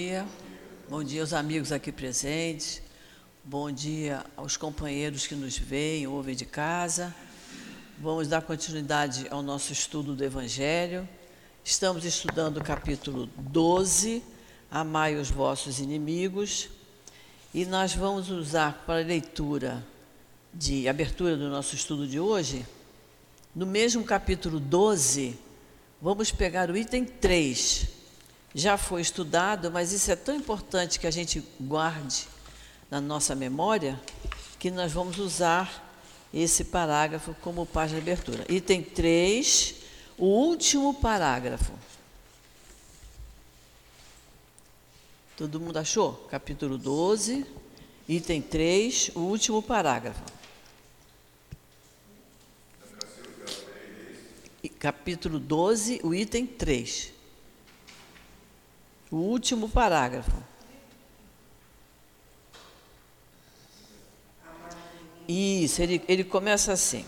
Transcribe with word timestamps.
dia. 0.00 0.26
Bom 0.88 1.04
dia 1.04 1.20
aos 1.20 1.34
amigos 1.34 1.70
aqui 1.70 1.92
presentes. 1.92 2.80
Bom 3.44 3.70
dia 3.70 4.24
aos 4.34 4.56
companheiros 4.56 5.26
que 5.26 5.34
nos 5.34 5.58
veem, 5.58 6.06
ouvem 6.06 6.34
de 6.34 6.46
casa. 6.46 7.14
Vamos 7.98 8.26
dar 8.26 8.40
continuidade 8.40 9.26
ao 9.30 9.42
nosso 9.42 9.74
estudo 9.74 10.14
do 10.14 10.24
Evangelho. 10.24 11.06
Estamos 11.62 12.06
estudando 12.06 12.56
o 12.56 12.64
capítulo 12.64 13.28
12, 13.36 14.22
Amai 14.70 15.16
os 15.16 15.30
vossos 15.30 15.80
inimigos. 15.80 16.70
E 17.52 17.66
nós 17.66 17.94
vamos 17.94 18.30
usar 18.30 18.84
para 18.86 19.02
a 19.02 19.04
leitura 19.04 19.86
de 20.54 20.88
abertura 20.88 21.36
do 21.36 21.50
nosso 21.50 21.74
estudo 21.74 22.06
de 22.06 22.18
hoje, 22.18 22.64
no 23.54 23.66
mesmo 23.66 24.02
capítulo 24.02 24.58
12, 24.58 25.38
vamos 26.00 26.30
pegar 26.30 26.70
o 26.70 26.76
item 26.76 27.04
3 27.04 27.99
já 28.54 28.76
foi 28.76 29.00
estudado, 29.00 29.70
mas 29.70 29.92
isso 29.92 30.10
é 30.10 30.16
tão 30.16 30.34
importante 30.34 30.98
que 30.98 31.06
a 31.06 31.10
gente 31.10 31.42
guarde 31.60 32.26
na 32.90 33.00
nossa 33.00 33.34
memória 33.34 34.00
que 34.58 34.70
nós 34.70 34.92
vamos 34.92 35.18
usar 35.18 35.88
esse 36.34 36.64
parágrafo 36.64 37.34
como 37.40 37.64
página 37.66 38.00
de 38.00 38.10
abertura. 38.10 38.44
Item 38.48 38.82
3, 38.82 39.74
o 40.18 40.26
último 40.26 40.94
parágrafo. 40.94 41.72
Todo 45.36 45.60
mundo 45.60 45.78
achou? 45.78 46.12
Capítulo 46.30 46.76
12, 46.76 47.46
item 48.08 48.42
3, 48.42 49.12
o 49.14 49.20
último 49.20 49.62
parágrafo. 49.62 50.22
Capítulo 54.78 55.38
12, 55.38 56.00
o 56.02 56.14
item 56.14 56.46
3. 56.46 57.19
O 59.10 59.16
último 59.16 59.68
parágrafo. 59.68 60.50
Isso, 65.26 65.82
ele, 65.82 66.02
ele 66.08 66.24
começa 66.24 66.72
assim. 66.72 67.04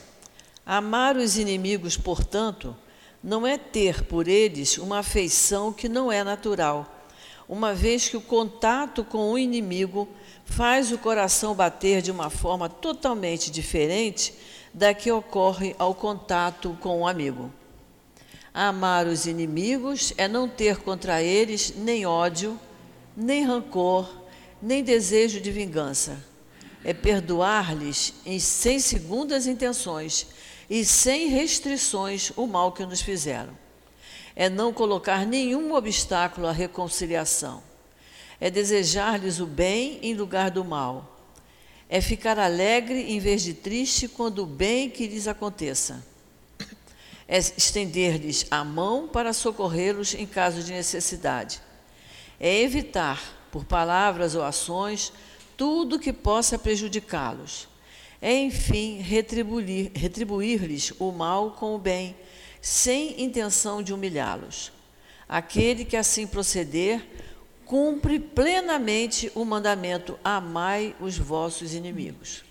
Amar 0.64 1.16
os 1.16 1.36
inimigos, 1.36 1.96
portanto, 1.96 2.76
não 3.22 3.46
é 3.46 3.56
ter 3.56 4.04
por 4.04 4.28
eles 4.28 4.78
uma 4.78 4.98
afeição 4.98 5.72
que 5.72 5.88
não 5.88 6.10
é 6.10 6.24
natural, 6.24 7.06
uma 7.48 7.74
vez 7.74 8.08
que 8.08 8.16
o 8.16 8.20
contato 8.20 9.04
com 9.04 9.32
o 9.32 9.38
inimigo 9.38 10.08
faz 10.44 10.90
o 10.92 10.98
coração 10.98 11.54
bater 11.54 12.02
de 12.02 12.10
uma 12.10 12.30
forma 12.30 12.68
totalmente 12.68 13.50
diferente 13.50 14.34
da 14.72 14.94
que 14.94 15.10
ocorre 15.10 15.74
ao 15.78 15.94
contato 15.94 16.76
com 16.80 17.00
o 17.00 17.06
amigo. 17.06 17.50
Amar 18.54 19.06
os 19.06 19.24
inimigos 19.24 20.12
é 20.18 20.28
não 20.28 20.46
ter 20.46 20.76
contra 20.76 21.22
eles 21.22 21.72
nem 21.74 22.04
ódio, 22.04 22.60
nem 23.16 23.44
rancor, 23.44 24.06
nem 24.60 24.84
desejo 24.84 25.40
de 25.40 25.50
vingança. 25.50 26.22
É 26.84 26.92
perdoar-lhes 26.92 28.12
sem 28.40 28.78
segundas 28.78 29.46
intenções 29.46 30.26
e 30.68 30.84
sem 30.84 31.28
restrições 31.28 32.30
o 32.36 32.46
mal 32.46 32.72
que 32.72 32.84
nos 32.84 33.00
fizeram. 33.00 33.56
É 34.36 34.50
não 34.50 34.70
colocar 34.70 35.26
nenhum 35.26 35.74
obstáculo 35.74 36.46
à 36.46 36.52
reconciliação. 36.52 37.62
É 38.38 38.50
desejar-lhes 38.50 39.40
o 39.40 39.46
bem 39.46 39.98
em 40.02 40.12
lugar 40.12 40.50
do 40.50 40.62
mal. 40.62 41.26
É 41.88 42.02
ficar 42.02 42.38
alegre 42.38 43.12
em 43.12 43.18
vez 43.18 43.42
de 43.42 43.54
triste 43.54 44.08
quando 44.08 44.42
o 44.42 44.46
bem 44.46 44.90
que 44.90 45.06
lhes 45.06 45.26
aconteça 45.26 46.11
é 47.32 47.38
estender-lhes 47.38 48.44
a 48.50 48.62
mão 48.62 49.08
para 49.08 49.32
socorrê-los 49.32 50.12
em 50.12 50.26
caso 50.26 50.62
de 50.62 50.70
necessidade. 50.70 51.62
É 52.38 52.60
evitar, 52.60 53.48
por 53.50 53.64
palavras 53.64 54.34
ou 54.34 54.42
ações, 54.42 55.14
tudo 55.56 55.98
que 55.98 56.12
possa 56.12 56.58
prejudicá-los. 56.58 57.68
É, 58.20 58.38
enfim, 58.38 58.98
retribuir-lhes 58.98 59.90
retribuir 59.94 60.94
o 60.98 61.10
mal 61.10 61.52
com 61.52 61.74
o 61.74 61.78
bem, 61.78 62.14
sem 62.60 63.22
intenção 63.22 63.82
de 63.82 63.94
humilhá-los. 63.94 64.70
Aquele 65.26 65.86
que 65.86 65.96
assim 65.96 66.26
proceder, 66.26 67.02
cumpre 67.64 68.20
plenamente 68.20 69.32
o 69.34 69.42
mandamento: 69.42 70.18
amai 70.22 70.94
os 71.00 71.16
vossos 71.16 71.72
inimigos. 71.72 72.44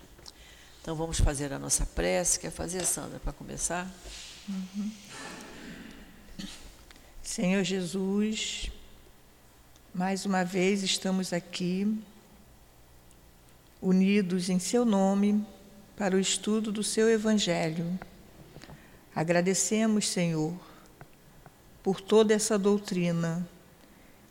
Então 0.80 0.96
vamos 0.96 1.20
fazer 1.20 1.52
a 1.52 1.58
nossa 1.60 1.86
prece. 1.86 2.40
Quer 2.40 2.50
fazer, 2.50 2.84
Sandra, 2.84 3.20
para 3.20 3.32
começar? 3.32 3.88
Senhor 7.22 7.62
Jesus, 7.62 8.72
mais 9.94 10.26
uma 10.26 10.44
vez 10.44 10.82
estamos 10.82 11.32
aqui, 11.32 11.96
unidos 13.80 14.48
em 14.50 14.58
Seu 14.58 14.84
nome, 14.84 15.46
para 15.96 16.16
o 16.16 16.18
estudo 16.18 16.72
do 16.72 16.82
Seu 16.82 17.08
Evangelho. 17.08 17.98
Agradecemos, 19.14 20.08
Senhor, 20.08 20.52
por 21.80 22.00
toda 22.00 22.34
essa 22.34 22.58
doutrina 22.58 23.48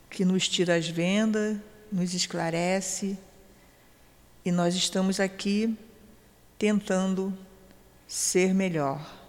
que 0.09 0.25
nos 0.25 0.49
tira 0.49 0.75
as 0.75 0.89
vendas, 0.89 1.57
nos 1.89 2.13
esclarece, 2.13 3.17
e 4.43 4.51
nós 4.51 4.75
estamos 4.75 5.21
aqui 5.21 5.77
tentando 6.59 7.33
ser 8.07 8.53
melhor. 8.53 9.20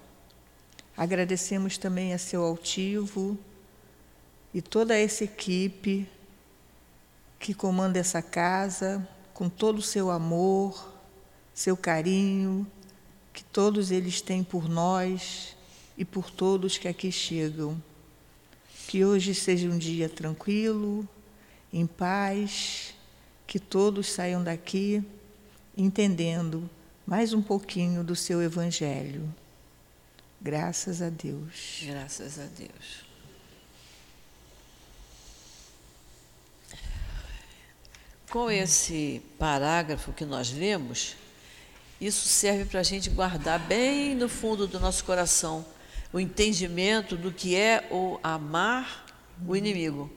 Agradecemos 0.97 1.79
também 1.79 2.13
a 2.13 2.19
seu 2.19 2.45
altivo 2.45 3.39
e 4.53 4.61
toda 4.61 4.97
essa 4.97 5.25
equipe 5.25 6.07
que 7.39 7.55
comanda 7.55 7.99
essa 7.99 8.21
casa 8.21 9.07
com 9.33 9.49
todo 9.49 9.79
o 9.79 9.83
seu 9.83 10.11
amor, 10.11 10.93
seu 11.55 11.77
carinho, 11.77 12.67
que 13.33 13.43
todos 13.43 13.91
eles 13.91 14.21
têm 14.21 14.45
por 14.45 14.69
nós 14.69 15.57
e 15.97 16.05
por 16.05 16.31
todos 16.31 16.79
que 16.79 16.87
aqui 16.87 17.11
chegam. 17.11 17.83
Que 18.87 19.05
hoje 19.05 19.35
seja 19.35 19.69
um 19.69 19.79
dia 19.79 20.09
tranquilo, 20.09 21.09
em 21.73 21.87
paz, 21.87 22.95
que 23.47 23.59
todos 23.59 24.11
saiam 24.13 24.45
daqui 24.45 25.03
entendendo 25.77 26.69
mais 27.07 27.33
um 27.33 27.43
pouquinho 27.43 28.05
do 28.05 28.15
seu 28.15 28.43
Evangelho. 28.43 29.29
Graças 30.43 31.01
a 31.01 31.09
Deus. 31.09 31.85
Graças 31.85 32.37
a 32.41 32.47
Deus. 32.47 33.05
Com 38.29 38.51
esse 38.51 39.23
parágrafo 39.39 40.13
que 40.13 40.25
nós 40.25 40.51
lemos, 40.51 41.15
isso 42.01 42.27
serve 42.27 42.65
para 42.65 42.81
a 42.81 42.83
gente 42.83 43.09
guardar 43.09 43.61
bem 43.61 44.17
no 44.17 44.29
fundo 44.29 44.67
do 44.67 44.81
nosso 44.81 45.05
coração 45.05 45.65
o 46.13 46.19
entendimento 46.19 47.17
do 47.17 47.31
que 47.31 47.55
é 47.55 47.87
o 47.89 48.19
amar 48.21 49.07
o 49.47 49.55
inimigo, 49.55 50.11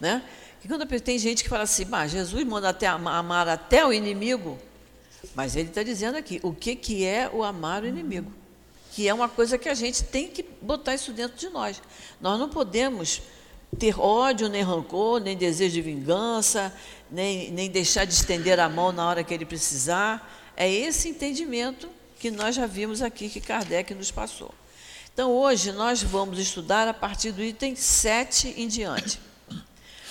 né? 0.00 0.28
Que 0.60 0.66
quando 0.66 0.84
tem 1.00 1.20
gente 1.20 1.44
que 1.44 1.48
fala 1.48 1.62
assim, 1.62 1.84
bah, 1.84 2.08
Jesus 2.08 2.44
manda 2.44 2.70
até 2.70 2.88
amar 2.88 3.46
até 3.46 3.86
o 3.86 3.92
inimigo, 3.92 4.58
mas 5.36 5.54
ele 5.54 5.68
está 5.68 5.84
dizendo 5.84 6.16
aqui 6.16 6.40
o 6.42 6.52
que, 6.52 6.74
que 6.74 7.04
é 7.04 7.30
o 7.32 7.44
amar 7.44 7.84
o 7.84 7.86
inimigo 7.86 8.47
que 8.98 9.06
é 9.06 9.14
uma 9.14 9.28
coisa 9.28 9.56
que 9.56 9.68
a 9.68 9.74
gente 9.74 10.02
tem 10.02 10.26
que 10.26 10.44
botar 10.60 10.92
isso 10.92 11.12
dentro 11.12 11.38
de 11.38 11.48
nós. 11.50 11.80
Nós 12.20 12.36
não 12.36 12.48
podemos 12.48 13.22
ter 13.78 13.96
ódio, 13.96 14.48
nem 14.48 14.60
rancor, 14.60 15.20
nem 15.20 15.36
desejo 15.36 15.74
de 15.74 15.82
vingança, 15.82 16.74
nem, 17.08 17.48
nem 17.52 17.70
deixar 17.70 18.04
de 18.04 18.12
estender 18.12 18.58
a 18.58 18.68
mão 18.68 18.90
na 18.90 19.08
hora 19.08 19.22
que 19.22 19.32
ele 19.32 19.46
precisar. 19.46 20.52
É 20.56 20.68
esse 20.68 21.08
entendimento 21.08 21.88
que 22.18 22.28
nós 22.28 22.56
já 22.56 22.66
vimos 22.66 23.00
aqui 23.00 23.28
que 23.28 23.40
Kardec 23.40 23.94
nos 23.94 24.10
passou. 24.10 24.52
Então, 25.14 25.30
hoje 25.30 25.70
nós 25.70 26.02
vamos 26.02 26.36
estudar 26.36 26.88
a 26.88 26.92
partir 26.92 27.30
do 27.30 27.40
item 27.40 27.76
7 27.76 28.54
em 28.56 28.66
diante. 28.66 29.20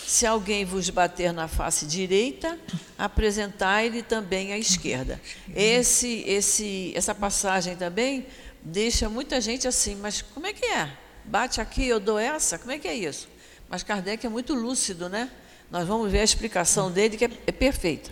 Se 0.08 0.26
alguém 0.26 0.64
vos 0.64 0.90
bater 0.90 1.34
na 1.34 1.50
face 1.50 1.86
direita, 1.86 2.58
apresentai-lhe 2.98 4.02
também 4.02 4.54
a 4.54 4.58
esquerda. 4.58 5.20
Esse, 5.54 6.24
esse, 6.26 6.94
essa 6.96 7.14
passagem 7.14 7.76
também 7.76 8.26
deixa 8.68 9.10
muita 9.10 9.40
gente 9.40 9.68
assim, 9.68 9.96
mas 9.96 10.22
como 10.22 10.46
é 10.46 10.54
que 10.54 10.66
é? 10.66 10.90
Bate 11.24 11.62
aqui, 11.62 11.88
eu 11.88 12.00
dou 12.00 12.20
essa? 12.20 12.58
Como 12.58 12.72
é 12.72 12.78
que 12.78 12.88
é 12.88 12.96
isso? 12.96 13.28
Mas 13.70 13.84
Kardec 13.84 14.26
é 14.26 14.30
muito 14.30 14.54
lúcido, 14.54 15.10
né? 15.10 15.30
Nós 15.72 15.88
vamos 15.88 16.12
ver 16.12 16.20
a 16.20 16.24
explicação 16.24 16.92
dele, 16.92 17.18
que 17.18 17.26
é, 17.26 17.30
é 17.48 17.52
perfeita. 17.52 18.10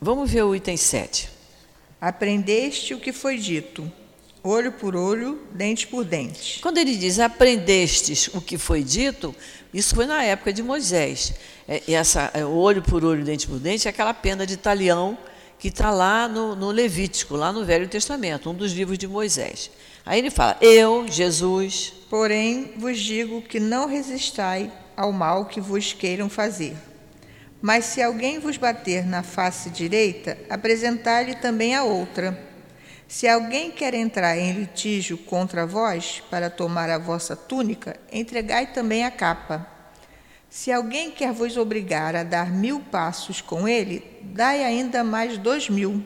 Vamos 0.00 0.30
ver 0.30 0.42
o 0.42 0.54
item 0.54 0.76
7. 0.76 1.30
Aprendeste 2.00 2.94
o 2.94 3.00
que 3.00 3.12
foi 3.12 3.38
dito, 3.38 3.90
olho 4.42 4.72
por 4.72 4.94
olho, 4.94 5.42
dente 5.52 5.86
por 5.86 6.04
dente. 6.04 6.60
Quando 6.60 6.78
ele 6.78 6.96
diz 6.96 7.18
aprendestes 7.18 8.28
o 8.28 8.40
que 8.40 8.58
foi 8.58 8.82
dito, 8.82 9.34
isso 9.72 9.94
foi 9.94 10.06
na 10.06 10.22
época 10.22 10.52
de 10.52 10.62
Moisés. 10.62 11.34
É, 11.66 11.82
essa, 11.90 12.30
é, 12.34 12.44
olho 12.44 12.82
por 12.82 13.04
olho, 13.04 13.24
dente 13.24 13.46
por 13.46 13.58
dente, 13.58 13.88
é 13.88 13.90
aquela 13.90 14.12
pena 14.12 14.46
de 14.46 14.56
talião 14.56 15.16
que 15.58 15.68
está 15.68 15.90
lá 15.90 16.28
no, 16.28 16.54
no, 16.54 16.70
Levítico, 16.70 17.36
lá 17.36 17.52
no 17.52 17.64
Velho 17.64 17.88
Testamento, 17.88 18.50
um 18.50 18.54
dos 18.54 18.72
livros 18.72 18.98
de 18.98 19.08
Moisés. 19.08 19.70
Aí 20.04 20.18
ele 20.18 20.30
fala: 20.30 20.56
Eu, 20.60 21.06
Jesus. 21.08 21.92
Porém, 22.10 22.72
vos 22.76 22.98
digo 22.98 23.42
que 23.42 23.58
não 23.58 23.86
resistai 23.86 24.70
ao 24.96 25.12
mal 25.12 25.46
que 25.46 25.60
vos 25.60 25.92
queiram 25.92 26.28
fazer. 26.28 26.76
Mas 27.60 27.86
se 27.86 28.02
alguém 28.02 28.38
vos 28.38 28.56
bater 28.56 29.06
na 29.06 29.22
face 29.22 29.70
direita, 29.70 30.36
apresentai-lhe 30.50 31.34
também 31.36 31.74
a 31.74 31.82
outra. 31.82 32.38
Se 33.08 33.28
alguém 33.28 33.70
quer 33.70 33.94
entrar 33.94 34.36
em 34.36 34.52
litígio 34.52 35.16
contra 35.16 35.66
vós 35.66 36.22
para 36.30 36.50
tomar 36.50 36.90
a 36.90 36.98
vossa 36.98 37.34
túnica, 37.34 37.96
entregai 38.12 38.72
também 38.72 39.04
a 39.04 39.10
capa. 39.10 39.73
Se 40.54 40.70
alguém 40.70 41.10
quer 41.10 41.32
vos 41.32 41.56
obrigar 41.56 42.14
a 42.14 42.22
dar 42.22 42.48
mil 42.48 42.78
passos 42.78 43.40
com 43.40 43.66
ele, 43.66 44.04
dai 44.22 44.62
ainda 44.62 45.02
mais 45.02 45.36
dois 45.36 45.68
mil. 45.68 46.00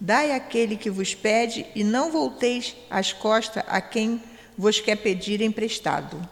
Dai 0.00 0.32
àquele 0.32 0.78
que 0.78 0.88
vos 0.88 1.14
pede 1.14 1.66
e 1.74 1.84
não 1.84 2.10
volteis 2.10 2.74
as 2.88 3.12
costas 3.12 3.62
a 3.68 3.82
quem 3.82 4.22
vos 4.56 4.80
quer 4.80 4.96
pedir 4.96 5.42
emprestado. 5.42 6.26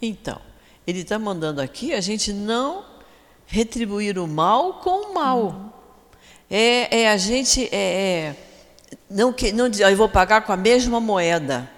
Então, 0.00 0.38
ele 0.86 1.00
está 1.00 1.18
mandando 1.18 1.62
aqui 1.62 1.94
a 1.94 2.02
gente 2.02 2.34
não 2.34 2.84
retribuir 3.46 4.18
o 4.18 4.28
mal 4.28 4.74
com 4.74 5.10
o 5.10 5.14
mal. 5.14 5.42
Uhum. 5.42 5.70
É, 6.50 7.00
é, 7.00 7.10
a 7.10 7.16
gente 7.16 7.66
é, 7.72 7.78
é, 7.78 8.36
não 9.08 9.32
que 9.32 9.52
não 9.52 9.68
eu 9.68 9.96
vou 9.96 10.08
pagar 10.08 10.42
com 10.42 10.52
a 10.52 10.56
mesma 10.56 11.00
moeda. 11.00 11.68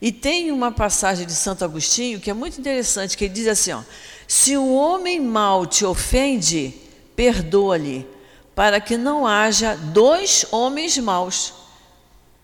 E 0.00 0.10
tem 0.10 0.50
uma 0.50 0.72
passagem 0.72 1.24
de 1.24 1.32
Santo 1.32 1.64
Agostinho 1.64 2.18
que 2.18 2.28
é 2.28 2.34
muito 2.34 2.58
interessante, 2.58 3.16
que 3.16 3.26
ele 3.26 3.34
diz 3.34 3.46
assim, 3.46 3.70
ó, 3.70 3.82
se 4.32 4.56
um 4.56 4.74
homem 4.74 5.20
mau 5.20 5.66
te 5.66 5.84
ofende, 5.84 6.74
perdoa-lhe, 7.14 8.08
para 8.54 8.80
que 8.80 8.96
não 8.96 9.26
haja 9.26 9.76
dois 9.76 10.46
homens 10.50 10.96
maus. 10.96 11.52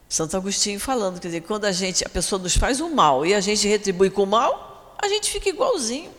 Santo 0.06 0.36
Agostinho 0.36 0.78
falando, 0.78 1.18
quer 1.18 1.28
dizer, 1.28 1.40
quando 1.40 1.64
a 1.64 1.72
gente, 1.72 2.04
a 2.04 2.08
pessoa 2.10 2.38
nos 2.38 2.54
faz 2.54 2.82
o 2.82 2.90
mal 2.90 3.24
e 3.24 3.32
a 3.32 3.40
gente 3.40 3.66
retribui 3.66 4.10
com 4.10 4.24
o 4.24 4.26
mal, 4.26 4.94
a 4.98 5.08
gente 5.08 5.30
fica 5.30 5.48
igualzinho. 5.48 6.10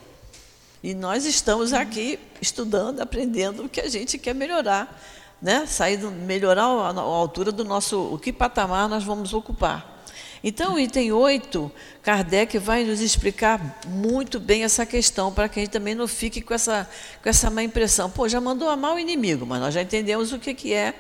E 0.82 0.96
nós 0.96 1.24
estamos 1.26 1.72
aqui 1.72 2.18
estudando, 2.42 3.00
aprendendo 3.02 3.66
o 3.66 3.70
que 3.70 3.80
a 3.80 3.88
gente 3.88 4.18
quer 4.18 4.34
melhorar, 4.34 5.00
né? 5.40 5.68
Sair, 5.68 6.00
melhorar 6.00 6.64
a, 6.64 6.90
a 6.90 7.00
altura 7.00 7.52
do 7.52 7.64
nosso, 7.64 8.12
o 8.12 8.18
que 8.18 8.34
patamar 8.34 8.90
nós 8.90 9.04
vamos 9.04 9.36
ocupar. 9.36 9.99
Então, 10.44 10.76
o 10.76 10.80
item 10.80 11.12
8, 11.12 11.72
Kardec 12.02 12.58
vai 12.60 12.86
nos 12.86 13.02
explicar 13.02 13.82
muito 13.86 14.40
bem 14.40 14.64
essa 14.64 14.86
questão, 14.86 15.34
para 15.34 15.50
que 15.50 15.60
a 15.60 15.64
gente 15.64 15.72
também 15.72 15.94
não 15.94 16.08
fique 16.08 16.42
com 16.42 16.54
essa, 16.54 16.90
com 17.22 17.28
essa 17.28 17.50
má 17.50 17.62
impressão. 17.62 18.10
Pô, 18.10 18.28
já 18.28 18.40
mandou 18.40 18.70
amar 18.70 18.96
o 18.96 19.00
inimigo, 19.00 19.46
mas 19.46 19.60
nós 19.60 19.74
já 19.74 19.82
entendemos 19.82 20.32
o 20.32 20.40
que, 20.40 20.54
que 20.54 20.74
é, 20.74 20.94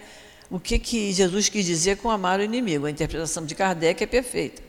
o 0.51 0.59
que, 0.59 0.77
que 0.77 1.13
Jesus 1.13 1.47
quis 1.47 1.65
dizer 1.65 1.97
com 1.97 2.09
amar 2.09 2.39
o 2.39 2.43
inimigo. 2.43 2.85
A 2.85 2.91
interpretação 2.91 3.45
de 3.45 3.55
Kardec 3.55 4.03
é 4.03 4.07
perfeita. 4.07 4.61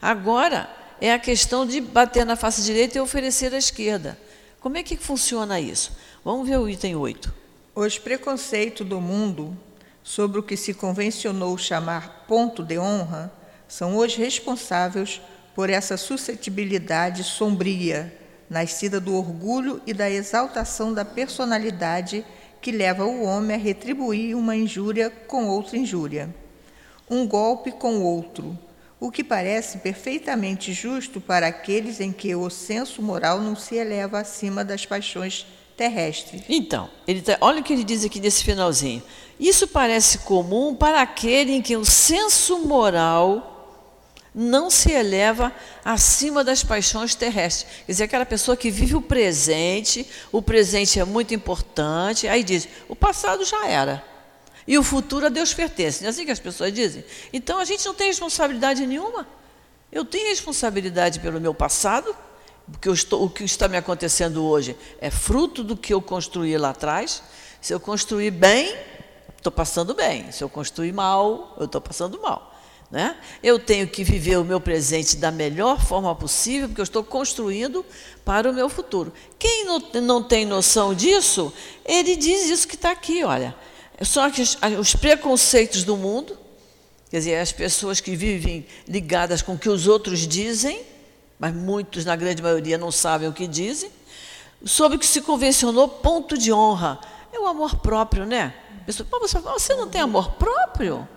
Agora, 0.00 0.68
é 1.00 1.12
a 1.12 1.18
questão 1.18 1.66
de 1.66 1.80
bater 1.80 2.24
na 2.24 2.36
face 2.36 2.62
direita 2.62 2.98
e 2.98 3.00
oferecer 3.00 3.52
à 3.52 3.58
esquerda. 3.58 4.16
Como 4.60 4.76
é 4.76 4.82
que 4.82 4.96
funciona 4.96 5.58
isso? 5.58 5.92
Vamos 6.24 6.48
ver 6.48 6.58
o 6.58 6.68
item 6.68 6.94
8. 6.94 7.34
Os 7.74 7.98
preconceitos 7.98 8.86
do 8.86 9.00
mundo 9.00 9.56
sobre 10.04 10.38
o 10.38 10.42
que 10.42 10.56
se 10.56 10.72
convencionou 10.72 11.58
chamar 11.58 12.24
ponto 12.28 12.62
de 12.62 12.78
honra 12.78 13.32
são 13.68 13.96
hoje 13.96 14.18
responsáveis 14.18 15.20
por 15.54 15.70
essa 15.70 15.96
suscetibilidade 15.96 17.24
sombria, 17.24 18.12
nascida 18.50 19.00
do 19.00 19.16
orgulho 19.16 19.80
e 19.86 19.94
da 19.94 20.10
exaltação 20.10 20.92
da 20.92 21.04
personalidade 21.04 22.24
que 22.60 22.72
leva 22.72 23.04
o 23.04 23.22
homem 23.22 23.56
a 23.56 23.58
retribuir 23.58 24.36
uma 24.36 24.56
injúria 24.56 25.10
com 25.10 25.48
outra 25.48 25.76
injúria, 25.76 26.34
um 27.08 27.26
golpe 27.26 27.70
com 27.70 28.02
outro, 28.02 28.58
o 28.98 29.10
que 29.10 29.22
parece 29.22 29.78
perfeitamente 29.78 30.72
justo 30.72 31.20
para 31.20 31.46
aqueles 31.46 32.00
em 32.00 32.10
que 32.10 32.34
o 32.34 32.48
senso 32.48 33.02
moral 33.02 33.40
não 33.40 33.54
se 33.54 33.74
eleva 33.74 34.20
acima 34.20 34.64
das 34.64 34.86
paixões 34.86 35.46
terrestres. 35.76 36.42
Então, 36.48 36.88
ele 37.06 37.20
tá, 37.20 37.36
olha 37.40 37.60
o 37.60 37.62
que 37.62 37.72
ele 37.72 37.84
diz 37.84 38.04
aqui 38.04 38.18
nesse 38.18 38.42
finalzinho. 38.42 39.02
Isso 39.38 39.68
parece 39.68 40.18
comum 40.18 40.74
para 40.74 41.02
aquele 41.02 41.52
em 41.52 41.62
que 41.62 41.76
o 41.76 41.84
senso 41.84 42.60
moral 42.60 43.53
não 44.34 44.68
se 44.68 44.90
eleva 44.90 45.52
acima 45.84 46.42
das 46.42 46.64
paixões 46.64 47.14
terrestres. 47.14 47.70
Quer 47.86 47.92
dizer, 47.92 48.04
aquela 48.04 48.26
pessoa 48.26 48.56
que 48.56 48.70
vive 48.70 48.96
o 48.96 49.00
presente, 49.00 50.06
o 50.32 50.42
presente 50.42 50.98
é 50.98 51.04
muito 51.04 51.32
importante, 51.32 52.26
aí 52.26 52.42
diz: 52.42 52.68
o 52.88 52.96
passado 52.96 53.44
já 53.44 53.66
era. 53.66 54.02
E 54.66 54.76
o 54.78 54.82
futuro 54.82 55.26
a 55.26 55.28
Deus 55.28 55.52
pertence. 55.52 56.00
Não 56.00 56.08
é 56.08 56.10
assim 56.10 56.24
que 56.24 56.30
as 56.30 56.40
pessoas 56.40 56.72
dizem? 56.72 57.04
Então 57.32 57.58
a 57.58 57.64
gente 57.64 57.84
não 57.84 57.94
tem 57.94 58.08
responsabilidade 58.08 58.84
nenhuma. 58.86 59.26
Eu 59.92 60.04
tenho 60.04 60.28
responsabilidade 60.28 61.20
pelo 61.20 61.40
meu 61.40 61.54
passado, 61.54 62.16
porque 62.66 62.88
estou, 62.88 63.24
o 63.24 63.30
que 63.30 63.44
está 63.44 63.68
me 63.68 63.76
acontecendo 63.76 64.44
hoje 64.44 64.76
é 64.98 65.10
fruto 65.10 65.62
do 65.62 65.76
que 65.76 65.92
eu 65.94 66.02
construí 66.02 66.56
lá 66.56 66.70
atrás. 66.70 67.22
Se 67.60 67.72
eu 67.72 67.78
construir 67.78 68.30
bem, 68.30 68.74
estou 69.36 69.52
passando 69.52 69.94
bem. 69.94 70.32
Se 70.32 70.42
eu 70.42 70.48
construir 70.48 70.92
mal, 70.92 71.54
eu 71.58 71.66
estou 71.66 71.80
passando 71.80 72.20
mal. 72.20 72.53
Né? 72.94 73.16
Eu 73.42 73.58
tenho 73.58 73.88
que 73.88 74.04
viver 74.04 74.38
o 74.38 74.44
meu 74.44 74.60
presente 74.60 75.16
da 75.16 75.32
melhor 75.32 75.84
forma 75.84 76.14
possível, 76.14 76.68
porque 76.68 76.80
eu 76.80 76.84
estou 76.84 77.02
construindo 77.02 77.84
para 78.24 78.48
o 78.48 78.54
meu 78.54 78.68
futuro. 78.68 79.12
Quem 79.36 79.64
não, 79.64 79.80
não 80.00 80.22
tem 80.22 80.46
noção 80.46 80.94
disso, 80.94 81.52
ele 81.84 82.14
diz 82.14 82.48
isso 82.48 82.68
que 82.68 82.76
está 82.76 82.92
aqui, 82.92 83.24
olha. 83.24 83.52
São 84.00 84.22
os 84.78 84.94
preconceitos 84.94 85.82
do 85.82 85.96
mundo, 85.96 86.38
quer 87.10 87.16
dizer, 87.16 87.40
as 87.40 87.50
pessoas 87.50 87.98
que 87.98 88.14
vivem 88.14 88.64
ligadas 88.86 89.42
com 89.42 89.54
o 89.54 89.58
que 89.58 89.68
os 89.68 89.88
outros 89.88 90.20
dizem, 90.20 90.80
mas 91.36 91.52
muitos, 91.52 92.04
na 92.04 92.14
grande 92.14 92.40
maioria, 92.40 92.78
não 92.78 92.92
sabem 92.92 93.28
o 93.28 93.32
que 93.32 93.48
dizem, 93.48 93.90
sobre 94.64 94.98
o 94.98 95.00
que 95.00 95.06
se 95.06 95.20
convencionou 95.20 95.88
ponto 95.88 96.38
de 96.38 96.52
honra. 96.52 97.00
É 97.32 97.40
o 97.40 97.48
amor 97.48 97.74
próprio, 97.74 98.24
né? 98.24 98.54
Pessoa, 98.86 99.08
você 99.52 99.74
não 99.74 99.88
tem 99.88 100.00
amor 100.00 100.34
próprio? 100.34 101.08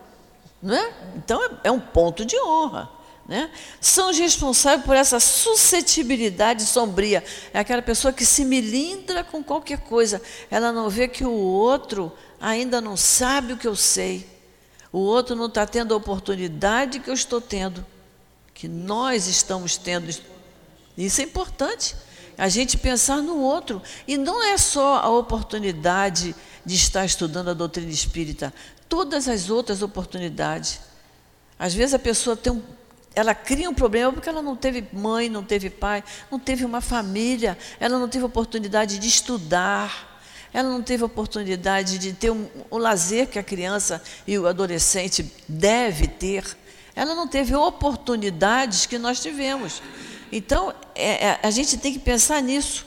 Né? 0.61 0.93
Então 1.15 1.43
é, 1.43 1.49
é 1.65 1.71
um 1.71 1.79
ponto 1.79 2.25
de 2.25 2.39
honra. 2.39 2.89
Né? 3.27 3.51
São 3.81 4.09
os 4.09 4.17
responsáveis 4.17 4.85
por 4.85 4.95
essa 4.95 5.19
suscetibilidade 5.19 6.63
sombria. 6.63 7.23
É 7.53 7.59
aquela 7.59 7.81
pessoa 7.81 8.13
que 8.13 8.25
se 8.25 8.45
milindra 8.45 9.23
com 9.23 9.43
qualquer 9.43 9.79
coisa. 9.79 10.21
Ela 10.49 10.71
não 10.71 10.89
vê 10.89 11.07
que 11.07 11.25
o 11.25 11.31
outro 11.31 12.11
ainda 12.39 12.79
não 12.79 12.95
sabe 12.95 13.53
o 13.53 13.57
que 13.57 13.67
eu 13.67 13.75
sei. 13.75 14.25
O 14.91 14.99
outro 14.99 15.35
não 15.35 15.47
está 15.47 15.65
tendo 15.65 15.93
a 15.93 15.97
oportunidade 15.97 17.01
que 17.01 17.09
eu 17.09 17.13
estou 17.13 17.41
tendo, 17.41 17.85
que 18.53 18.67
nós 18.67 19.27
estamos 19.27 19.75
tendo. 19.75 20.09
Isso 20.97 21.21
é 21.21 21.25
importante. 21.25 21.95
A 22.37 22.47
gente 22.47 22.77
pensar 22.77 23.17
no 23.17 23.37
outro. 23.39 23.81
E 24.07 24.15
não 24.15 24.41
é 24.43 24.57
só 24.57 24.97
a 24.97 25.09
oportunidade 25.09 26.33
de 26.65 26.75
estar 26.75 27.03
estudando 27.03 27.49
a 27.49 27.53
doutrina 27.53 27.91
espírita 27.91 28.53
todas 28.97 29.27
as 29.27 29.51
outras 29.51 29.83
oportunidades. 29.83 30.79
Às 31.59 31.75
vezes 31.75 31.93
a 31.93 31.99
pessoa 31.99 32.35
tem 32.35 32.51
um, 32.51 32.63
ela 33.13 33.35
cria 33.35 33.69
um 33.69 33.73
problema 33.73 34.11
porque 34.11 34.27
ela 34.27 34.41
não 34.41 34.55
teve 34.55 34.87
mãe, 34.91 35.29
não 35.29 35.43
teve 35.43 35.69
pai, 35.69 36.03
não 36.31 36.39
teve 36.39 36.65
uma 36.65 36.81
família, 36.81 37.55
ela 37.79 37.99
não 37.99 38.09
teve 38.09 38.25
oportunidade 38.25 38.97
de 38.97 39.07
estudar, 39.07 40.19
ela 40.51 40.67
não 40.67 40.81
teve 40.81 41.03
oportunidade 41.03 41.99
de 41.99 42.11
ter 42.11 42.31
um, 42.31 42.47
o 42.71 42.79
lazer 42.79 43.27
que 43.27 43.37
a 43.37 43.43
criança 43.43 44.01
e 44.25 44.35
o 44.39 44.47
adolescente 44.47 45.31
deve 45.47 46.07
ter. 46.07 46.57
Ela 46.95 47.13
não 47.13 47.27
teve 47.27 47.53
oportunidades 47.53 48.87
que 48.87 48.97
nós 48.97 49.21
tivemos. 49.21 49.79
Então, 50.31 50.73
é, 50.95 51.27
é, 51.27 51.39
a 51.43 51.51
gente 51.51 51.77
tem 51.77 51.93
que 51.93 51.99
pensar 51.99 52.41
nisso. 52.41 52.86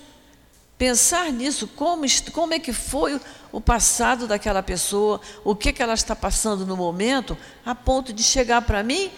Pensar 0.81 1.31
nisso, 1.31 1.69
como, 1.69 2.07
como 2.33 2.55
é 2.55 2.59
que 2.59 2.73
foi 2.73 3.21
o 3.53 3.61
passado 3.61 4.27
daquela 4.27 4.63
pessoa, 4.63 5.21
o 5.45 5.55
que, 5.55 5.75
que 5.75 5.83
ela 5.83 5.93
está 5.93 6.17
passando 6.17 6.65
no 6.65 6.75
momento, 6.75 7.37
a 7.67 7.75
ponto 7.75 8.15
de 8.15 8.23
chegar 8.23 8.63
para 8.63 8.83
mim 8.83 9.13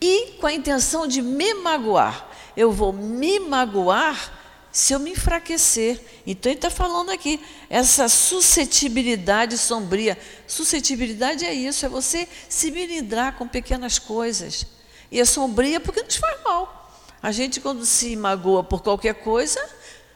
e 0.00 0.34
com 0.40 0.46
a 0.46 0.52
intenção 0.52 1.08
de 1.08 1.20
me 1.20 1.54
magoar. 1.54 2.30
Eu 2.56 2.70
vou 2.70 2.92
me 2.92 3.40
magoar 3.40 4.32
se 4.70 4.92
eu 4.92 5.00
me 5.00 5.10
enfraquecer. 5.10 6.00
Então 6.24 6.52
ele 6.52 6.58
está 6.58 6.70
falando 6.70 7.10
aqui, 7.10 7.40
essa 7.68 8.08
suscetibilidade 8.08 9.58
sombria. 9.58 10.16
Suscetibilidade 10.46 11.44
é 11.44 11.52
isso, 11.52 11.84
é 11.84 11.88
você 11.88 12.28
se 12.48 12.70
milindrar 12.70 13.34
com 13.36 13.48
pequenas 13.48 13.98
coisas. 13.98 14.68
E 15.10 15.18
é 15.18 15.24
sombria 15.24 15.80
porque 15.80 16.00
nos 16.00 16.14
faz 16.14 16.40
mal. 16.44 16.96
A 17.20 17.32
gente, 17.32 17.60
quando 17.60 17.84
se 17.84 18.14
magoa 18.14 18.62
por 18.62 18.82
qualquer 18.84 19.14
coisa, 19.14 19.60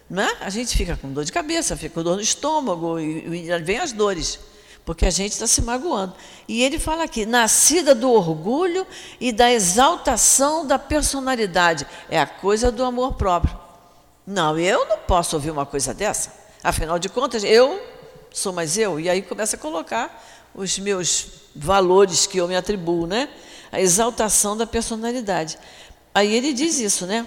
né? 0.09 0.31
A 0.41 0.51
gente 0.51 0.77
fica 0.77 0.97
com 0.97 1.13
dor 1.13 1.25
de 1.25 1.33
cabeça, 1.33 1.77
fica 1.77 1.95
com 1.95 2.03
dor 2.03 2.17
no 2.17 2.23
estômago 2.23 2.99
e, 2.99 3.49
e 3.49 3.59
vem 3.59 3.79
as 3.79 3.93
dores, 3.93 4.39
porque 4.85 5.05
a 5.05 5.11
gente 5.11 5.33
está 5.33 5.47
se 5.47 5.61
magoando. 5.63 6.15
E 6.47 6.63
ele 6.63 6.79
fala 6.79 7.05
aqui, 7.05 7.27
nascida 7.27 7.95
do 7.95 8.11
orgulho 8.11 8.87
e 9.21 9.33
da 9.33 9.53
exaltação 9.53 10.67
da 10.67 10.79
personalidade, 10.79 11.87
é 12.09 12.21
a 12.21 12.27
coisa 12.27 12.71
do 12.71 12.85
amor 12.85 13.15
próprio. 13.15 13.59
Não, 14.27 14.59
eu 14.59 14.87
não 14.87 14.99
posso 14.99 15.37
ouvir 15.37 15.51
uma 15.51 15.67
coisa 15.67 15.93
dessa. 15.93 16.33
Afinal 16.63 16.99
de 16.99 17.09
contas, 17.09 17.45
eu 17.45 17.81
sou 18.33 18.53
mais 18.53 18.77
eu. 18.77 18.99
E 18.99 19.09
aí 19.09 19.23
começa 19.23 19.57
a 19.57 19.59
colocar 19.59 20.25
os 20.55 20.79
meus 20.79 21.27
valores 21.55 22.27
que 22.27 22.39
eu 22.39 22.49
me 22.49 22.57
atribuo, 22.57 23.07
né? 23.07 23.29
A 23.71 23.81
exaltação 23.81 24.57
da 24.57 24.67
personalidade. 24.67 25.59
Aí 26.15 26.35
ele 26.35 26.53
diz 26.53 26.81
isso, 26.81 27.07
né? 27.07 27.27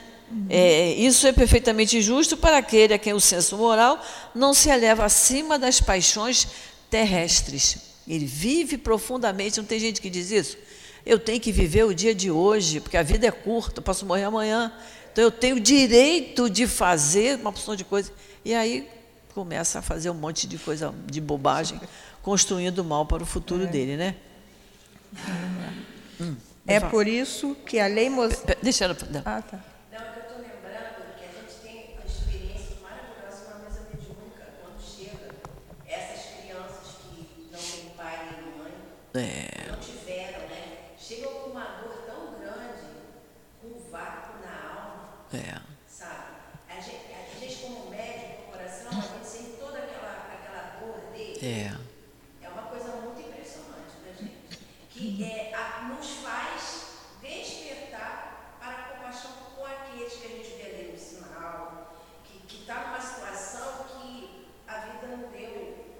É, 0.49 0.93
isso 0.93 1.25
é 1.25 1.31
perfeitamente 1.31 2.01
justo 2.01 2.37
para 2.37 2.57
aquele 2.57 2.93
a 2.93 2.99
quem 2.99 3.13
o 3.13 3.19
senso 3.19 3.57
moral 3.57 3.99
não 4.35 4.53
se 4.53 4.69
eleva 4.69 5.05
acima 5.05 5.57
das 5.57 5.81
paixões 5.81 6.47
terrestres. 6.89 7.77
Ele 8.07 8.25
vive 8.25 8.77
profundamente, 8.77 9.57
não 9.57 9.65
tem 9.65 9.79
gente 9.79 9.99
que 10.01 10.09
diz 10.09 10.31
isso? 10.31 10.57
Eu 11.05 11.17
tenho 11.17 11.39
que 11.39 11.51
viver 11.51 11.83
o 11.85 11.93
dia 11.93 12.13
de 12.13 12.29
hoje, 12.29 12.79
porque 12.79 12.97
a 12.97 13.03
vida 13.03 13.25
é 13.27 13.31
curta, 13.31 13.79
eu 13.79 13.83
posso 13.83 14.05
morrer 14.05 14.23
amanhã. 14.23 14.71
Então 15.11 15.23
eu 15.23 15.31
tenho 15.31 15.55
o 15.55 15.59
direito 15.59 16.49
de 16.49 16.67
fazer 16.67 17.39
uma 17.39 17.51
porção 17.51 17.75
de 17.75 17.83
coisas. 17.83 18.11
E 18.45 18.53
aí 18.53 18.87
começa 19.33 19.79
a 19.79 19.81
fazer 19.81 20.09
um 20.09 20.15
monte 20.15 20.45
de 20.47 20.57
coisa 20.57 20.93
de 21.05 21.21
bobagem, 21.21 21.79
construindo 22.21 22.83
mal 22.83 23.05
para 23.05 23.23
o 23.23 23.25
futuro 23.25 23.63
é. 23.63 23.67
dele, 23.67 23.95
né? 23.95 24.15
Hum, 26.19 26.35
é 26.67 26.79
por 26.79 27.07
isso 27.07 27.55
que 27.65 27.79
a 27.79 27.87
lei 27.87 28.09
mosaica. 28.09 28.57
Deixa 28.61 28.85
ela. 28.85 28.97
Ah, 29.25 29.41
tá. 29.41 29.59
Não, 29.91 29.99
é 29.99 30.11
que 30.11 30.19
eu 30.19 30.23
estou 30.23 30.37
lembrando 30.37 31.15
que 31.17 31.23
a 31.23 31.31
gente 31.41 31.53
tem 31.63 31.95
experiências 32.05 32.79
maravilhosas 32.81 33.39
com 33.45 33.51
a 33.53 33.59
mesa 33.63 33.81
mediúnica, 33.91 34.45
quando 34.61 34.81
chega 34.81 35.35
essas 35.87 36.25
crianças 36.35 36.99
que 37.01 37.49
não 37.51 37.59
têm 37.59 37.89
pai 37.97 38.29
nem 38.29 38.57
mãe, 38.57 38.73
é. 39.13 39.71
não 39.71 39.79
tiveram, 39.79 40.47
né? 40.47 40.89
Chegam 40.97 41.33
com 41.33 41.49
uma 41.49 41.65
dor 41.81 42.03
tão 42.05 42.39
grande, 42.39 42.83
com 43.61 43.67
um 43.67 43.91
vácuo 43.91 44.39
na 44.45 44.73
alma. 44.73 45.09
É. 45.33 45.61
Sabe? 45.87 46.37
A 46.69 46.79
gente, 46.79 47.05
a 47.13 47.39
gente 47.39 47.55
como 47.61 47.89
médico 47.89 48.43
do 48.43 48.51
coração, 48.51 48.91
a 48.91 49.01
gente 49.01 49.25
sente 49.25 49.57
toda 49.59 49.79
aquela, 49.79 50.27
aquela 50.33 50.79
dor 50.79 51.11
dele. 51.11 51.39
É. 51.45 51.89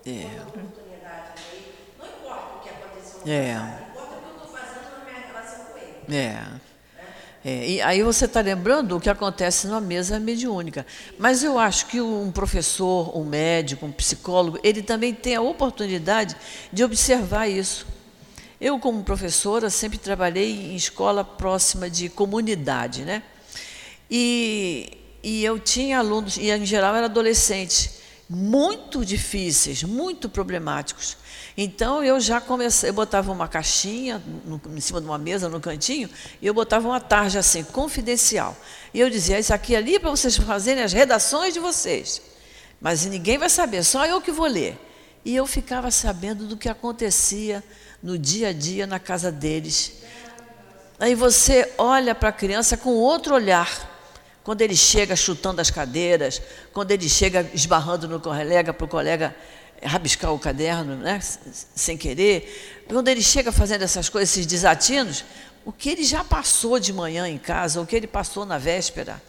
Não 0.09 0.15
importa 0.15 0.35
o 0.35 0.35
que 0.35 0.35
aconteceu 0.35 0.35
no 0.35 0.35
é. 0.35 0.37
passado, 0.39 0.69
importa 2.09 2.55
o 2.55 2.59
que 2.59 2.67
eu 2.67 2.69
estou 2.69 2.69
fazendo 2.69 2.69
na 2.69 2.69
minha 2.69 2.77
relação 2.79 3.08
com 3.08 3.08
ele. 3.25 3.87
É. 6.17 6.69
É, 7.43 7.69
e 7.69 7.81
aí 7.81 8.03
você 8.03 8.25
está 8.25 8.41
lembrando 8.41 8.97
o 8.97 8.99
que 8.99 9.09
acontece 9.09 9.67
numa 9.67 9.79
mesa 9.79 10.19
mediúnica. 10.19 10.85
Mas 11.17 11.43
eu 11.43 11.57
acho 11.57 11.85
que 11.85 12.01
um 12.01 12.31
professor, 12.31 13.17
um 13.17 13.23
médico, 13.23 13.85
um 13.85 13.91
psicólogo, 13.91 14.59
ele 14.61 14.81
também 14.81 15.13
tem 15.13 15.35
a 15.35 15.41
oportunidade 15.41 16.35
de 16.71 16.83
observar 16.83 17.47
isso. 17.47 17.87
Eu, 18.59 18.77
como 18.77 19.03
professora, 19.03 19.69
sempre 19.69 19.97
trabalhei 19.97 20.73
em 20.73 20.75
escola 20.75 21.23
próxima 21.23 21.89
de 21.89 22.09
comunidade, 22.09 23.03
né? 23.03 23.23
E, 24.11 24.97
e 25.23 25.45
eu 25.45 25.57
tinha 25.57 25.99
alunos, 25.99 26.35
e 26.35 26.51
em 26.51 26.65
geral 26.65 26.93
eram 26.93 27.05
adolescentes 27.05 27.99
muito 28.29 29.05
difíceis, 29.05 29.81
muito 29.83 30.27
problemáticos. 30.27 31.15
Então 31.61 32.01
eu 32.01 32.21
já 32.21 32.39
comecei, 32.39 32.89
eu 32.89 32.93
botava 32.93 33.33
uma 33.33 33.45
caixinha 33.45 34.23
no, 34.45 34.61
em 34.73 34.79
cima 34.79 35.01
de 35.01 35.05
uma 35.05 35.17
mesa 35.17 35.49
no 35.49 35.59
cantinho 35.59 36.09
e 36.41 36.47
eu 36.47 36.53
botava 36.53 36.87
uma 36.87 37.01
tarja 37.01 37.39
assim, 37.39 37.65
confidencial. 37.65 38.55
E 38.93 38.99
eu 39.01 39.09
dizia, 39.09 39.37
isso 39.37 39.53
aqui 39.53 39.75
ali 39.75 39.95
é 39.95 39.99
para 39.99 40.09
vocês 40.09 40.37
fazerem 40.37 40.81
as 40.81 40.93
redações 40.93 41.53
de 41.53 41.59
vocês. 41.59 42.21
Mas 42.79 43.05
ninguém 43.05 43.37
vai 43.37 43.49
saber, 43.49 43.83
só 43.83 44.05
eu 44.05 44.21
que 44.21 44.31
vou 44.31 44.47
ler. 44.47 44.79
E 45.25 45.35
eu 45.35 45.45
ficava 45.45 45.91
sabendo 45.91 46.47
do 46.47 46.55
que 46.55 46.69
acontecia 46.69 47.61
no 48.01 48.17
dia 48.17 48.47
a 48.47 48.53
dia 48.53 48.87
na 48.87 48.97
casa 48.97 49.29
deles. 49.29 49.95
Aí 50.97 51.13
você 51.13 51.73
olha 51.77 52.15
para 52.15 52.29
a 52.29 52.31
criança 52.31 52.77
com 52.77 52.91
outro 52.91 53.35
olhar 53.35 53.69
quando 54.45 54.61
ele 54.61 54.77
chega 54.77 55.13
chutando 55.13 55.59
as 55.59 55.69
cadeiras, 55.69 56.41
quando 56.71 56.91
ele 56.91 57.09
chega 57.09 57.45
esbarrando 57.53 58.07
no 58.07 58.21
colega 58.21 58.73
para 58.73 58.85
o 58.85 58.87
colega 58.87 59.35
rabiscar 59.83 60.33
o 60.33 60.39
caderno, 60.39 60.95
né, 60.95 61.19
sem 61.21 61.97
querer, 61.97 62.85
quando 62.87 63.07
ele 63.07 63.21
chega 63.21 63.51
fazendo 63.51 63.83
essas 63.83 64.09
coisas, 64.09 64.31
esses 64.31 64.45
desatinos, 64.45 65.23
o 65.65 65.71
que 65.71 65.89
ele 65.89 66.03
já 66.03 66.23
passou 66.23 66.79
de 66.79 66.91
manhã 66.91 67.27
em 67.27 67.37
casa, 67.37 67.81
o 67.81 67.85
que 67.85 67.95
ele 67.95 68.07
passou 68.07 68.45
na 68.45 68.57
véspera. 68.57 69.21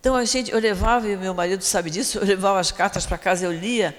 Então 0.00 0.14
a 0.16 0.24
gente, 0.24 0.50
eu 0.50 0.58
levava, 0.58 1.08
e 1.08 1.16
meu 1.16 1.34
marido 1.34 1.62
sabe 1.62 1.90
disso, 1.90 2.18
eu 2.18 2.24
levava 2.24 2.58
as 2.58 2.72
cartas 2.72 3.04
para 3.06 3.18
casa, 3.18 3.44
eu 3.44 3.52
lia, 3.52 3.96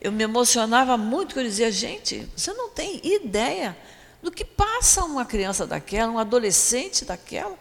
eu 0.00 0.12
me 0.12 0.22
emocionava 0.24 0.96
muito, 0.96 1.38
eu 1.38 1.44
dizia, 1.44 1.70
gente, 1.72 2.28
você 2.36 2.52
não 2.52 2.68
tem 2.68 3.00
ideia 3.02 3.76
do 4.22 4.30
que 4.30 4.44
passa 4.44 5.04
uma 5.04 5.24
criança 5.24 5.66
daquela, 5.66 6.12
um 6.12 6.18
adolescente 6.18 7.04
daquela. 7.04 7.56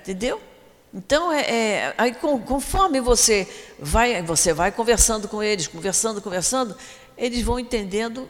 Entendeu? 0.00 0.40
Então, 0.92 1.32
é, 1.32 1.40
é, 1.40 1.94
aí, 1.98 2.14
conforme 2.14 3.00
você 3.00 3.46
vai, 3.78 4.22
você 4.22 4.52
vai 4.52 4.72
conversando 4.72 5.28
com 5.28 5.42
eles, 5.42 5.66
conversando, 5.66 6.22
conversando, 6.22 6.76
eles 7.18 7.42
vão 7.42 7.58
entendendo 7.58 8.28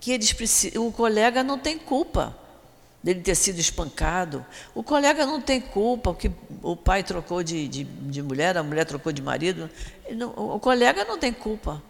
que 0.00 0.12
eles 0.12 0.32
precisam, 0.32 0.86
o 0.86 0.92
colega 0.92 1.42
não 1.42 1.58
tem 1.58 1.78
culpa 1.78 2.36
dele 3.02 3.20
ter 3.20 3.34
sido 3.34 3.58
espancado. 3.58 4.44
O 4.74 4.82
colega 4.82 5.24
não 5.24 5.40
tem 5.40 5.60
culpa 5.60 6.14
que 6.14 6.30
o 6.62 6.76
pai 6.76 7.02
trocou 7.02 7.42
de, 7.42 7.68
de, 7.68 7.84
de 7.84 8.22
mulher, 8.22 8.56
a 8.56 8.62
mulher 8.62 8.84
trocou 8.84 9.12
de 9.12 9.22
marido. 9.22 9.70
Não, 10.10 10.30
o 10.30 10.58
colega 10.58 11.04
não 11.04 11.18
tem 11.18 11.32
culpa. 11.32 11.82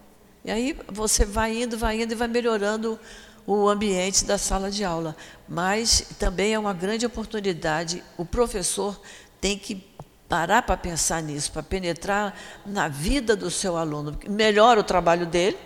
E 0.45 0.51
aí 0.51 0.77
você 0.89 1.25
vai 1.25 1.63
indo, 1.63 1.77
vai 1.77 2.01
indo 2.03 2.13
e 2.13 2.15
vai 2.15 2.29
melhorando 2.29 2.99
o 3.47 3.69
ambiente 3.69 4.25
da 4.25 4.37
sala 4.37 4.71
de 4.71 4.85
aula. 4.85 5.17
Mas 5.49 6.05
também 6.19 6.55
é 6.55 6.59
uma 6.59 6.73
grande 6.73 7.07
oportunidade. 7.07 8.03
O 8.17 8.25
professor 8.25 9.01
tem 9.41 9.59
que 9.59 9.87
parar 10.29 10.63
para 10.63 10.77
pensar 10.77 11.23
nisso, 11.23 11.51
para 11.53 11.63
penetrar 11.63 12.39
na 12.67 12.89
vida 12.89 13.35
do 13.35 13.51
seu 13.51 13.77
aluno, 13.77 14.19
melhora 14.29 14.81
o 14.81 14.85
trabalho 14.85 15.27
dele, 15.27 15.59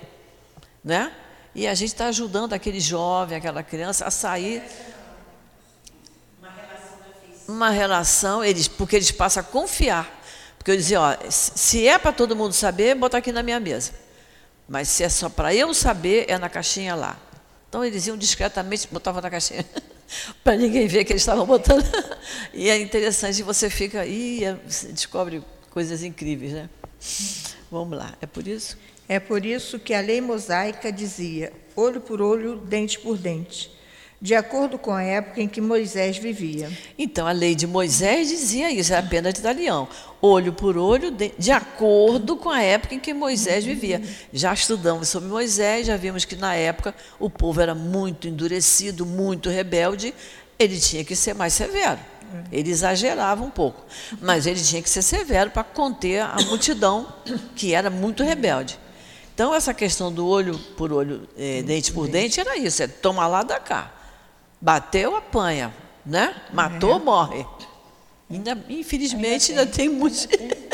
né? 0.84 1.12
E 1.54 1.66
a 1.66 1.74
gente 1.74 1.88
está 1.88 2.06
ajudando 2.06 2.52
aquele 2.52 2.80
jovem, 2.80 3.36
aquela 3.36 3.62
criança 3.62 4.06
a 4.06 4.10
sair 4.10 4.62
uma 7.46 7.70
relação, 7.70 8.42
eles, 8.42 8.66
porque 8.66 8.96
eles 8.96 9.10
passam 9.10 9.42
a 9.42 9.44
confiar. 9.44 10.20
Porque 10.56 10.70
eu 10.70 10.76
dizia, 10.76 11.00
ó, 11.00 11.16
se 11.28 11.86
é 11.86 11.98
para 11.98 12.12
todo 12.12 12.36
mundo 12.36 12.52
saber, 12.52 12.94
bota 12.94 13.18
aqui 13.18 13.32
na 13.32 13.42
minha 13.42 13.60
mesa. 13.60 13.92
Mas 14.68 14.88
se 14.88 15.02
é 15.02 15.08
só 15.08 15.28
para 15.28 15.54
eu 15.54 15.74
saber, 15.74 16.26
é 16.28 16.38
na 16.38 16.48
caixinha 16.48 16.94
lá. 16.94 17.18
Então 17.68 17.84
eles 17.84 18.06
iam 18.06 18.16
discretamente, 18.16 18.88
botavam 18.90 19.20
na 19.20 19.30
caixinha. 19.30 19.64
para 20.42 20.56
ninguém 20.56 20.86
ver 20.86 21.04
que 21.04 21.12
eles 21.12 21.22
estavam 21.22 21.46
botando. 21.46 21.84
e 22.52 22.68
é 22.68 22.80
interessante, 22.80 23.42
você 23.42 23.68
fica 23.68 24.06
e 24.06 24.44
é, 24.44 24.56
descobre 24.90 25.42
coisas 25.70 26.02
incríveis, 26.02 26.52
né? 26.52 26.70
Vamos 27.70 27.96
lá, 27.96 28.16
é 28.20 28.26
por 28.26 28.46
isso? 28.46 28.76
É 29.08 29.18
por 29.18 29.44
isso 29.44 29.78
que 29.78 29.94
a 29.94 30.00
lei 30.00 30.20
mosaica 30.20 30.92
dizia: 30.92 31.52
olho 31.74 32.00
por 32.00 32.20
olho, 32.22 32.56
dente 32.56 32.98
por 32.98 33.16
dente 33.16 33.70
de 34.22 34.36
acordo 34.36 34.78
com 34.78 34.92
a 34.92 35.02
época 35.02 35.42
em 35.42 35.48
que 35.48 35.60
Moisés 35.60 36.16
vivia. 36.16 36.70
Então, 36.96 37.26
a 37.26 37.32
lei 37.32 37.56
de 37.56 37.66
Moisés 37.66 38.28
dizia 38.28 38.70
isso, 38.70 38.92
era 38.92 39.04
a 39.04 39.08
pena 39.08 39.32
de 39.32 39.42
leão, 39.52 39.88
olho 40.20 40.52
por 40.52 40.78
olho, 40.78 41.10
de, 41.10 41.32
de, 41.36 41.50
acordo 41.50 42.36
com 42.36 42.48
a 42.48 42.62
época 42.62 42.94
em 42.94 43.00
que 43.00 43.12
Moisés 43.12 43.64
vivia. 43.64 44.00
Já 44.32 44.54
estudamos 44.54 45.08
sobre 45.08 45.28
Moisés, 45.28 45.88
já 45.88 45.96
vimos 45.96 46.24
que 46.24 46.36
na 46.36 46.54
época 46.54 46.94
o 47.18 47.28
povo 47.28 47.60
era 47.60 47.74
muito 47.74 48.28
endurecido, 48.28 49.04
muito 49.04 49.50
rebelde, 49.50 50.14
ele 50.56 50.78
tinha 50.78 51.04
que 51.04 51.16
ser 51.16 51.34
mais 51.34 51.52
severo. 51.52 51.98
Ele 52.52 52.70
exagerava 52.70 53.42
um 53.42 53.50
pouco, 53.50 53.84
mas 54.20 54.46
ele 54.46 54.60
tinha 54.60 54.80
que 54.80 54.88
ser 54.88 55.02
severo 55.02 55.50
para 55.50 55.64
conter 55.64 56.20
a 56.20 56.36
multidão 56.46 57.12
que 57.56 57.74
era 57.74 57.90
muito 57.90 58.22
rebelde. 58.22 58.78
Então, 59.34 59.52
essa 59.52 59.74
questão 59.74 60.12
do 60.12 60.24
olho 60.24 60.56
por 60.76 60.92
olho, 60.92 61.28
eh, 61.36 61.62
dente 61.62 61.90
por 61.90 62.06
dente, 62.06 62.38
era 62.38 62.56
isso: 62.56 62.82
é 62.84 62.86
tomar 62.86 63.26
lá 63.26 63.42
da 63.42 63.58
cá. 63.58 64.01
Bateu, 64.62 65.16
apanha, 65.16 65.74
né? 66.06 66.40
Matou, 66.52 66.94
é. 66.94 66.98
morre. 67.00 67.46
Ainda, 68.30 68.56
infelizmente, 68.68 69.50
ainda 69.50 69.66
tem, 69.66 69.88
ainda 69.88 69.96
tem 69.96 70.00
muito. 70.00 70.28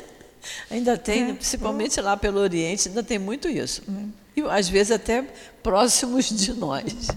ainda 0.71 0.99
tem, 0.99 1.31
é. 1.31 1.33
principalmente 1.33 1.99
lá 1.99 2.15
pelo 2.15 2.39
Oriente, 2.39 2.89
ainda 2.89 3.03
tem 3.03 3.19
muito 3.19 3.49
isso. 3.49 3.83
Uhum. 3.89 4.13
E 4.37 4.43
às 4.43 4.69
vezes 4.69 4.93
até 4.93 5.23
próximos 5.63 6.29
de 6.29 6.53
nós. 6.53 7.09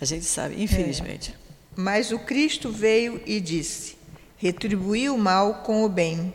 A 0.00 0.04
gente 0.04 0.24
sabe, 0.24 0.62
infelizmente. 0.62 1.34
É. 1.36 1.52
Mas 1.74 2.12
o 2.12 2.20
Cristo 2.20 2.70
veio 2.70 3.20
e 3.26 3.40
disse: 3.40 3.96
retribuí 4.36 5.10
o 5.10 5.18
mal 5.18 5.62
com 5.64 5.84
o 5.84 5.88
bem. 5.88 6.32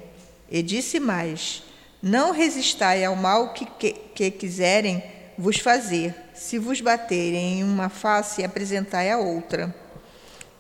E 0.52 0.62
disse 0.62 1.00
mais: 1.00 1.64
Não 2.04 2.34
resistai 2.34 3.06
ao 3.06 3.16
mal 3.16 3.54
que, 3.54 3.66
que, 3.66 3.94
que 3.94 4.32
quiserem 4.32 5.02
vos 5.38 5.60
fazer 5.60 6.14
se 6.38 6.58
vos 6.60 6.80
baterem 6.80 7.60
em 7.60 7.64
uma 7.64 7.90
face, 7.90 8.44
apresentai 8.44 9.12
a 9.12 9.18
outra. 9.18 9.74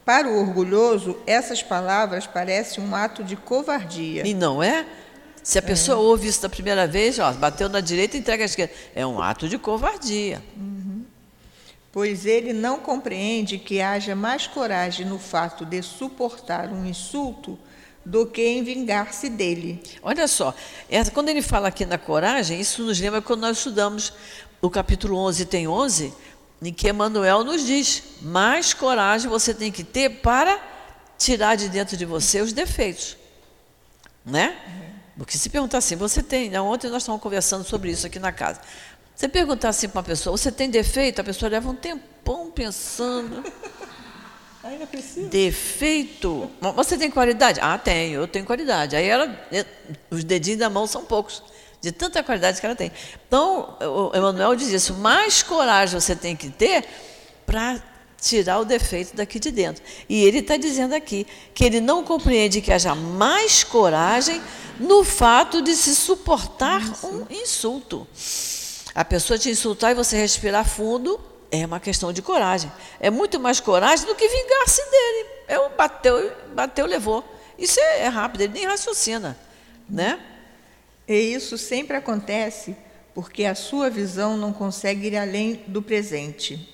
Para 0.03 0.27
o 0.27 0.39
orgulhoso, 0.39 1.17
essas 1.27 1.62
palavras 1.62 2.25
parecem 2.25 2.84
um 2.84 2.96
ato 2.96 3.24
de 3.24 3.36
covardia. 3.36 4.25
E 4.25 4.34
não 4.34 4.63
é? 4.63 4.86
Se 5.43 5.60
a 5.60 5.62
pessoa 5.62 5.98
é. 5.98 6.01
ouve 6.01 6.27
isso 6.27 6.41
da 6.41 6.50
primeira 6.50 6.88
vez, 6.88 7.19
ó, 7.19 7.31
bateu 7.34 7.69
na 7.69 7.79
direita, 7.79 8.17
entrega 8.17 8.43
à 8.43 8.46
esquerda. 8.46 8.74
É 8.96 9.05
um 9.05 9.22
ato 9.22 9.48
de 9.48 9.57
covardia. 9.57 10.43
Uhum. 10.57 11.05
Pois 11.91 12.25
ele 12.25 12.53
não 12.53 12.79
compreende 12.79 13.57
que 13.57 13.81
haja 13.81 14.15
mais 14.15 14.46
coragem 14.46 15.05
no 15.05 15.19
fato 15.19 15.65
de 15.65 15.81
suportar 15.81 16.69
um 16.69 16.86
insulto 16.86 17.57
do 18.05 18.25
que 18.25 18.41
em 18.41 18.63
vingar-se 18.63 19.29
dele. 19.29 19.84
Olha 20.01 20.27
só, 20.27 20.53
quando 21.13 21.27
ele 21.27 21.41
fala 21.41 21.67
aqui 21.67 21.86
na 21.86 21.98
coragem, 21.98 22.60
isso 22.60 22.84
nos 22.84 23.00
lembra 23.00 23.22
quando 23.22 23.41
nós 23.41 23.57
estudamos 23.57 24.13
o 24.61 24.69
capítulo 24.69 25.17
11, 25.17 25.45
tem 25.45 25.67
11, 25.67 26.13
em 26.61 26.73
que 26.73 26.89
Emmanuel 26.89 27.43
nos 27.43 27.65
diz: 27.65 28.03
mais 28.21 28.73
coragem 28.73 29.29
você 29.29 29.53
tem 29.53 29.71
que 29.71 29.83
ter 29.83 30.21
para 30.21 30.59
tirar 31.17 31.55
de 31.55 31.69
dentro 31.69 31.97
de 31.97 32.05
você 32.05 32.41
os 32.41 32.53
defeitos. 32.53 33.17
Né? 34.25 34.57
Porque 35.17 35.37
se 35.37 35.49
perguntar 35.49 35.79
assim, 35.79 35.95
você 35.95 36.21
tem. 36.21 36.49
Né, 36.49 36.59
ontem 36.61 36.89
nós 36.89 37.03
estávamos 37.03 37.23
conversando 37.23 37.63
sobre 37.63 37.91
isso 37.91 38.05
aqui 38.05 38.19
na 38.19 38.31
casa. 38.31 38.61
Você 39.15 39.27
perguntar 39.27 39.69
assim 39.69 39.89
para 39.89 39.99
uma 39.99 40.03
pessoa, 40.03 40.37
você 40.37 40.51
tem 40.51 40.69
defeito? 40.69 41.19
A 41.19 41.23
pessoa 41.23 41.49
leva 41.49 41.69
um 41.69 41.75
tempão 41.75 42.51
pensando. 42.51 43.43
Ainda 44.63 44.85
precisa. 44.85 45.27
Defeito. 45.27 46.51
Você 46.75 46.97
tem 46.97 47.09
qualidade? 47.09 47.59
Ah, 47.61 47.77
tenho, 47.77 48.21
eu 48.21 48.27
tenho 48.27 48.45
qualidade. 48.45 48.95
Aí 48.95 49.07
ela, 49.07 49.25
eh, 49.51 49.65
os 50.11 50.23
dedinhos 50.23 50.59
da 50.59 50.69
mão 50.69 50.85
são 50.85 51.05
poucos, 51.05 51.41
de 51.81 51.91
tanta 51.91 52.24
qualidade 52.24 52.60
que 52.60 52.65
ela 52.65 52.75
tem. 52.75 52.91
Então, 53.27 53.77
o 53.81 54.15
Emmanuel 54.15 54.55
diz 54.55 54.69
isso: 54.69 54.93
mais 54.96 55.43
coragem 55.43 56.00
você 56.00 56.15
tem 56.15 56.36
que 56.36 56.50
ter 56.50 56.86
para 57.46 57.81
tirar 58.19 58.60
o 58.60 58.65
defeito 58.65 59.15
daqui 59.15 59.39
de 59.39 59.51
dentro. 59.51 59.84
E 60.10 60.24
ele 60.24 60.39
está 60.39 60.57
dizendo 60.57 60.93
aqui 60.93 61.25
que 61.53 61.63
ele 61.63 61.79
não 61.79 62.03
compreende 62.03 62.62
que 62.62 62.74
haja 62.74 62.96
mais 62.96 63.63
coragem 63.63 64.41
no 64.79 65.03
fato 65.03 65.62
de 65.62 65.75
se 65.75 65.96
suportar 65.96 66.81
um 67.03 67.25
insulto. 67.29 68.07
A 68.93 69.05
pessoa 69.05 69.38
te 69.38 69.50
insultar 69.50 69.91
e 69.91 69.96
você 69.96 70.17
respirar 70.17 70.67
fundo 70.67 71.19
é 71.51 71.65
uma 71.65 71.79
questão 71.79 72.12
de 72.12 72.22
coragem. 72.22 72.72
É 73.00 73.10
muito 73.10 73.39
mais 73.39 73.60
coragem 73.60 74.05
do 74.05 74.15
que 74.15 74.27
vingar-se 74.27 74.81
dele. 74.89 75.29
Eu 75.48 75.69
bateu, 75.69 76.31
bateu, 76.53 76.86
levou. 76.86 77.24
Isso 77.57 77.79
é, 77.79 78.01
é 78.01 78.07
rápido, 78.07 78.41
ele 78.41 78.53
nem 78.53 78.65
raciocina, 78.65 79.38
né? 79.89 80.19
E 81.07 81.15
isso 81.15 81.57
sempre 81.57 81.97
acontece 81.97 82.75
porque 83.13 83.45
a 83.45 83.55
sua 83.55 83.89
visão 83.89 84.37
não 84.37 84.53
consegue 84.53 85.07
ir 85.07 85.17
além 85.17 85.63
do 85.67 85.81
presente. 85.81 86.73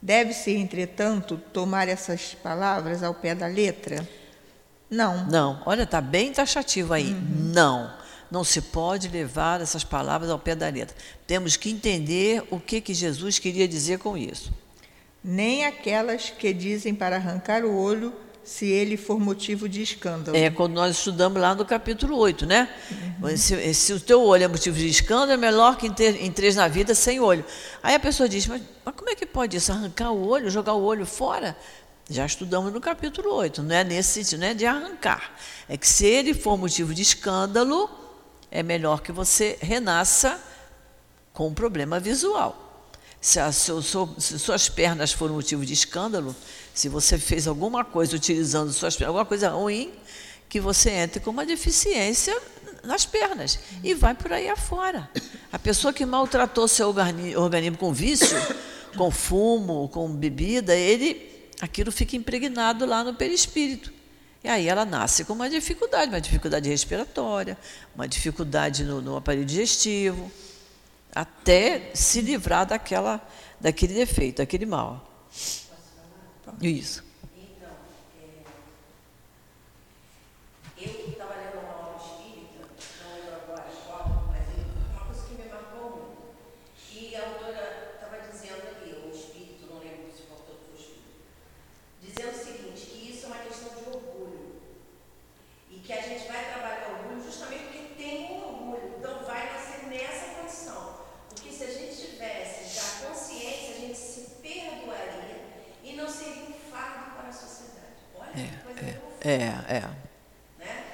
Deve-se, 0.00 0.52
entretanto, 0.52 1.40
tomar 1.52 1.88
essas 1.88 2.34
palavras 2.34 3.02
ao 3.02 3.14
pé 3.14 3.34
da 3.34 3.46
letra? 3.46 4.06
Não. 4.88 5.26
Não. 5.26 5.62
Olha, 5.66 5.82
está 5.82 6.00
bem 6.00 6.32
taxativo 6.32 6.92
aí. 6.92 7.12
Uhum. 7.12 7.52
Não 7.52 8.06
não 8.30 8.44
se 8.44 8.60
pode 8.60 9.08
levar 9.08 9.60
essas 9.60 9.84
palavras 9.84 10.30
ao 10.30 10.38
pé 10.38 10.54
da 10.54 10.68
letra. 10.68 10.96
Temos 11.26 11.56
que 11.56 11.70
entender 11.70 12.42
o 12.50 12.58
que, 12.58 12.80
que 12.80 12.94
Jesus 12.94 13.38
queria 13.38 13.68
dizer 13.68 13.98
com 13.98 14.16
isso. 14.16 14.52
Nem 15.22 15.64
aquelas 15.64 16.30
que 16.30 16.52
dizem 16.52 16.94
para 16.94 17.16
arrancar 17.16 17.64
o 17.64 17.76
olho 17.76 18.12
se 18.46 18.64
ele 18.64 18.96
for 18.96 19.18
motivo 19.18 19.68
de 19.68 19.82
escândalo. 19.82 20.36
É, 20.36 20.48
quando 20.48 20.74
nós 20.74 20.96
estudamos 20.96 21.42
lá 21.42 21.52
no 21.52 21.64
capítulo 21.64 22.16
8, 22.16 22.46
né? 22.46 22.68
Uhum. 23.20 23.36
Se, 23.36 23.74
se, 23.74 23.92
o 23.92 23.98
teu 23.98 24.22
olho 24.22 24.44
é 24.44 24.48
motivo 24.48 24.76
de 24.76 24.86
escândalo, 24.86 25.32
é 25.32 25.36
melhor 25.36 25.76
que 25.76 25.88
em 25.88 26.30
três 26.30 26.54
na 26.54 26.68
vida 26.68 26.94
sem 26.94 27.18
olho. 27.18 27.44
Aí 27.82 27.96
a 27.96 27.98
pessoa 27.98 28.28
diz, 28.28 28.46
mas, 28.46 28.62
mas 28.84 28.94
como 28.94 29.10
é 29.10 29.16
que 29.16 29.26
pode 29.26 29.56
isso? 29.56 29.72
Arrancar 29.72 30.12
o 30.12 30.28
olho, 30.28 30.48
jogar 30.48 30.74
o 30.74 30.82
olho 30.84 31.04
fora? 31.04 31.56
Já 32.08 32.24
estudamos 32.24 32.72
no 32.72 32.80
capítulo 32.80 33.34
8, 33.34 33.64
não 33.64 33.74
é 33.74 33.82
nesse 33.82 34.22
sentido, 34.22 34.38
não 34.38 34.46
é 34.46 34.54
de 34.54 34.64
arrancar. 34.64 35.32
É 35.68 35.76
que 35.76 35.88
se 35.88 36.06
ele 36.06 36.32
for 36.32 36.56
motivo 36.56 36.94
de 36.94 37.02
escândalo, 37.02 37.90
é 38.48 38.62
melhor 38.62 39.02
que 39.02 39.10
você 39.10 39.58
renasça 39.60 40.40
com 41.32 41.48
um 41.48 41.52
problema 41.52 41.98
visual. 41.98 42.65
Se, 43.26 43.40
a, 43.40 43.50
se, 43.50 43.72
se, 44.18 44.38
suas 44.38 44.68
pernas 44.68 45.10
foram 45.10 45.34
motivo 45.34 45.66
de 45.66 45.72
escândalo, 45.72 46.32
se 46.72 46.88
você 46.88 47.18
fez 47.18 47.48
alguma 47.48 47.84
coisa 47.84 48.14
utilizando 48.14 48.72
suas 48.72 48.94
pernas, 48.94 49.08
alguma 49.08 49.24
coisa 49.24 49.48
ruim, 49.48 49.92
que 50.48 50.60
você 50.60 50.90
entre 50.90 51.18
com 51.18 51.30
uma 51.30 51.44
deficiência 51.44 52.40
nas 52.84 53.04
pernas 53.04 53.58
e 53.82 53.94
vai 53.94 54.14
por 54.14 54.32
aí 54.32 54.48
afora. 54.48 55.10
A 55.52 55.58
pessoa 55.58 55.92
que 55.92 56.06
maltratou 56.06 56.68
seu 56.68 56.94
organismo 57.36 57.76
com 57.76 57.92
vício, 57.92 58.38
com 58.96 59.10
fumo, 59.10 59.88
com 59.88 60.08
bebida, 60.08 60.72
ele, 60.72 61.50
aquilo 61.60 61.90
fica 61.90 62.14
impregnado 62.14 62.86
lá 62.86 63.02
no 63.02 63.12
perispírito. 63.12 63.92
E 64.44 64.48
aí 64.48 64.68
ela 64.68 64.84
nasce 64.84 65.24
com 65.24 65.32
uma 65.32 65.50
dificuldade, 65.50 66.12
uma 66.12 66.20
dificuldade 66.20 66.68
respiratória, 66.68 67.58
uma 67.92 68.06
dificuldade 68.06 68.84
no, 68.84 69.02
no 69.02 69.16
aparelho 69.16 69.44
digestivo, 69.44 70.30
até 71.16 71.92
se 71.94 72.20
livrar 72.20 72.66
daquela, 72.66 73.26
daquele 73.58 73.94
defeito, 73.94 74.36
daquele 74.36 74.66
mal. 74.66 75.02
Isso. 76.60 77.02
É, 80.78 81.15
é. 109.30 109.80
Né? 110.58 110.84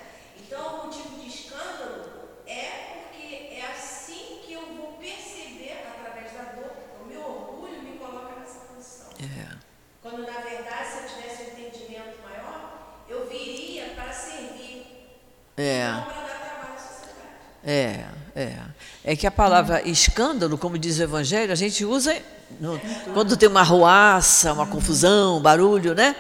Então, 0.41 0.81
o 0.81 0.87
motivo 0.87 1.21
de 1.21 1.29
escândalo 1.29 2.05
é 2.47 3.05
porque 3.05 3.55
é 3.55 3.67
assim 3.71 4.41
que 4.45 4.53
eu 4.53 4.75
vou 4.75 4.93
perceber, 4.93 5.85
através 5.87 6.33
da 6.33 6.53
dor, 6.53 6.73
o 7.03 7.09
meu 7.09 7.21
orgulho 7.21 7.83
me 7.83 7.99
coloca 7.99 8.41
nessa 8.41 8.61
posição. 8.61 9.09
É. 9.21 9.57
Quando, 10.03 10.27
na 10.27 10.41
verdade, 10.41 10.89
se 10.89 10.99
eu 10.99 11.09
tivesse 11.09 11.43
um 11.43 11.47
entendimento 11.47 12.19
maior, 12.23 13.05
eu 13.09 13.29
viria 13.29 13.93
para 13.95 14.13
servir, 14.13 14.87
é. 15.57 15.93
não 15.93 16.03
para 16.05 16.15
dar 16.15 16.41
trabalho 16.41 16.75
à 16.75 16.79
sociedade. 16.79 17.29
É, 17.65 18.07
é. 18.35 18.59
É 19.05 19.17
que 19.17 19.27
a 19.27 19.31
palavra 19.33 19.83
escândalo, 19.87 20.57
como 20.57 20.79
diz 20.79 20.99
o 20.99 21.03
Evangelho, 21.03 21.53
a 21.53 21.57
gente 21.57 21.85
usa 21.85 22.17
no, 22.61 22.81
quando 23.13 23.37
tem 23.37 23.49
uma 23.49 23.61
arruaça, 23.61 24.53
uma 24.53 24.67
confusão, 24.67 25.39
um 25.39 25.41
barulho, 25.41 25.95
né? 25.95 26.15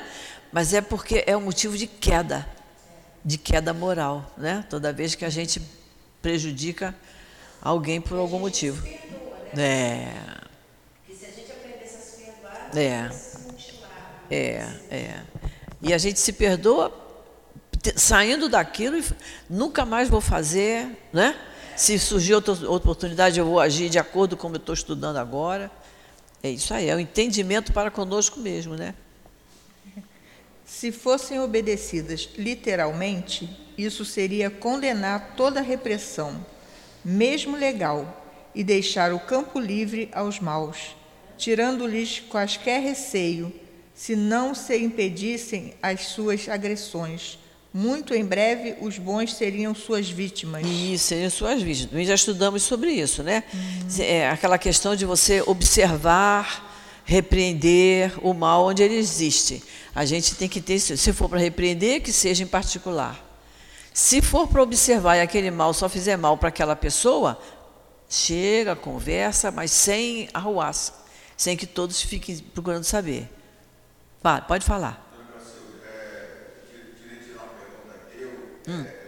Mas 0.53 0.75
é 0.75 0.81
porque 0.81 1.25
é 1.27 1.37
um 1.37 1.41
motivo 1.41 1.77
de 1.79 1.87
queda, 1.87 2.47
de 3.25 3.39
queda 3.39 3.73
moral, 3.73 4.31
né? 4.37 4.65
Toda 4.69 4.93
vez 4.93 5.15
que 5.15 5.25
a 5.25 5.31
gente 5.31 5.63
prejudica 6.21 6.95
alguém 7.61 8.01
por 8.01 8.19
algum 8.19 8.39
motivo. 8.39 8.87
É. 9.57 10.13
É. 12.75 13.11
É, 14.31 14.67
é. 14.91 15.21
E 15.81 15.93
a 15.93 15.99
gente 15.99 16.21
se 16.21 16.33
perdoa 16.33 16.93
saindo 17.97 18.49
daquilo 18.49 18.97
e 18.99 19.05
nunca 19.49 19.85
mais 19.85 20.09
vou 20.09 20.21
fazer, 20.21 20.87
né? 21.13 21.37
Se 21.77 21.99
surgir 21.99 22.35
outra, 22.35 22.53
outra 22.53 22.77
oportunidade, 22.77 23.39
eu 23.39 23.47
vou 23.47 23.59
agir 23.59 23.89
de 23.89 23.99
acordo 23.99 24.37
com 24.37 24.43
como 24.43 24.57
eu 24.57 24.59
estou 24.59 24.75
estudando 24.75 25.17
agora. 25.17 25.71
É 26.43 26.51
isso 26.51 26.73
aí, 26.75 26.89
é 26.89 26.95
o 26.95 27.01
entendimento 27.01 27.73
para 27.73 27.91
conosco 27.91 28.39
mesmo, 28.39 28.75
né? 28.75 28.95
Se 30.75 30.91
fossem 30.91 31.39
obedecidas 31.39 32.31
literalmente, 32.37 33.49
isso 33.77 34.07
seria 34.07 34.49
condenar 34.49 35.35
toda 35.37 35.61
repressão, 35.61 36.45
mesmo 37.05 37.57
legal, 37.57 38.27
e 38.55 38.65
deixar 38.65 39.13
o 39.13 39.21
campo 39.21 39.61
livre 39.61 40.09
aos 40.13 40.41
maus, 40.41 40.97
tirando-lhes 41.37 42.21
quaisquer 42.21 42.81
receio, 42.81 43.53
se 43.95 44.17
não 44.17 44.55
se 44.55 44.77
impedissem 44.79 45.75
as 45.83 46.07
suas 46.07 46.49
agressões. 46.49 47.39
Muito 47.73 48.15
em 48.15 48.25
breve 48.25 48.77
os 48.81 48.99
bons 48.99 49.35
seriam 49.35 49.75
suas 49.75 50.09
vítimas. 50.09 50.67
Isso, 50.67 51.05
seriam 51.05 51.31
suas 51.31 51.63
vítimas. 51.63 51.93
Nós 51.93 52.09
já 52.09 52.15
estudamos 52.15 52.63
sobre 52.63 52.91
isso, 52.91 53.23
né? 53.23 53.45
Uhum. 53.53 54.03
É 54.03 54.31
aquela 54.31 54.57
questão 54.57 54.97
de 54.97 55.05
você 55.05 55.43
observar 55.43 56.72
repreender 57.05 58.13
o 58.23 58.33
mal 58.33 58.67
onde 58.67 58.83
ele 58.83 58.95
existe. 58.95 59.63
A 59.95 60.05
gente 60.05 60.35
tem 60.35 60.49
que 60.49 60.61
ter, 60.61 60.79
se 60.79 61.13
for 61.13 61.29
para 61.29 61.39
repreender, 61.39 62.03
que 62.03 62.13
seja 62.13 62.43
em 62.43 62.47
particular. 62.47 63.23
Se 63.93 64.23
for 64.23 64.49
para 64.49 64.63
observar 64.63 65.17
e 65.17 65.21
aquele 65.21 65.51
mal 65.51 65.75
só 65.75 65.89
fizer 65.89 66.17
mal 66.17 66.39
para 66.39 66.49
aquela 66.49 66.75
pessoa, 66.75 67.39
chega, 68.09 68.75
conversa, 68.75 69.51
mas 69.51 69.71
sem 69.71 70.29
arruaça, 70.33 70.95
sem 71.37 71.57
que 71.57 71.67
todos 71.67 72.01
fiquem 72.01 72.39
procurando 72.39 72.85
saber. 72.85 73.29
pode 74.49 74.65
falar. 74.65 75.11
Hum. 78.69 79.02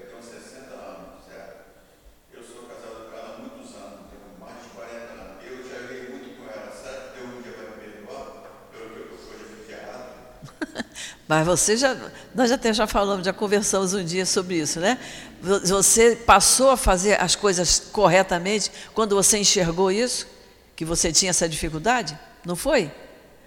Mas 11.29 11.47
você 11.47 11.77
já, 11.77 11.97
nós 12.35 12.51
até 12.51 12.73
já 12.73 12.87
falamos, 12.87 13.25
já 13.25 13.33
conversamos 13.33 13.95
um 13.95 14.05
dia 14.05 14.27
sobre 14.27 14.57
isso, 14.57 14.81
né? 14.81 14.99
Você 15.41 16.17
passou 16.17 16.71
a 16.71 16.77
fazer 16.77 17.21
as 17.21 17.35
coisas 17.37 17.79
corretamente 17.93 18.71
quando 18.95 19.15
você 19.15 19.39
enxergou 19.39 19.91
isso, 19.91 20.27
que 20.75 20.85
você 20.85 21.13
tinha 21.13 21.31
essa 21.31 21.49
dificuldade, 21.49 22.19
não 22.45 22.57
foi? 22.57 22.91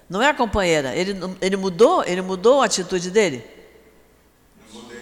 Não 0.10 0.22
é 0.22 0.30
a 0.30 0.34
companheira? 0.34 0.96
Ele, 0.96 1.18
ele 1.42 1.58
mudou? 1.58 2.04
Ele 2.04 2.22
mudou 2.22 2.62
a 2.62 2.66
atitude 2.66 3.12
dele? 3.12 3.44
Não 4.74 4.82
mudei 4.82 5.00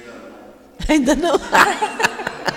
ainda 0.88 1.16
não. 1.16 1.36
Ainda 1.40 1.40
não. 1.40 1.40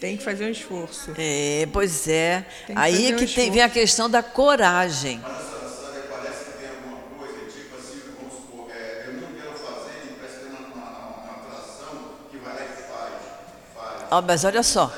Tem 0.00 0.16
que 0.16 0.24
fazer 0.24 0.46
um 0.46 0.50
esforço. 0.50 1.12
É, 1.18 1.68
pois 1.70 2.08
é. 2.08 2.46
Que 2.66 2.72
Aí 2.74 3.12
é 3.12 3.14
um 3.14 3.18
que 3.18 3.26
tem, 3.26 3.50
vem 3.50 3.60
a 3.60 3.68
questão 3.68 4.08
da 4.08 4.22
coragem. 4.22 5.20
Mas 5.22 5.32
essa 5.32 5.68
Sandra 5.68 6.02
parece 6.10 6.44
que 6.44 6.50
tem 6.52 6.68
alguma 6.70 7.02
coisa, 7.18 7.50
tipo 7.50 7.76
assim, 7.76 8.00
vamos 8.18 8.34
supor, 8.34 8.70
é, 8.70 9.04
eu 9.08 9.12
não 9.12 9.28
quero 9.28 9.52
fazer 9.58 10.06
e 10.06 10.14
parece 10.14 10.38
que 10.38 10.44
tem 10.46 10.56
uma, 10.56 10.74
uma, 10.74 10.90
uma 11.18 11.32
atração 11.32 12.14
que 12.30 12.38
vai 12.38 12.54
lá 12.54 12.62
e 12.62 12.66
faz, 12.66 13.12
faz. 13.74 14.06
Ah, 14.10 14.22
mas 14.22 14.42
olha 14.42 14.62
só, 14.62 14.90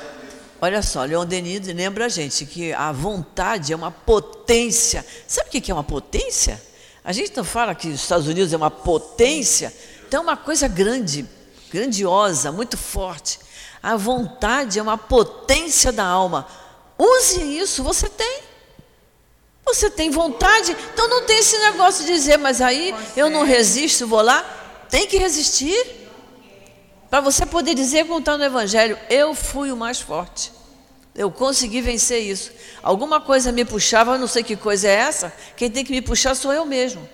olha 0.61 0.81
só, 0.81 1.03
Leon 1.03 1.25
Denis 1.25 1.67
lembra 1.67 2.05
a 2.05 2.09
gente 2.09 2.45
que 2.45 2.71
a 2.71 2.93
vontade 2.93 3.73
é 3.73 3.75
uma 3.75 3.91
potência. 3.91 5.05
Sabe 5.27 5.49
o 5.49 5.61
que 5.61 5.69
é 5.69 5.73
uma 5.73 5.83
potência? 5.83 6.61
A 7.03 7.11
gente 7.11 7.35
não 7.35 7.43
fala 7.43 7.75
que 7.75 7.89
os 7.89 7.95
Estados 7.95 8.25
Unidos 8.25 8.53
é 8.53 8.55
uma 8.55 8.71
potência, 8.71 9.73
então 10.07 10.21
é 10.21 10.23
uma 10.23 10.37
coisa 10.37 10.65
grande, 10.69 11.25
grandiosa, 11.69 12.53
muito 12.53 12.77
forte. 12.77 13.42
A 13.83 13.97
vontade 13.97 14.79
é 14.79 14.81
uma 14.81 14.97
potência 14.97 15.91
da 15.91 16.05
alma. 16.05 16.47
Use 16.97 17.41
isso, 17.41 17.83
você 17.83 18.07
tem. 18.07 18.39
Você 19.65 19.89
tem 19.89 20.09
vontade, 20.09 20.75
então 20.93 21.09
não 21.09 21.25
tem 21.25 21.39
esse 21.39 21.57
negócio 21.57 22.05
de 22.05 22.13
dizer, 22.13 22.37
mas 22.37 22.61
aí 22.61 22.95
eu 23.15 23.29
não 23.29 23.43
resisto, 23.43 24.07
vou 24.07 24.21
lá. 24.21 24.41
Tem 24.89 25.05
que 25.05 25.17
resistir. 25.17 26.01
Para 27.09 27.19
você 27.19 27.45
poder 27.45 27.73
dizer, 27.73 28.07
contar 28.07 28.37
no 28.37 28.43
Evangelho, 28.43 28.97
eu 29.09 29.35
fui 29.35 29.71
o 29.71 29.77
mais 29.77 29.99
forte. 29.99 30.51
Eu 31.13 31.29
consegui 31.29 31.81
vencer 31.81 32.21
isso. 32.23 32.51
Alguma 32.81 33.21
coisa 33.21 33.51
me 33.51 33.65
puxava, 33.65 34.17
não 34.17 34.27
sei 34.27 34.43
que 34.43 34.55
coisa 34.55 34.87
é 34.87 34.93
essa. 34.93 35.33
Quem 35.55 35.69
tem 35.69 35.83
que 35.85 35.91
me 35.91 36.01
puxar 36.01 36.35
sou 36.35 36.51
eu 36.51 36.65
mesmo. 36.65 37.07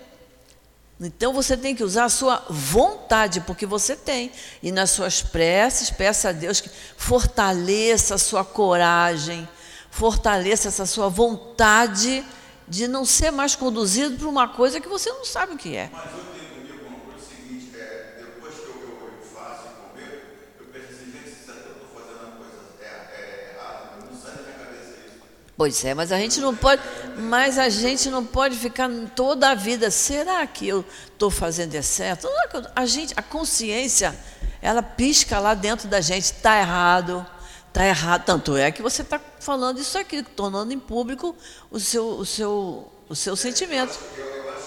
Então 1.00 1.32
você 1.32 1.56
tem 1.56 1.74
que 1.74 1.82
usar 1.82 2.04
a 2.04 2.08
sua 2.10 2.44
vontade, 2.50 3.40
porque 3.40 3.64
você 3.64 3.96
tem. 3.96 4.30
E 4.62 4.70
nas 4.70 4.90
suas 4.90 5.22
preces, 5.22 5.88
peça 5.88 6.28
a 6.28 6.32
Deus 6.32 6.60
que 6.60 6.70
fortaleça 6.96 8.16
a 8.16 8.18
sua 8.18 8.44
coragem, 8.44 9.48
fortaleça 9.90 10.68
essa 10.68 10.84
sua 10.84 11.08
vontade 11.08 12.22
de 12.68 12.86
não 12.86 13.04
ser 13.06 13.30
mais 13.30 13.56
conduzido 13.56 14.16
por 14.16 14.28
uma 14.28 14.46
coisa 14.46 14.78
que 14.78 14.88
você 14.88 15.10
não 15.10 15.24
sabe 15.24 15.54
o 15.54 15.56
que 15.56 15.74
é. 15.74 15.90
Mas 15.90 16.12
eu 16.12 16.24
tenho 16.34 16.50
comigo 16.50 16.86
uma 16.86 17.00
coisa 17.00 17.26
seguinte, 17.26 17.74
é, 17.74 18.16
depois 18.18 18.54
que 18.54 18.60
eu, 18.60 18.76
eu, 18.82 19.18
eu 19.18 19.26
faço 19.34 19.68
e 19.68 19.90
comer, 19.90 20.36
eu 20.60 20.66
penso 20.66 20.92
assim, 20.92 21.10
gente, 21.10 21.30
será 21.30 21.62
que 21.62 21.68
eu 21.68 21.72
estou 21.72 21.88
fazendo 21.94 22.26
uma 22.28 22.36
coisa 22.36 22.58
é, 22.80 22.84
é, 22.84 23.56
errada? 23.56 24.06
Não 24.06 24.20
sai 24.20 24.36
da 24.36 24.42
minha 24.42 24.58
cabeça 24.58 24.94
isso. 25.06 25.18
Pois 25.60 25.84
é, 25.84 25.92
mas 25.92 26.10
a 26.10 26.16
gente 26.16 26.40
não 26.40 26.56
pode, 26.56 26.80
mas 27.18 27.58
a 27.58 27.68
gente 27.68 28.08
não 28.08 28.24
pode 28.24 28.56
ficar 28.56 28.88
toda 29.14 29.50
a 29.50 29.54
vida. 29.54 29.90
Será 29.90 30.46
que 30.46 30.66
eu 30.66 30.82
estou 31.12 31.30
fazendo 31.30 31.74
é 31.74 31.82
certo? 31.82 32.26
É 32.26 32.62
A 32.74 32.86
gente, 32.86 33.12
a 33.14 33.20
consciência, 33.20 34.18
ela 34.62 34.82
pisca 34.82 35.38
lá 35.38 35.52
dentro 35.52 35.86
da 35.86 36.00
gente. 36.00 36.24
Está 36.24 36.58
errado, 36.58 37.26
está 37.68 37.84
errado. 37.86 38.24
Tanto 38.24 38.56
é 38.56 38.70
que 38.72 38.80
você 38.80 39.02
está 39.02 39.20
falando 39.38 39.78
isso 39.78 39.98
aqui, 39.98 40.22
tornando 40.22 40.72
em 40.72 40.78
público 40.78 41.36
o 41.70 41.78
seu, 41.78 42.06
o 42.08 42.24
seu, 42.24 42.90
o 43.06 43.14
seu 43.14 43.36
sentimento. 43.36 43.98
Eu, 44.16 44.24
eu 44.24 44.48
acho 44.54 44.62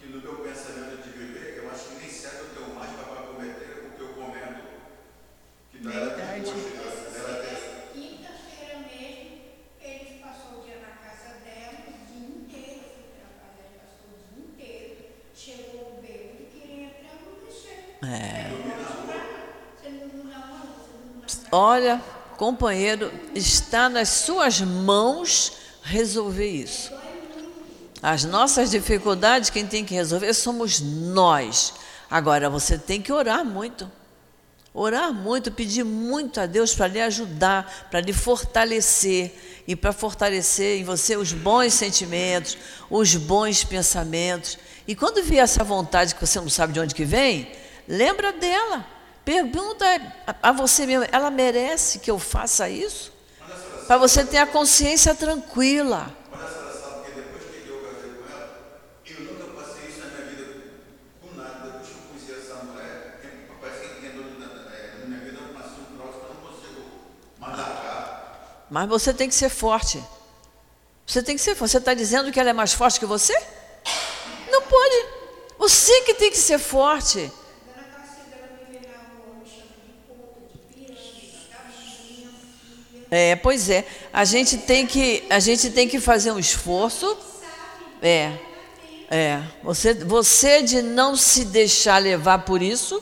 que, 0.00 0.06
que 0.06 0.10
no 0.10 0.22
meu 0.22 0.36
pensamento 0.36 1.02
de 1.02 1.10
viver, 1.18 1.62
eu 1.62 1.70
acho 1.70 1.84
que 1.84 2.00
nem 2.00 2.08
certo 2.10 2.46
eu 2.56 2.64
tenho 2.64 2.74
mais 2.78 2.90
para 2.92 3.26
cometer 3.26 3.92
o 3.92 3.94
que 3.94 4.00
eu 4.02 4.08
comento. 4.14 4.62
Que 5.70 5.80
não 5.84 5.92
era 5.92 6.06
Verdade. 6.16 6.40
de 6.44 6.48
hoje, 6.48 6.72
ela 7.14 7.42
tem- 7.44 7.54
Quinta-feira 7.92 8.78
mesmo, 8.88 9.44
ele 9.80 10.20
passou 10.22 10.60
o 10.60 10.64
dia 10.64 10.78
na 10.80 10.92
casa 11.06 11.36
dela, 11.44 11.76
o 11.86 11.92
dia 12.10 12.26
inteiro, 12.26 12.80
eu 12.82 12.94
fui 12.96 13.06
trabalhar, 13.14 13.64
ele 13.68 13.78
passou 13.84 14.08
o 14.10 14.16
dia 14.34 14.44
inteiro. 14.48 14.94
Chegou 15.36 15.98
o 15.98 16.00
bêbado 16.00 16.42
e 16.42 16.46
queria 16.50 16.84
entrar 16.86 17.14
no 17.22 17.46
deixei. 17.46 17.94
É. 18.02 18.50
Você 19.76 19.88
não 19.90 20.08
não 20.08 20.30
dá 20.30 20.38
uma, 20.46 20.64
você 20.74 20.90
não 21.04 21.20
dá 21.20 21.26
Olha, 21.56 22.02
companheiro, 22.36 23.12
está 23.32 23.88
nas 23.88 24.08
suas 24.08 24.60
mãos 24.60 25.52
resolver 25.84 26.48
isso. 26.48 26.92
As 28.02 28.24
nossas 28.24 28.72
dificuldades, 28.72 29.50
quem 29.50 29.64
tem 29.64 29.84
que 29.84 29.94
resolver 29.94 30.34
somos 30.34 30.80
nós. 30.80 31.74
Agora, 32.10 32.50
você 32.50 32.76
tem 32.76 33.00
que 33.00 33.12
orar 33.12 33.44
muito. 33.44 33.88
Orar 34.74 35.12
muito, 35.14 35.52
pedir 35.52 35.84
muito 35.84 36.40
a 36.40 36.46
Deus 36.46 36.74
para 36.74 36.88
lhe 36.88 37.00
ajudar, 37.00 37.86
para 37.88 38.00
lhe 38.00 38.12
fortalecer 38.12 39.62
e 39.64 39.76
para 39.76 39.92
fortalecer 39.92 40.80
em 40.80 40.84
você 40.84 41.16
os 41.16 41.32
bons 41.32 41.72
sentimentos, 41.72 42.58
os 42.90 43.14
bons 43.14 43.62
pensamentos. 43.62 44.58
E 44.88 44.96
quando 44.96 45.22
vier 45.22 45.44
essa 45.44 45.62
vontade 45.62 46.16
que 46.16 46.26
você 46.26 46.40
não 46.40 46.48
sabe 46.48 46.72
de 46.72 46.80
onde 46.80 46.96
que 46.96 47.04
vem, 47.04 47.48
lembra 47.86 48.32
dela. 48.32 48.93
Pergunta 49.24 49.84
a, 50.42 50.52
você 50.52 50.86
mesmo, 50.86 51.06
ela 51.10 51.30
merece 51.30 51.98
que 51.98 52.10
eu 52.10 52.18
faça 52.18 52.68
isso? 52.68 53.12
Para 53.86 53.98
você 53.98 54.24
ter 54.24 54.38
a 54.38 54.46
consciência 54.46 55.14
tranquila. 55.14 56.14
Mas 68.74 68.88
você 68.88 69.14
tem 69.14 69.28
que 69.28 69.34
ser 69.36 69.50
forte. 69.50 70.02
Você 71.06 71.22
tem 71.22 71.36
que 71.36 71.40
ser 71.40 71.54
forte. 71.54 71.70
Você 71.70 71.78
está 71.78 71.94
dizendo 71.94 72.32
que 72.32 72.40
ela 72.40 72.50
é 72.50 72.52
mais 72.52 72.72
forte 72.72 72.98
que 72.98 73.06
você? 73.06 73.32
Não 74.50 74.62
pode. 74.62 75.06
Você 75.56 76.00
que 76.00 76.14
tem 76.14 76.28
que 76.28 76.36
ser 76.36 76.58
forte. 76.58 77.30
Dona 77.64 77.86
Cacilda, 77.86 78.34
ela 78.34 78.48
me 78.58 78.76
vê 78.76 78.84
lá 78.88 78.98
no 79.14 79.34
me 79.40 79.48
chama 79.48 79.76
de 79.86 79.92
puta, 80.08 80.48
de 80.52 80.58
piranha, 80.74 81.40
da 81.52 81.58
menina, 81.70 82.32
filha. 82.90 83.03
É, 83.16 83.36
pois 83.36 83.70
é. 83.70 83.86
A 84.12 84.24
gente 84.24 84.58
tem 84.58 84.88
que, 84.88 85.22
a 85.30 85.38
gente 85.38 85.70
tem 85.70 85.88
que 85.88 86.00
fazer 86.00 86.32
um 86.32 86.38
esforço. 86.38 87.16
É. 88.02 88.32
É. 89.08 89.40
Você, 89.62 89.94
você 89.94 90.64
de 90.64 90.82
não 90.82 91.14
se 91.14 91.44
deixar 91.44 91.98
levar 91.98 92.40
por 92.40 92.60
isso, 92.60 93.00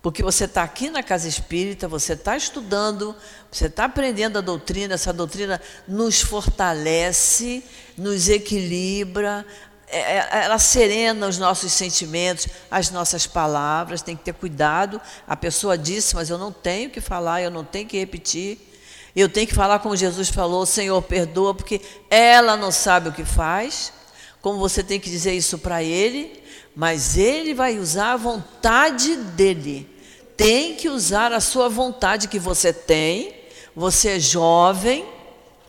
porque 0.00 0.22
você 0.22 0.46
está 0.46 0.62
aqui 0.62 0.88
na 0.88 1.02
casa 1.02 1.28
espírita, 1.28 1.86
você 1.86 2.14
está 2.14 2.34
estudando, 2.34 3.14
você 3.52 3.66
está 3.66 3.84
aprendendo 3.84 4.38
a 4.38 4.40
doutrina, 4.40 4.94
essa 4.94 5.12
doutrina 5.12 5.60
nos 5.86 6.22
fortalece, 6.22 7.62
nos 7.98 8.26
equilibra, 8.30 9.44
é, 9.86 9.98
é, 9.98 10.44
ela 10.44 10.58
serena 10.58 11.28
os 11.28 11.36
nossos 11.36 11.74
sentimentos, 11.74 12.48
as 12.70 12.90
nossas 12.90 13.26
palavras, 13.26 14.00
tem 14.00 14.16
que 14.16 14.24
ter 14.24 14.32
cuidado. 14.32 14.98
A 15.28 15.36
pessoa 15.36 15.76
disse, 15.76 16.14
mas 16.14 16.30
eu 16.30 16.38
não 16.38 16.50
tenho 16.50 16.88
que 16.88 17.02
falar, 17.02 17.42
eu 17.42 17.50
não 17.50 17.66
tenho 17.66 17.86
que 17.86 17.98
repetir. 17.98 18.69
Eu 19.14 19.28
tenho 19.28 19.46
que 19.46 19.54
falar 19.54 19.80
como 19.80 19.96
Jesus 19.96 20.28
falou, 20.28 20.64
Senhor, 20.64 21.00
perdoa, 21.02 21.54
porque 21.54 21.80
ela 22.08 22.56
não 22.56 22.70
sabe 22.70 23.08
o 23.08 23.12
que 23.12 23.24
faz. 23.24 23.92
Como 24.40 24.58
você 24.58 24.82
tem 24.82 25.00
que 25.00 25.10
dizer 25.10 25.34
isso 25.34 25.58
para 25.58 25.82
ele, 25.82 26.42
mas 26.74 27.16
ele 27.16 27.52
vai 27.52 27.78
usar 27.78 28.12
a 28.12 28.16
vontade 28.16 29.16
dele. 29.16 29.88
Tem 30.36 30.74
que 30.74 30.88
usar 30.88 31.32
a 31.32 31.40
sua 31.40 31.68
vontade 31.68 32.28
que 32.28 32.38
você 32.38 32.72
tem. 32.72 33.34
Você 33.76 34.10
é 34.10 34.20
jovem, 34.20 35.04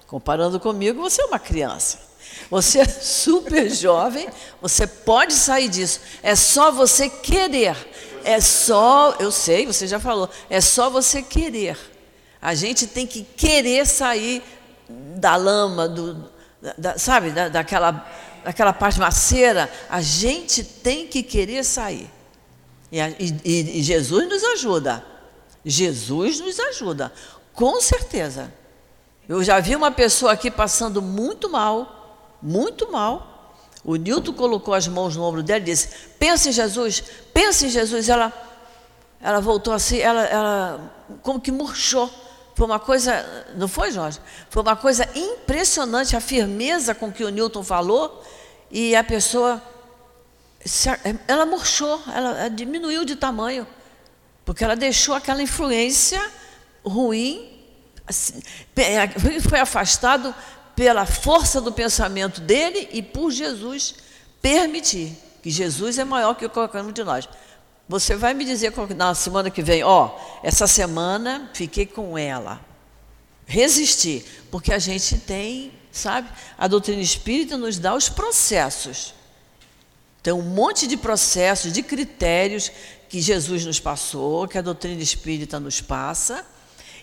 comparando 0.08 0.60
comigo, 0.60 1.02
você 1.02 1.22
é 1.22 1.26
uma 1.26 1.40
criança. 1.40 2.00
Você 2.50 2.80
é 2.80 2.86
super 2.88 3.70
jovem, 3.70 4.28
você 4.62 4.88
pode 4.88 5.34
sair 5.34 5.68
disso. 5.68 6.00
É 6.24 6.36
só 6.36 6.72
você 6.72 7.10
querer. 7.10 7.76
É 8.24 8.40
só, 8.40 9.16
eu 9.20 9.32
sei, 9.32 9.66
você 9.66 9.88
já 9.88 10.00
falou, 10.00 10.30
é 10.50 10.62
só 10.62 10.90
você 10.90 11.22
querer. 11.22 11.78
A 12.42 12.56
gente 12.56 12.88
tem 12.88 13.06
que 13.06 13.24
querer 13.24 13.86
sair 13.86 14.42
da 14.90 15.36
lama, 15.36 15.88
do, 15.88 16.26
da- 16.78 16.98
sabe, 16.98 17.32
da, 17.32 17.50
daquela, 17.50 18.06
daquela 18.44 18.74
pasmaceira. 18.74 19.72
A 19.90 20.02
gente 20.02 20.64
tem 20.64 21.08
que 21.08 21.22
querer 21.22 21.64
sair. 21.64 22.10
E, 22.92 23.00
e- 23.00 23.42
e- 23.46 23.80
e 23.80 23.84
Jesus 23.84 24.28
nos 24.28 24.44
ajuda. 24.44 25.06
Jesus 25.64 26.40
nos 26.40 26.60
ajuda, 26.60 27.14
com 27.54 27.80
certeza. 27.80 28.52
Eu 29.30 29.44
já 29.44 29.60
vi 29.60 29.76
uma 29.76 29.92
pessoa 29.92 30.32
aqui 30.32 30.50
passando 30.50 31.02
muito 31.02 31.48
mal, 31.50 32.38
muito 32.42 32.92
mal. 32.92 33.56
O 33.84 33.96
Nilton 33.96 34.34
colocou 34.34 34.74
as 34.74 34.88
mãos 34.88 35.16
no 35.16 35.24
ombro 35.24 35.44
dela 35.44 35.60
e 35.60 35.64
disse: 35.66 35.90
Pensa 36.18 36.50
em 36.50 36.52
Jesus, 36.52 37.04
pensa 37.34 37.68
em 37.68 37.70
Jesus. 37.70 38.10
Ela, 38.10 38.34
ela 39.22 39.40
voltou 39.40 39.72
assim, 39.74 40.00
ela, 40.00 40.24
ela 40.26 40.92
como 41.22 41.40
que 41.40 41.52
murchou. 41.52 42.10
Foi 42.62 42.68
uma 42.68 42.80
coisa, 42.80 43.48
não 43.56 43.68
foi, 43.68 43.92
Jorge? 43.92 44.20
Foi 44.48 44.62
uma 44.62 44.76
coisa 44.76 45.10
impressionante 45.16 46.16
a 46.16 46.22
firmeza 46.22 46.94
com 46.94 47.12
que 47.12 47.24
o 47.24 47.30
Newton 47.30 47.64
falou 47.64 48.24
e 48.70 48.96
a 48.96 49.04
pessoa, 49.04 49.60
ela 51.28 51.44
murchou, 51.44 52.00
ela 52.14 52.50
diminuiu 52.50 53.04
de 53.04 53.16
tamanho, 53.16 53.66
porque 54.46 54.64
ela 54.64 54.76
deixou 54.76 55.16
aquela 55.16 55.42
influência 55.42 56.22
ruim, 56.86 57.52
assim, 58.06 58.40
foi 59.50 59.60
afastado 59.60 60.32
pela 60.76 61.08
força 61.08 61.60
do 61.60 61.72
pensamento 61.72 62.42
dele 62.42 62.90
e 62.92 63.02
por 63.02 63.32
Jesus 63.32 63.96
permitir 64.40 65.18
que 65.42 65.50
Jesus 65.50 65.98
é 65.98 66.04
maior 66.06 66.36
que 66.36 66.48
qualquer 66.48 66.84
um 66.84 66.92
de 66.92 67.04
nós. 67.04 67.28
Você 67.92 68.16
vai 68.16 68.34
me 68.34 68.46
dizer 68.46 68.72
na 68.96 69.14
semana 69.14 69.52
que 69.52 69.62
vem, 69.62 69.84
ó, 69.84 70.06
oh, 70.06 70.48
essa 70.48 70.66
semana 70.66 71.52
fiquei 71.54 71.86
com 71.86 72.18
ela. 72.18 72.66
Resistir, 73.46 74.24
porque 74.50 74.72
a 74.72 74.80
gente 74.80 75.18
tem, 75.18 75.74
sabe? 75.92 76.30
A 76.58 76.70
doutrina 76.70 77.02
espírita 77.02 77.58
nos 77.58 77.78
dá 77.78 77.94
os 77.94 78.08
processos. 78.08 79.14
Tem 80.24 80.32
um 80.32 80.42
monte 80.42 80.88
de 80.88 80.96
processos, 80.96 81.74
de 81.74 81.84
critérios 81.84 82.72
que 83.10 83.20
Jesus 83.20 83.66
nos 83.66 83.78
passou, 83.78 84.48
que 84.48 84.58
a 84.58 84.62
doutrina 84.62 85.04
espírita 85.04 85.60
nos 85.60 85.82
passa, 85.82 86.46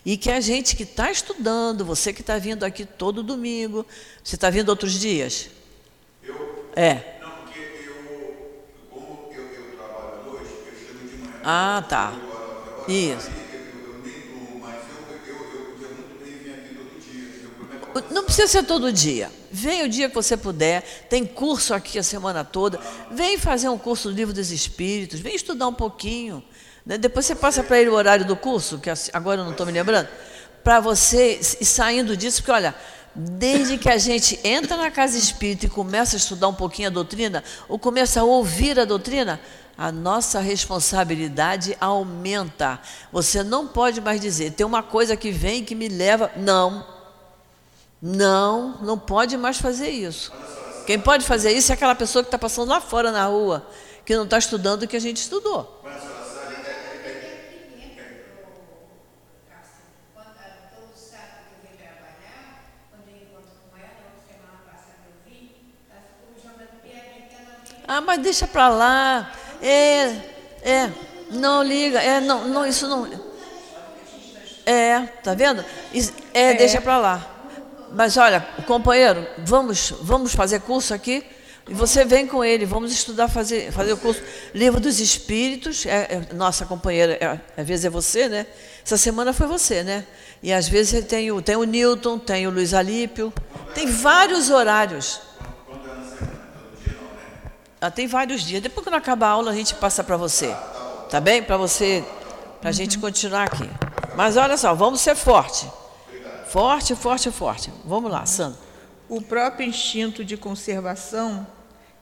e 0.07 0.17
que 0.17 0.31
a 0.31 0.41
gente 0.41 0.75
que 0.75 0.85
está 0.85 1.11
estudando, 1.11 1.85
você 1.85 2.15
que 2.15 2.23
está 2.23 2.39
vindo 2.39 2.65
aqui 2.65 2.87
todo 2.87 3.23
domingo, 3.23 3.85
você 4.25 4.37
está 4.37 4.49
vindo 4.49 4.71
outros 4.71 4.99
dias? 4.99 5.51
Eu? 6.23 6.73
É. 6.75 7.18
Ah, 11.51 11.83
tá. 11.89 12.13
Isso. 12.87 13.31
Não 18.11 18.23
precisa 18.23 18.47
ser 18.47 18.65
todo 18.65 18.93
dia. 18.93 19.31
Vem 19.51 19.83
o 19.83 19.89
dia 19.89 20.11
que 20.11 20.15
você 20.15 20.37
puder. 20.37 20.83
Tem 21.09 21.25
curso 21.25 21.73
aqui 21.73 21.99
a 21.99 22.03
semana 22.03 22.45
toda. 22.45 22.79
Vem 23.11 23.39
fazer 23.39 23.71
um 23.71 23.79
curso 23.79 24.11
do 24.11 24.15
Livro 24.15 24.35
dos 24.35 24.51
Espíritos. 24.51 25.21
Vem 25.21 25.35
estudar 25.35 25.69
um 25.69 25.73
pouquinho. 25.73 26.45
Né? 26.85 26.99
Depois 26.99 27.25
você 27.25 27.35
passa 27.35 27.63
para 27.63 27.81
ele 27.81 27.89
o 27.89 27.95
horário 27.95 28.27
do 28.27 28.37
curso, 28.37 28.79
que 28.79 28.91
agora 29.15 29.41
eu 29.41 29.45
não 29.45 29.53
estou 29.53 29.65
me 29.65 29.73
lembrando, 29.73 30.07
para 30.63 30.81
você 30.81 31.41
ir 31.41 31.65
saindo 31.65 32.15
disso, 32.15 32.43
porque 32.43 32.53
olha, 32.53 32.75
desde 33.21 33.77
que 33.77 33.89
a 33.89 33.99
gente 33.99 34.39
entra 34.45 34.77
na 34.77 34.93
casa 34.93 35.19
espírita 35.19 35.67
e 35.67 35.69
começa 35.69 36.15
a 36.15 36.19
estudar 36.19 36.47
um 36.47 36.55
pouquinho 36.55 36.87
a 36.87 36.93
doutrina, 36.93 37.43
ou 37.69 37.77
começa 37.77 38.21
a 38.21 38.25
ouvir 38.25 38.79
a 38.79 38.85
doutrina, 38.85 39.41
a 39.77 39.91
nossa 39.91 40.39
responsabilidade 40.39 41.77
aumenta. 41.81 42.81
Você 43.11 43.43
não 43.43 43.67
pode 43.67 44.01
mais 44.01 44.21
dizer, 44.21 44.53
tem 44.53 44.65
uma 44.65 44.85
coisa 44.85 45.17
que 45.17 45.33
vem 45.33 45.65
que 45.65 45.75
me 45.75 45.89
leva. 45.89 46.31
Não. 46.37 46.87
Não, 48.01 48.79
não 48.83 48.97
pode 48.97 49.37
mais 49.37 49.59
fazer 49.59 49.91
isso. 49.91 50.33
Quem 50.87 50.99
pode 50.99 51.27
fazer 51.27 51.51
isso 51.51 51.73
é 51.73 51.75
aquela 51.75 51.97
pessoa 51.97 52.23
que 52.23 52.29
está 52.29 52.39
passando 52.39 52.69
lá 52.69 52.81
fora 52.81 53.11
na 53.11 53.27
rua, 53.27 53.67
que 54.05 54.17
não 54.17 54.25
está 54.25 54.39
estudando 54.39 54.85
o 54.85 54.89
que 54.89 54.97
a 54.97 55.01
gente 55.01 55.17
estudou. 55.17 55.83
Ah, 67.89 68.03
mas 68.03 68.21
deixa 68.21 68.47
para 68.47 68.69
lá. 68.69 69.33
É, 69.63 70.15
é, 70.63 70.91
não 71.31 71.63
liga, 71.63 71.99
é, 71.99 72.21
não, 72.21 72.47
não, 72.47 72.67
isso 72.67 72.87
não. 72.87 73.09
É, 74.67 75.01
tá 75.23 75.33
vendo? 75.33 75.65
é, 76.35 76.51
é. 76.51 76.55
deixa 76.55 76.83
para 76.83 76.99
lá. 76.99 77.35
Mas 77.91 78.19
olha, 78.19 78.47
companheiro, 78.67 79.27
vamos, 79.39 79.95
vamos 80.03 80.35
fazer 80.35 80.61
curso 80.61 80.93
aqui. 80.93 81.25
E 81.67 81.73
você 81.73 82.05
vem 82.05 82.27
com 82.27 82.45
ele, 82.45 82.67
vamos 82.67 82.93
estudar, 82.93 83.29
fazer, 83.29 83.73
fazer 83.73 83.93
o 83.93 83.97
curso 83.97 84.23
Livro 84.55 84.81
dos 84.81 85.01
Espíritos. 85.01 85.87
É, 85.87 86.21
é 86.31 86.35
nossa 86.35 86.67
companheira, 86.67 87.15
é, 87.15 87.41
às 87.61 87.67
vezes 87.67 87.87
é 87.87 87.91
você, 87.91 88.29
né? 88.29 88.47
Essa 88.85 88.99
semana 88.99 89.33
foi 89.33 89.47
você, 89.47 89.83
né? 89.83 90.05
E 90.43 90.53
às 90.53 90.69
vezes 90.69 91.05
tem 91.07 91.33
o, 91.33 91.41
tem 91.41 91.57
o 91.57 91.65
Newton, 91.65 92.19
tem 92.19 92.47
o 92.47 92.51
Luiz 92.51 92.75
Alípio, 92.75 93.33
tem 93.75 93.87
vários 93.87 94.51
horários. 94.51 95.28
Ah, 97.81 97.91
tem 97.91 98.07
vários 98.07 98.43
dias. 98.43 98.61
Depois 98.61 98.87
que 98.87 98.93
acabar 98.93 99.29
a 99.29 99.31
aula, 99.31 99.53
a 99.53 99.55
gente 99.55 99.75
passa 99.75 100.03
para 100.03 100.17
você. 100.17 100.55
Tá 101.09 101.21
bem? 101.21 101.43
Para 101.43 101.57
você, 101.57 102.05
para 102.61 102.71
a 102.71 102.73
gente 102.73 102.99
continuar 102.99 103.45
aqui. 103.45 103.69
Mas 104.17 104.37
olha 104.37 104.57
só, 104.57 104.75
vamos 104.75 105.01
ser 105.01 105.15
forte. 105.15 105.71
Forte, 106.49 106.97
forte, 106.97 107.31
forte. 107.31 107.73
Vamos 107.85 108.11
lá, 108.11 108.27
Sandra. 108.27 108.59
O 109.09 109.23
próprio 109.23 109.67
instinto 109.67 110.25
de 110.25 110.37
conservação, 110.37 111.47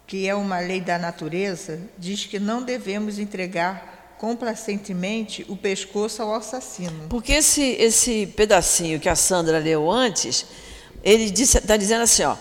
que 0.06 0.26
é 0.26 0.34
uma 0.34 0.60
lei 0.60 0.80
da 0.80 0.98
natureza, 0.98 1.80
diz 1.98 2.24
que 2.24 2.38
não 2.38 2.62
devemos 2.62 3.18
entregar 3.18 4.16
complacentemente 4.18 5.44
o 5.48 5.56
pescoço 5.56 6.22
ao 6.22 6.34
assassino. 6.34 7.06
Porque 7.08 7.32
esse, 7.32 7.62
esse 7.62 8.26
pedacinho 8.34 8.98
que 8.98 9.08
a 9.08 9.14
Sandra 9.14 9.58
leu 9.58 9.90
antes, 9.90 10.46
ele 11.04 11.24
está 11.24 11.76
dizendo 11.76 12.02
assim, 12.02 12.22
ó. 12.22 12.34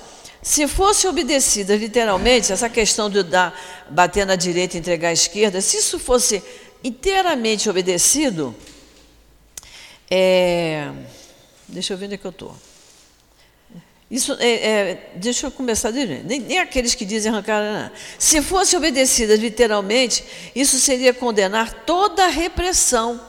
Se 0.45 0.67
fosse 0.67 1.07
obedecida 1.07 1.75
literalmente, 1.75 2.53
essa 2.53 2.69
questão 2.69 3.09
de 3.09 3.23
dar, 3.23 3.59
bater 3.89 4.27
na 4.27 4.35
direita 4.35 4.77
e 4.77 4.79
entregar 4.79 5.09
à 5.09 5.11
esquerda, 5.11 5.59
se 5.59 5.77
isso 5.77 5.97
fosse 5.97 6.43
inteiramente 6.83 7.67
obedecido, 7.67 8.55
é, 10.07 10.91
deixa 11.67 11.93
eu 11.93 11.97
ver 11.97 12.05
onde 12.05 12.13
é 12.13 12.17
que 12.19 12.25
eu 12.25 12.29
estou. 12.29 12.55
Isso 14.09 14.37
é, 14.39 14.53
é, 14.53 15.11
deixa 15.15 15.47
eu 15.47 15.51
começar 15.51 15.89
de 15.89 16.05
nem, 16.05 16.39
nem 16.41 16.59
aqueles 16.59 16.93
que 16.93 17.05
dizem 17.05 17.31
arrancar. 17.31 17.63
Não. 17.63 17.91
Se 18.19 18.39
fosse 18.39 18.77
obedecida 18.77 19.35
literalmente, 19.35 20.23
isso 20.55 20.77
seria 20.77 21.11
condenar 21.11 21.73
toda 21.87 22.23
a 22.23 22.29
repressão, 22.29 23.19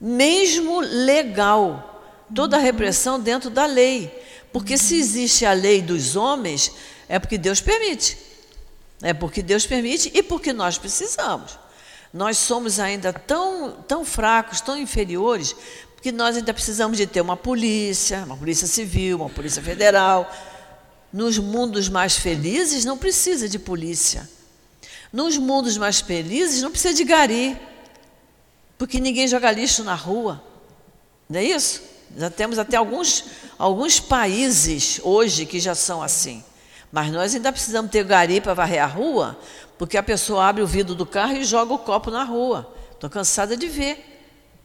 mesmo 0.00 0.78
legal, 0.78 2.04
toda 2.32 2.56
a 2.56 2.60
repressão 2.60 3.18
dentro 3.18 3.50
da 3.50 3.66
lei. 3.66 4.21
Porque 4.52 4.76
se 4.76 4.96
existe 4.96 5.46
a 5.46 5.52
lei 5.52 5.80
dos 5.80 6.14
homens, 6.14 6.72
é 7.08 7.18
porque 7.18 7.38
Deus 7.38 7.60
permite. 7.60 8.18
É 9.00 9.12
porque 9.12 9.42
Deus 9.42 9.66
permite 9.66 10.10
e 10.14 10.22
porque 10.22 10.52
nós 10.52 10.78
precisamos. 10.78 11.58
Nós 12.12 12.36
somos 12.36 12.78
ainda 12.78 13.12
tão, 13.12 13.72
tão 13.88 14.04
fracos, 14.04 14.60
tão 14.60 14.76
inferiores, 14.78 15.56
que 16.02 16.12
nós 16.12 16.36
ainda 16.36 16.52
precisamos 16.52 16.98
de 16.98 17.06
ter 17.06 17.20
uma 17.20 17.36
polícia, 17.36 18.24
uma 18.26 18.36
polícia 18.36 18.66
civil, 18.66 19.18
uma 19.18 19.30
polícia 19.30 19.62
federal. 19.62 20.30
Nos 21.12 21.38
mundos 21.38 21.88
mais 21.88 22.16
felizes 22.16 22.84
não 22.84 22.98
precisa 22.98 23.48
de 23.48 23.58
polícia. 23.58 24.28
Nos 25.12 25.38
mundos 25.38 25.76
mais 25.76 26.00
felizes 26.00 26.60
não 26.60 26.70
precisa 26.70 26.94
de 26.94 27.04
gari, 27.04 27.58
porque 28.76 28.98
ninguém 29.00 29.28
joga 29.28 29.50
lixo 29.50 29.84
na 29.84 29.94
rua. 29.94 30.42
Não 31.28 31.38
é 31.38 31.44
isso? 31.44 31.91
Já 32.16 32.30
temos 32.30 32.58
até 32.58 32.76
alguns, 32.76 33.24
alguns 33.58 33.98
países 33.98 35.00
hoje 35.02 35.46
que 35.46 35.58
já 35.58 35.74
são 35.74 36.02
assim. 36.02 36.44
Mas 36.90 37.10
nós 37.10 37.34
ainda 37.34 37.50
precisamos 37.50 37.90
ter 37.90 38.04
gari 38.04 38.40
para 38.40 38.52
varrer 38.52 38.82
a 38.82 38.86
rua, 38.86 39.38
porque 39.78 39.96
a 39.96 40.02
pessoa 40.02 40.44
abre 40.44 40.62
o 40.62 40.66
vidro 40.66 40.94
do 40.94 41.06
carro 41.06 41.32
e 41.32 41.44
joga 41.44 41.72
o 41.72 41.78
copo 41.78 42.10
na 42.10 42.22
rua. 42.22 42.70
Estou 42.92 43.08
cansada 43.08 43.56
de 43.56 43.66
ver. 43.66 44.10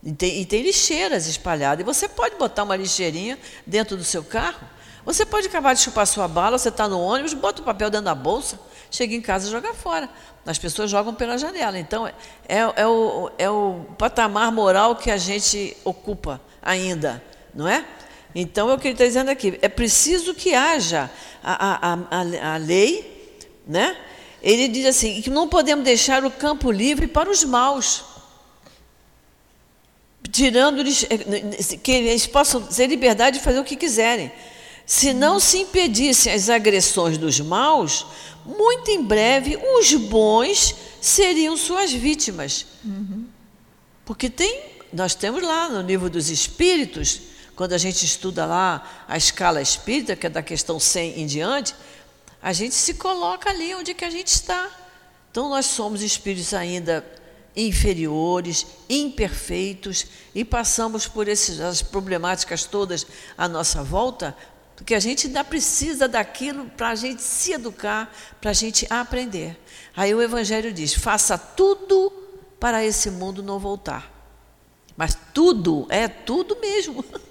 E 0.04 0.12
tem, 0.12 0.40
e 0.42 0.44
tem 0.44 0.62
lixeiras 0.62 1.26
espalhadas. 1.26 1.80
E 1.80 1.84
você 1.84 2.06
pode 2.06 2.36
botar 2.36 2.64
uma 2.64 2.76
lixeirinha 2.76 3.38
dentro 3.66 3.96
do 3.96 4.04
seu 4.04 4.22
carro. 4.22 4.60
Você 5.06 5.24
pode 5.24 5.46
acabar 5.46 5.72
de 5.74 5.80
chupar 5.80 6.06
sua 6.06 6.28
bala, 6.28 6.58
você 6.58 6.68
está 6.68 6.86
no 6.86 7.00
ônibus, 7.00 7.32
bota 7.32 7.62
o 7.62 7.64
papel 7.64 7.88
dentro 7.88 8.04
da 8.04 8.14
bolsa, 8.14 8.60
chega 8.90 9.14
em 9.14 9.22
casa 9.22 9.48
e 9.48 9.50
joga 9.50 9.72
fora. 9.72 10.08
As 10.44 10.58
pessoas 10.58 10.90
jogam 10.90 11.14
pela 11.14 11.38
janela. 11.38 11.78
Então, 11.78 12.06
é, 12.06 12.14
é, 12.76 12.86
o, 12.86 13.30
é 13.38 13.48
o 13.48 13.86
patamar 13.96 14.52
moral 14.52 14.96
que 14.96 15.10
a 15.10 15.16
gente 15.16 15.74
ocupa 15.82 16.38
ainda 16.62 17.22
não 17.54 17.66
é? 17.66 17.84
Então, 18.34 18.70
é 18.70 18.74
o 18.74 18.78
que 18.78 18.88
ele 18.88 18.94
está 18.94 19.04
dizendo 19.04 19.30
aqui. 19.30 19.58
É 19.62 19.68
preciso 19.68 20.34
que 20.34 20.54
haja 20.54 21.10
a, 21.42 21.92
a, 21.92 21.94
a, 21.94 22.54
a 22.54 22.56
lei, 22.56 23.40
né? 23.66 23.96
Ele 24.42 24.68
diz 24.68 24.86
assim, 24.86 25.20
que 25.20 25.30
não 25.30 25.48
podemos 25.48 25.84
deixar 25.84 26.24
o 26.24 26.30
campo 26.30 26.70
livre 26.70 27.08
para 27.08 27.28
os 27.28 27.42
maus, 27.42 28.04
tirando-lhes, 30.30 31.04
eh, 31.04 31.76
que 31.82 31.90
eles 31.90 32.26
possam 32.26 32.62
ter 32.62 32.86
liberdade 32.86 33.38
de 33.38 33.44
fazer 33.44 33.58
o 33.58 33.64
que 33.64 33.76
quiserem. 33.76 34.30
Se 34.86 35.12
não 35.12 35.40
se 35.40 35.58
impedissem 35.58 36.32
as 36.32 36.48
agressões 36.48 37.18
dos 37.18 37.40
maus, 37.40 38.06
muito 38.44 38.90
em 38.90 39.02
breve 39.02 39.58
os 39.76 39.92
bons 39.94 40.74
seriam 41.00 41.56
suas 41.56 41.92
vítimas. 41.92 42.66
Uhum. 42.84 43.26
Porque 44.04 44.30
tem, 44.30 44.62
nós 44.92 45.14
temos 45.14 45.42
lá 45.42 45.68
no 45.68 45.82
livro 45.82 46.08
dos 46.08 46.30
Espíritos, 46.30 47.20
quando 47.58 47.72
a 47.72 47.78
gente 47.78 48.06
estuda 48.06 48.46
lá 48.46 49.04
a 49.08 49.16
escala 49.16 49.60
espírita, 49.60 50.14
que 50.14 50.28
é 50.28 50.30
da 50.30 50.44
questão 50.44 50.78
100 50.78 51.22
em 51.22 51.26
diante, 51.26 51.74
a 52.40 52.52
gente 52.52 52.72
se 52.76 52.94
coloca 52.94 53.50
ali 53.50 53.74
onde 53.74 53.94
que 53.94 54.04
a 54.04 54.10
gente 54.10 54.28
está. 54.28 54.70
Então 55.28 55.48
nós 55.48 55.66
somos 55.66 56.00
espíritos 56.00 56.54
ainda 56.54 57.04
inferiores, 57.56 58.64
imperfeitos 58.88 60.06
e 60.32 60.44
passamos 60.44 61.08
por 61.08 61.26
essas 61.26 61.82
problemáticas 61.82 62.62
todas 62.62 63.04
à 63.36 63.48
nossa 63.48 63.82
volta, 63.82 64.36
porque 64.76 64.94
a 64.94 65.00
gente 65.00 65.26
ainda 65.26 65.42
precisa 65.42 66.06
daquilo 66.06 66.66
para 66.76 66.90
a 66.90 66.94
gente 66.94 67.22
se 67.22 67.54
educar, 67.54 68.14
para 68.40 68.50
a 68.50 68.54
gente 68.54 68.86
aprender. 68.88 69.60
Aí 69.96 70.14
o 70.14 70.22
Evangelho 70.22 70.72
diz: 70.72 70.94
faça 70.94 71.36
tudo 71.36 72.12
para 72.60 72.84
esse 72.84 73.10
mundo 73.10 73.42
não 73.42 73.58
voltar. 73.58 74.14
Mas 74.96 75.18
tudo, 75.34 75.88
é 75.88 76.06
tudo 76.06 76.56
mesmo. 76.60 77.04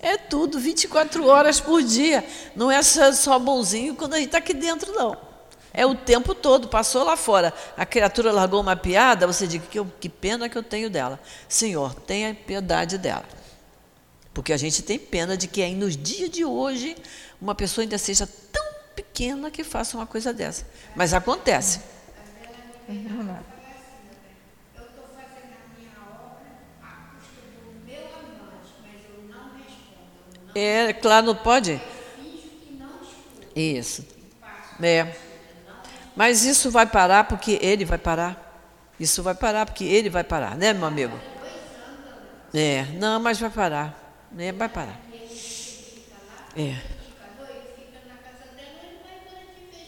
É 0.00 0.16
tudo, 0.16 0.58
24 0.58 1.26
horas 1.26 1.60
por 1.60 1.82
dia. 1.82 2.24
Não 2.54 2.70
é 2.70 2.82
só 2.82 3.38
bonzinho 3.38 3.94
quando 3.94 4.14
a 4.14 4.16
gente 4.18 4.26
está 4.26 4.38
aqui 4.38 4.54
dentro, 4.54 4.92
não. 4.92 5.16
É 5.72 5.84
o 5.84 5.94
tempo 5.94 6.34
todo, 6.34 6.68
passou 6.68 7.04
lá 7.04 7.16
fora. 7.16 7.52
A 7.76 7.84
criatura 7.84 8.32
largou 8.32 8.60
uma 8.60 8.76
piada, 8.76 9.26
você 9.26 9.46
diz 9.46 9.62
que, 9.70 9.84
que 10.00 10.08
pena 10.08 10.48
que 10.48 10.56
eu 10.56 10.62
tenho 10.62 10.88
dela. 10.88 11.20
Senhor, 11.48 11.94
tenha 11.94 12.34
piedade 12.34 12.98
dela. 12.98 13.24
Porque 14.32 14.52
a 14.52 14.56
gente 14.56 14.82
tem 14.82 14.98
pena 14.98 15.36
de 15.36 15.48
que 15.48 15.66
nos 15.70 15.96
dias 15.96 16.30
de 16.30 16.44
hoje 16.44 16.96
uma 17.40 17.54
pessoa 17.54 17.82
ainda 17.82 17.98
seja 17.98 18.26
tão 18.52 18.64
pequena 18.94 19.50
que 19.50 19.64
faça 19.64 19.96
uma 19.96 20.06
coisa 20.06 20.32
dessa. 20.32 20.66
Mas 20.94 21.12
acontece. 21.12 21.80
Vamos 22.88 23.57
É, 30.58 30.92
claro, 30.92 31.26
não 31.26 31.36
pode? 31.36 31.80
Isso. 33.54 34.04
É. 34.82 35.14
Mas 36.16 36.44
isso 36.44 36.70
vai 36.70 36.86
parar 36.86 37.24
porque 37.24 37.58
ele 37.62 37.84
vai 37.84 37.98
parar. 37.98 38.44
Isso 38.98 39.22
vai 39.22 39.34
parar 39.34 39.66
porque 39.66 39.84
ele 39.84 40.10
vai 40.10 40.24
parar, 40.24 40.56
né, 40.56 40.72
meu 40.72 40.86
amigo? 40.86 41.16
É, 42.52 42.84
não, 42.94 43.20
mas 43.20 43.38
vai 43.38 43.50
parar. 43.50 44.26
É, 44.36 44.50
vai 44.52 44.68
parar. 44.68 45.00
É. 46.56 46.76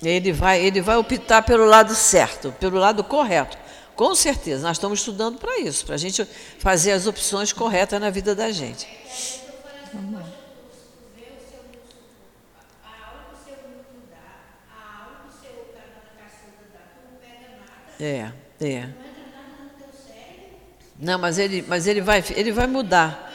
Ele 0.02 0.32
vai, 0.32 0.64
ele 0.64 0.80
vai 0.80 0.96
optar 0.96 1.42
pelo 1.42 1.66
lado 1.66 1.94
certo, 1.94 2.52
pelo 2.60 2.78
lado 2.78 3.02
correto. 3.04 3.58
Com 3.94 4.14
certeza, 4.14 4.66
nós 4.66 4.78
estamos 4.78 5.00
estudando 5.00 5.38
para 5.38 5.58
isso, 5.58 5.84
para 5.84 5.94
a 5.94 5.98
gente 5.98 6.24
fazer 6.58 6.92
as 6.92 7.06
opções 7.06 7.52
corretas 7.52 8.00
na 8.00 8.08
vida 8.08 8.34
da 8.34 8.50
gente. 8.50 8.88
Vamos 9.92 10.19
É, 18.00 18.32
é. 18.60 18.88
Não, 20.98 21.18
mas 21.18 21.38
ele, 21.38 21.64
mas 21.66 21.86
ele 21.86 22.00
vai, 22.00 22.22
ele 22.34 22.52
vai 22.52 22.66
mudar. 22.66 23.30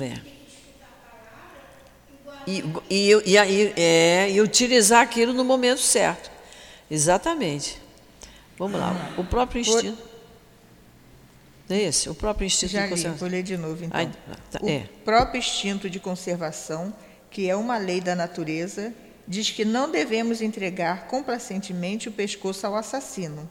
É. 0.00 0.34
E, 2.46 2.62
e, 2.90 3.12
e, 3.12 3.36
e, 3.36 3.72
é, 3.76 4.30
e 4.30 4.40
utilizar 4.40 5.02
aquilo 5.02 5.32
no 5.32 5.44
momento 5.44 5.80
certo. 5.80 6.30
Exatamente. 6.90 7.80
Vamos 8.58 8.78
lá. 8.78 9.14
O 9.16 9.24
próprio 9.24 9.60
instinto. 9.60 10.14
É 11.68 11.82
esse, 11.82 12.10
o 12.10 12.14
próprio 12.14 12.44
instinto 12.44 12.72
Já 12.72 12.86
de 12.86 12.94
li, 12.94 13.08
vou 13.08 13.28
ler 13.28 13.42
de 13.42 13.56
novo 13.56 13.84
então. 13.84 13.98
Ai, 13.98 14.12
tá, 14.50 14.60
o 14.62 14.68
é. 14.68 14.86
próprio 15.02 15.38
instinto 15.38 15.88
de 15.88 15.98
conservação, 15.98 16.92
que 17.30 17.48
é 17.48 17.56
uma 17.56 17.78
lei 17.78 18.02
da 18.02 18.14
natureza, 18.14 18.92
diz 19.26 19.50
que 19.50 19.64
não 19.64 19.90
devemos 19.90 20.40
entregar 20.42 21.06
complacentemente 21.06 22.08
o 22.08 22.12
pescoço 22.12 22.66
ao 22.66 22.76
assassino. 22.76 23.48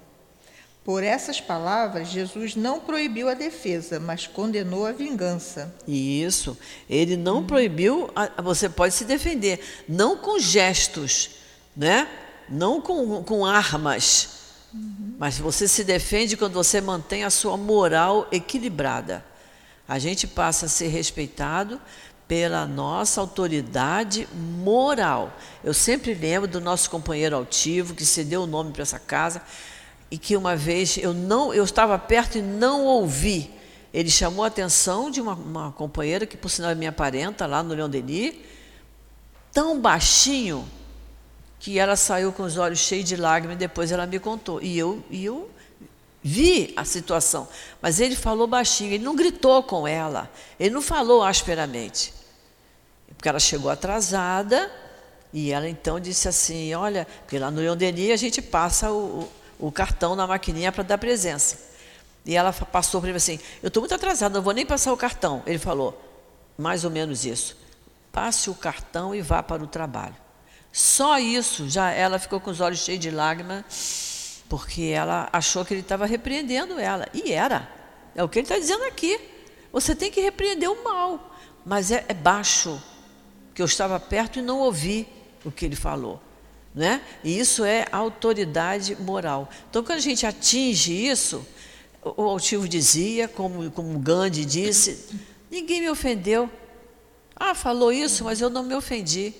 Por 0.83 1.01
essas 1.01 1.39
palavras, 1.39 2.09
Jesus 2.09 2.55
não 2.55 2.79
proibiu 2.79 3.29
a 3.29 3.33
defesa, 3.33 3.99
mas 3.99 4.27
condenou 4.27 4.85
a 4.85 4.91
vingança. 4.91 5.73
Isso. 5.87 6.57
Ele 6.89 7.15
não 7.15 7.37
hum. 7.37 7.47
proibiu, 7.47 8.09
a, 8.13 8.41
você 8.41 8.67
pode 8.67 8.93
se 8.93 9.05
defender, 9.05 9.61
não 9.87 10.17
com 10.17 10.37
gestos, 10.37 11.31
né? 11.75 12.07
não 12.49 12.81
com, 12.81 13.23
com 13.23 13.45
armas, 13.45 14.29
uhum. 14.73 15.15
mas 15.17 15.37
você 15.37 15.67
se 15.67 15.83
defende 15.83 16.37
quando 16.37 16.53
você 16.53 16.81
mantém 16.81 17.23
a 17.23 17.29
sua 17.29 17.57
moral 17.57 18.27
equilibrada. 18.31 19.23
A 19.87 19.99
gente 19.99 20.27
passa 20.27 20.65
a 20.65 20.69
ser 20.69 20.87
respeitado 20.87 21.79
pela 22.27 22.65
nossa 22.65 23.21
autoridade 23.21 24.27
moral. 24.33 25.37
Eu 25.63 25.73
sempre 25.73 26.13
lembro 26.13 26.47
do 26.47 26.61
nosso 26.61 26.89
companheiro 26.89 27.35
altivo 27.35 27.93
que 27.93 28.05
cedeu 28.05 28.43
o 28.43 28.47
nome 28.47 28.71
para 28.71 28.81
essa 28.81 28.99
casa 28.99 29.41
e 30.09 30.17
que 30.17 30.37
uma 30.37 30.55
vez 30.55 30.97
eu 30.97 31.13
não 31.13 31.53
eu 31.53 31.63
estava 31.63 31.97
perto 31.97 32.37
e 32.37 32.41
não 32.41 32.85
ouvi. 32.85 33.51
Ele 33.93 34.09
chamou 34.09 34.43
a 34.43 34.47
atenção 34.47 35.11
de 35.11 35.21
uma, 35.21 35.33
uma 35.33 35.71
companheira 35.71 36.25
que 36.25 36.35
por 36.35 36.49
sinal 36.49 36.71
é 36.71 36.75
minha 36.75 36.91
parenta 36.91 37.45
lá 37.45 37.61
no 37.61 37.73
Leão 37.75 37.89
Denis, 37.89 38.35
tão 39.51 39.79
baixinho 39.79 40.67
que 41.59 41.79
ela 41.79 41.95
saiu 41.95 42.33
com 42.33 42.43
os 42.43 42.57
olhos 42.57 42.79
cheios 42.79 43.05
de 43.05 43.15
lágrimas 43.15 43.55
e 43.55 43.59
depois 43.59 43.91
ela 43.91 44.05
me 44.05 44.19
contou. 44.19 44.61
E 44.61 44.77
eu, 44.77 45.03
e 45.09 45.23
eu 45.23 45.49
vi 46.23 46.73
a 46.75 46.85
situação, 46.85 47.47
mas 47.81 47.99
ele 47.99 48.15
falou 48.15 48.47
baixinho, 48.47 48.93
ele 48.93 49.03
não 49.03 49.15
gritou 49.15 49.61
com 49.63 49.87
ela, 49.87 50.31
ele 50.59 50.69
não 50.69 50.81
falou 50.81 51.23
asperamente 51.23 52.13
porque 53.23 53.29
ela 53.29 53.39
chegou 53.39 53.71
atrasada 53.71 54.69
e 55.31 55.51
ela 55.51 55.69
então 55.69 55.97
disse 55.97 56.27
assim: 56.27 56.73
Olha, 56.73 57.07
porque 57.21 57.39
lá 57.39 57.49
no 57.49 57.61
Leão 57.61 57.73
Denis 57.73 58.11
a 58.11 58.17
gente 58.17 58.41
passa 58.41 58.91
o, 58.91 59.29
o 59.57 59.71
cartão 59.71 60.13
na 60.13 60.27
maquininha 60.27 60.73
para 60.73 60.83
dar 60.83 60.97
presença. 60.97 61.57
E 62.25 62.35
ela 62.35 62.51
passou 62.51 62.99
para 62.99 63.11
ele 63.11 63.17
assim: 63.17 63.39
Eu 63.61 63.69
estou 63.69 63.79
muito 63.79 63.95
atrasada, 63.95 64.35
não 64.35 64.41
vou 64.41 64.53
nem 64.53 64.65
passar 64.65 64.91
o 64.91 64.97
cartão. 64.97 65.41
Ele 65.45 65.57
falou: 65.57 65.97
Mais 66.57 66.83
ou 66.83 66.91
menos 66.91 67.23
isso. 67.23 67.55
Passe 68.11 68.49
o 68.49 68.55
cartão 68.55 69.15
e 69.15 69.21
vá 69.21 69.41
para 69.41 69.63
o 69.63 69.67
trabalho. 69.67 70.15
Só 70.69 71.17
isso, 71.17 71.69
já 71.69 71.91
ela 71.91 72.19
ficou 72.19 72.41
com 72.41 72.51
os 72.51 72.59
olhos 72.59 72.79
cheios 72.79 72.99
de 72.99 73.09
lágrimas, 73.09 73.63
porque 74.53 74.83
ela 74.83 75.27
achou 75.33 75.65
que 75.65 75.73
ele 75.73 75.81
estava 75.81 76.05
repreendendo 76.05 76.77
ela. 76.77 77.07
E 77.11 77.31
era. 77.31 77.67
É 78.13 78.23
o 78.23 78.29
que 78.29 78.37
ele 78.37 78.45
está 78.45 78.55
dizendo 78.55 78.83
aqui. 78.83 79.19
Você 79.71 79.95
tem 79.95 80.11
que 80.11 80.21
repreender 80.21 80.69
o 80.69 80.83
mal, 80.83 81.35
mas 81.65 81.89
é, 81.89 82.05
é 82.07 82.13
baixo 82.13 82.79
que 83.55 83.63
eu 83.63 83.65
estava 83.65 83.99
perto 83.99 84.37
e 84.37 84.43
não 84.43 84.59
ouvi 84.59 85.07
o 85.43 85.51
que 85.51 85.65
ele 85.65 85.75
falou. 85.75 86.21
Né? 86.75 87.01
E 87.23 87.39
isso 87.39 87.65
é 87.65 87.87
autoridade 87.91 88.95
moral. 88.97 89.49
Então, 89.71 89.83
quando 89.83 89.97
a 89.97 90.01
gente 90.01 90.23
atinge 90.23 90.93
isso, 90.93 91.43
o 92.03 92.21
altivo 92.21 92.67
dizia, 92.67 93.27
como, 93.27 93.71
como 93.71 93.97
Gandhi 93.97 94.45
disse, 94.45 95.17
ninguém 95.49 95.81
me 95.81 95.89
ofendeu. 95.89 96.47
Ah, 97.35 97.55
falou 97.55 97.91
isso, 97.91 98.23
mas 98.23 98.39
eu 98.39 98.51
não 98.51 98.61
me 98.61 98.75
ofendi. 98.75 99.33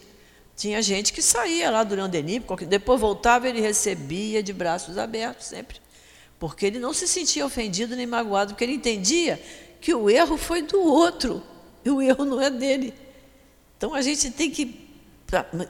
Tinha 0.55 0.81
gente 0.81 1.11
que 1.11 1.21
saía 1.21 1.71
lá 1.71 1.83
do 1.83 2.07
Denis, 2.07 2.41
depois 2.67 2.99
voltava 2.99 3.49
ele 3.49 3.59
recebia 3.59 4.43
de 4.43 4.53
braços 4.53 4.97
abertos 4.97 5.47
sempre. 5.47 5.81
Porque 6.39 6.65
ele 6.65 6.79
não 6.79 6.93
se 6.93 7.07
sentia 7.07 7.45
ofendido 7.45 7.95
nem 7.95 8.05
magoado, 8.05 8.53
porque 8.53 8.63
ele 8.63 8.73
entendia 8.73 9.41
que 9.81 9.93
o 9.93 10.09
erro 10.09 10.37
foi 10.37 10.61
do 10.61 10.79
outro 10.81 11.41
e 11.83 11.89
o 11.89 12.01
erro 12.01 12.23
não 12.25 12.41
é 12.41 12.49
dele. 12.49 12.93
Então 13.77 13.93
a 13.93 14.01
gente 14.01 14.31
tem 14.31 14.49
que 14.49 14.89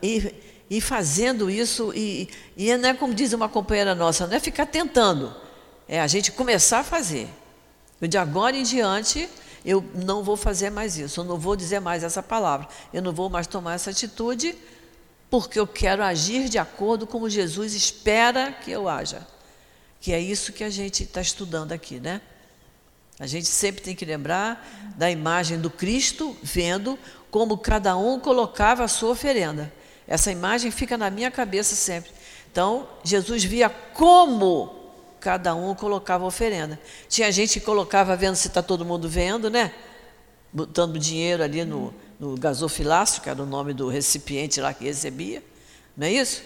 ir, 0.02 0.34
ir 0.70 0.82
fazendo 0.82 1.50
isso, 1.50 1.92
e, 1.96 2.30
e 2.56 2.76
não 2.78 2.90
é 2.90 2.94
como 2.94 3.14
diz 3.14 3.34
uma 3.34 3.50
companheira 3.50 3.96
nossa, 3.96 4.28
não 4.28 4.36
é 4.36 4.40
ficar 4.40 4.66
tentando, 4.66 5.36
é 5.88 6.00
a 6.00 6.08
gente 6.08 6.32
começar 6.32 6.80
a 6.80 6.84
fazer. 6.84 7.28
De 8.02 8.18
agora 8.18 8.58
em 8.58 8.64
diante, 8.64 9.30
eu 9.66 9.84
não 9.94 10.24
vou 10.24 10.36
fazer 10.36 10.70
mais 10.70 10.98
isso, 10.98 11.22
eu 11.22 11.24
não 11.24 11.38
vou 11.38 11.56
dizer 11.56 11.80
mais 11.80 12.04
essa 12.04 12.22
palavra, 12.22 12.68
eu 12.94 13.02
não 13.02 13.14
vou 13.14 13.30
mais 13.30 13.48
tomar 13.48 13.76
essa 13.76 13.92
atitude, 13.92 14.56
porque 15.30 15.60
eu 15.60 15.66
quero 15.66 16.04
agir 16.04 16.50
de 16.50 16.58
acordo 16.58 17.08
com 17.08 17.28
Jesus 17.28 17.74
espera 17.74 18.52
que 18.52 18.70
eu 18.70 18.88
haja. 18.88 19.26
Que 20.00 20.12
é 20.12 20.20
isso 20.20 20.52
que 20.52 20.64
a 20.64 20.70
gente 20.70 21.04
está 21.04 21.22
estudando 21.22 21.72
aqui, 21.72 22.00
né? 22.00 22.22
A 23.20 23.26
gente 23.26 23.48
sempre 23.48 23.82
tem 23.82 23.96
que 23.96 24.04
lembrar 24.04 24.94
da 24.98 25.10
imagem 25.10 25.60
do 25.60 25.70
Cristo 25.70 26.36
vendo 26.44 27.00
como 27.32 27.58
cada 27.58 27.96
um 27.96 28.20
colocava 28.20 28.84
a 28.84 28.88
sua 28.88 29.12
oferenda. 29.12 29.72
Essa 30.08 30.32
imagem 30.32 30.70
fica 30.72 30.98
na 30.98 31.10
minha 31.10 31.32
cabeça 31.32 31.76
sempre. 31.76 32.12
Então, 32.52 32.88
Jesus 33.04 33.44
via 33.44 33.70
como 33.70 34.83
cada 35.24 35.56
um 35.56 35.74
colocava 35.74 36.26
oferenda. 36.26 36.78
Tinha 37.08 37.32
gente 37.32 37.58
que 37.58 37.66
colocava 37.66 38.14
vendo 38.14 38.36
se 38.36 38.50
está 38.50 38.62
todo 38.62 38.84
mundo 38.84 39.08
vendo, 39.08 39.50
né? 39.50 39.74
Botando 40.52 41.00
dinheiro 41.00 41.42
ali 41.42 41.64
no, 41.64 41.94
no 42.20 42.36
gasofilácio, 42.36 43.22
que 43.22 43.30
era 43.30 43.42
o 43.42 43.46
nome 43.46 43.74
do 43.74 43.88
recipiente 43.88 44.60
lá 44.60 44.74
que 44.74 44.84
recebia. 44.84 45.42
Não 45.96 46.08
é 46.08 46.12
isso? 46.12 46.44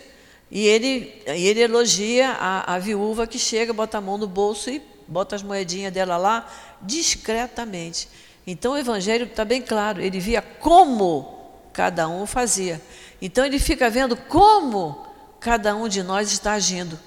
E 0.52 0.68
ele, 0.68 1.24
ele 1.26 1.60
elogia 1.60 2.34
a, 2.34 2.76
a 2.76 2.78
viúva 2.78 3.26
que 3.26 3.40
chega, 3.40 3.74
bota 3.74 3.98
a 3.98 4.02
mão 4.02 4.16
no 4.16 4.28
bolso 4.28 4.70
e 4.70 4.80
bota 5.08 5.36
as 5.36 5.42
moedinhas 5.42 5.92
dela 5.92 6.16
lá 6.16 6.48
discretamente. 6.80 8.08
Então 8.46 8.74
o 8.74 8.78
Evangelho 8.78 9.26
está 9.26 9.44
bem 9.44 9.60
claro, 9.60 10.00
ele 10.00 10.20
via 10.20 10.42
como 10.42 11.50
cada 11.74 12.08
um 12.08 12.28
fazia. 12.28 12.80
Então 13.20 13.44
ele 13.44 13.58
fica 13.58 13.90
vendo 13.90 14.16
como 14.16 15.04
cada 15.40 15.76
um 15.76 15.88
de 15.88 16.04
nós 16.04 16.32
está 16.32 16.54
agindo 16.54 17.00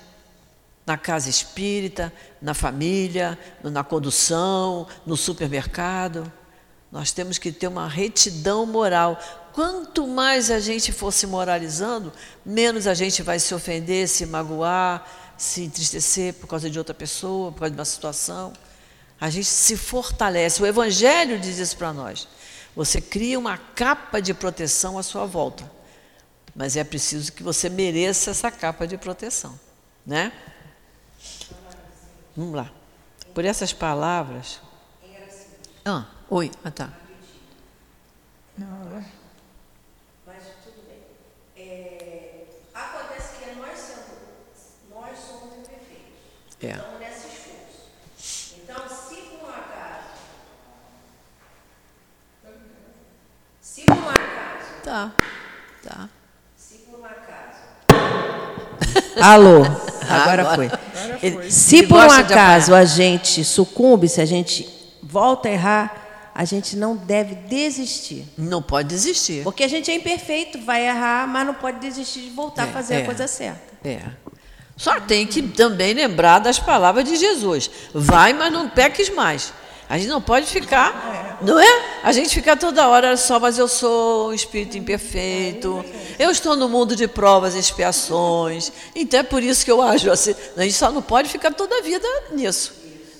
na 0.90 0.98
casa 0.98 1.30
espírita, 1.30 2.12
na 2.42 2.52
família, 2.52 3.38
na 3.62 3.84
condução, 3.84 4.88
no 5.06 5.16
supermercado. 5.16 6.30
Nós 6.90 7.12
temos 7.12 7.38
que 7.38 7.52
ter 7.52 7.68
uma 7.68 7.86
retidão 7.86 8.66
moral. 8.66 9.16
Quanto 9.52 10.04
mais 10.08 10.50
a 10.50 10.58
gente 10.58 10.90
for 10.90 11.12
se 11.12 11.28
moralizando, 11.28 12.12
menos 12.44 12.88
a 12.88 12.94
gente 12.94 13.22
vai 13.22 13.38
se 13.38 13.54
ofender, 13.54 14.08
se 14.08 14.26
magoar, 14.26 15.06
se 15.38 15.62
entristecer 15.62 16.34
por 16.34 16.48
causa 16.48 16.68
de 16.68 16.76
outra 16.76 16.92
pessoa, 16.92 17.52
por 17.52 17.60
causa 17.60 17.70
de 17.70 17.78
uma 17.78 17.84
situação. 17.84 18.52
A 19.20 19.30
gente 19.30 19.46
se 19.46 19.76
fortalece. 19.76 20.60
O 20.60 20.66
Evangelho 20.66 21.38
diz 21.38 21.58
isso 21.58 21.76
para 21.76 21.92
nós. 21.92 22.26
Você 22.74 23.00
cria 23.00 23.38
uma 23.38 23.56
capa 23.56 24.20
de 24.20 24.34
proteção 24.34 24.98
à 24.98 25.04
sua 25.04 25.24
volta. 25.24 25.70
Mas 26.52 26.76
é 26.76 26.82
preciso 26.82 27.30
que 27.30 27.44
você 27.44 27.68
mereça 27.68 28.32
essa 28.32 28.50
capa 28.50 28.88
de 28.88 28.98
proteção. 28.98 29.56
Né? 30.04 30.32
Vamos 32.36 32.54
lá. 32.54 32.70
Por 33.34 33.44
essas 33.44 33.72
palavras. 33.72 34.60
Ah, 35.84 36.06
oi, 36.28 36.50
ah 36.64 36.70
tá. 36.70 36.90
Não, 38.56 38.98
é. 38.98 39.04
Mas 40.26 40.42
tudo 40.62 40.86
bem. 40.86 41.02
É, 41.56 42.44
acontece 42.74 43.38
que 43.38 43.54
nós 43.54 43.78
somos, 43.78 44.10
nós 44.90 45.18
somos 45.18 45.58
imperfeitos. 45.58 46.56
É. 46.62 46.70
Estamos 46.72 47.00
nesse 47.00 47.26
esforço. 47.28 48.60
Então, 48.62 48.88
se 48.88 49.16
por 49.22 49.48
um 49.48 49.50
acaso. 49.50 50.08
Se 53.60 53.84
por 53.84 53.96
um 53.96 54.08
acaso. 54.08 54.82
Tá, 54.84 55.12
tá. 55.82 56.08
Se 56.56 56.78
por 56.78 57.00
um 57.00 57.04
acaso. 57.04 57.60
Alô, 59.22 59.62
agora 60.10 60.42
Agora. 60.42 60.80
foi. 61.20 61.50
Se 61.50 61.82
por 61.84 61.98
um 61.98 62.10
acaso 62.10 62.74
a 62.74 62.84
gente 62.84 63.44
sucumbe, 63.44 64.08
se 64.08 64.20
a 64.20 64.26
gente 64.26 64.68
volta 65.02 65.48
a 65.48 65.52
errar, 65.52 66.30
a 66.34 66.44
gente 66.44 66.76
não 66.76 66.96
deve 66.96 67.34
desistir. 67.34 68.24
Não 68.38 68.62
pode 68.62 68.88
desistir. 68.88 69.42
Porque 69.42 69.64
a 69.64 69.68
gente 69.68 69.90
é 69.90 69.94
imperfeito, 69.94 70.60
vai 70.60 70.86
errar, 70.86 71.26
mas 71.26 71.46
não 71.46 71.54
pode 71.54 71.78
desistir 71.80 72.20
de 72.20 72.30
voltar 72.30 72.66
É, 72.66 72.70
a 72.70 72.72
fazer 72.72 72.94
é. 72.94 73.02
a 73.02 73.04
coisa 73.04 73.26
certa. 73.26 73.60
É. 73.84 74.00
Só 74.76 74.98
tem 75.00 75.26
que 75.26 75.42
também 75.42 75.92
lembrar 75.92 76.38
das 76.38 76.58
palavras 76.58 77.04
de 77.04 77.16
Jesus. 77.16 77.70
Vai, 77.92 78.32
mas 78.32 78.50
não 78.50 78.68
peques 78.68 79.10
mais. 79.10 79.52
A 79.90 79.98
gente 79.98 80.06
não 80.06 80.22
pode 80.22 80.46
ficar, 80.46 81.40
não 81.42 81.58
é? 81.58 82.00
A 82.04 82.12
gente 82.12 82.32
fica 82.32 82.56
toda 82.56 82.86
hora 82.86 83.16
só, 83.16 83.40
mas 83.40 83.58
eu 83.58 83.66
sou 83.66 84.30
um 84.30 84.32
espírito 84.32 84.78
imperfeito. 84.78 85.84
Eu 86.16 86.30
estou 86.30 86.54
no 86.54 86.68
mundo 86.68 86.94
de 86.94 87.08
provas 87.08 87.56
e 87.56 87.58
expiações. 87.58 88.70
Então 88.94 89.18
é 89.18 89.24
por 89.24 89.42
isso 89.42 89.64
que 89.64 89.70
eu 89.70 89.82
ajo 89.82 90.08
assim. 90.08 90.32
A 90.56 90.62
gente 90.62 90.74
só 90.74 90.92
não 90.92 91.02
pode 91.02 91.28
ficar 91.28 91.52
toda 91.52 91.76
a 91.76 91.82
vida 91.82 92.06
nisso. 92.30 92.72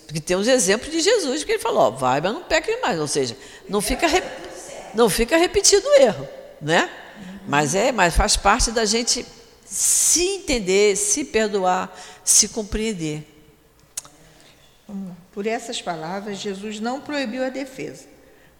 Porque 0.07 0.21
tem 0.21 0.37
os 0.37 0.47
exemplos 0.47 0.93
de 0.93 1.01
Jesus 1.01 1.43
que 1.43 1.51
ele 1.51 1.59
falou, 1.59 1.81
ó, 1.81 1.91
vai, 1.91 2.21
mas 2.21 2.33
não 2.33 2.43
peques 2.45 2.81
mais. 2.81 3.01
Ou 3.01 3.09
seja, 3.09 3.37
não 3.68 3.81
fica, 3.81 4.07
não 4.95 5.11
fica 5.11 5.37
repetido 5.37 5.85
o 5.89 6.01
erro, 6.01 6.29
né? 6.62 6.89
Mas 7.49 7.75
é, 7.75 7.91
mas 7.91 8.14
faz 8.14 8.37
parte 8.37 8.71
da 8.71 8.85
gente 8.85 9.27
se 9.64 10.23
entender, 10.23 10.95
se 10.95 11.25
perdoar, 11.25 11.93
se 12.23 12.47
compreender. 12.47 13.27
Por 15.33 15.47
essas 15.47 15.81
palavras, 15.81 16.39
Jesus 16.39 16.81
não 16.81 17.01
proibiu 17.01 17.45
a 17.45 17.51
defesa, 17.51 18.07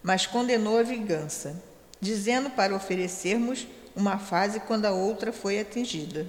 mas 0.02 0.26
condenou 0.26 0.78
a 0.78 0.82
vingança, 0.82 1.60
dizendo 2.00 2.50
para 2.50 2.74
oferecermos 2.74 3.66
uma 3.94 4.18
fase 4.18 4.60
quando 4.60 4.86
a 4.86 4.92
outra 4.92 5.32
foi 5.32 5.58
atingida. 5.58 6.26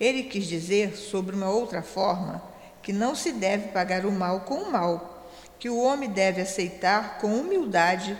Ele 0.00 0.24
quis 0.24 0.46
dizer, 0.46 0.96
sobre 0.96 1.36
uma 1.36 1.50
outra 1.50 1.82
forma, 1.82 2.42
que 2.82 2.92
não 2.92 3.14
se 3.14 3.32
deve 3.32 3.68
pagar 3.68 4.04
o 4.04 4.12
mal 4.12 4.40
com 4.40 4.56
o 4.56 4.72
mal, 4.72 5.28
que 5.58 5.68
o 5.68 5.78
homem 5.78 6.10
deve 6.10 6.40
aceitar 6.40 7.18
com 7.18 7.34
humildade 7.34 8.18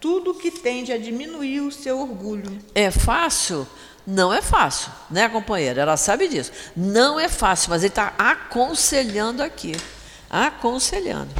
tudo 0.00 0.34
que 0.34 0.50
tende 0.50 0.92
a 0.92 0.98
diminuir 0.98 1.60
o 1.60 1.72
seu 1.72 2.00
orgulho. 2.00 2.58
É 2.74 2.90
fácil? 2.90 3.66
Não 4.06 4.32
é 4.32 4.42
fácil, 4.42 4.92
né, 5.10 5.28
companheira? 5.28 5.80
Ela 5.80 5.96
sabe 5.96 6.28
disso. 6.28 6.52
Não 6.76 7.18
é 7.18 7.28
fácil, 7.28 7.70
mas 7.70 7.82
ele 7.82 7.88
está 7.88 8.12
aconselhando 8.18 9.42
aqui. 9.42 9.74
Aconselhando. 10.34 11.32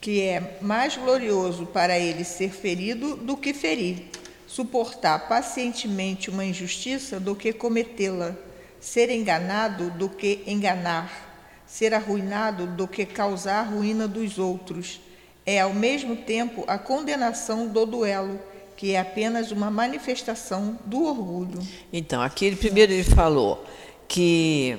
que 0.00 0.20
é 0.20 0.58
mais 0.60 0.96
glorioso 0.96 1.66
para 1.66 1.96
ele 1.96 2.24
ser 2.24 2.50
ferido 2.50 3.14
do 3.14 3.36
que 3.36 3.54
ferir, 3.54 4.06
suportar 4.48 5.28
pacientemente 5.28 6.28
uma 6.28 6.44
injustiça 6.44 7.20
do 7.20 7.36
que 7.36 7.52
cometê-la, 7.52 8.34
ser 8.80 9.08
enganado 9.08 9.88
do 9.90 10.08
que 10.08 10.42
enganar, 10.48 11.62
ser 11.64 11.94
arruinado 11.94 12.66
do 12.66 12.88
que 12.88 13.06
causar 13.06 13.60
a 13.60 13.62
ruína 13.62 14.08
dos 14.08 14.36
outros. 14.36 15.00
É 15.44 15.60
ao 15.60 15.72
mesmo 15.72 16.16
tempo 16.16 16.64
a 16.66 16.78
condenação 16.78 17.68
do 17.68 17.86
duelo, 17.86 18.40
que 18.76 18.94
é 18.94 18.98
apenas 18.98 19.52
uma 19.52 19.70
manifestação 19.70 20.76
do 20.84 21.04
orgulho. 21.04 21.60
Então, 21.92 22.20
aqui 22.20 22.46
ele, 22.46 22.56
primeiro 22.56 22.92
ele 22.92 23.04
falou 23.04 23.64
que 24.08 24.76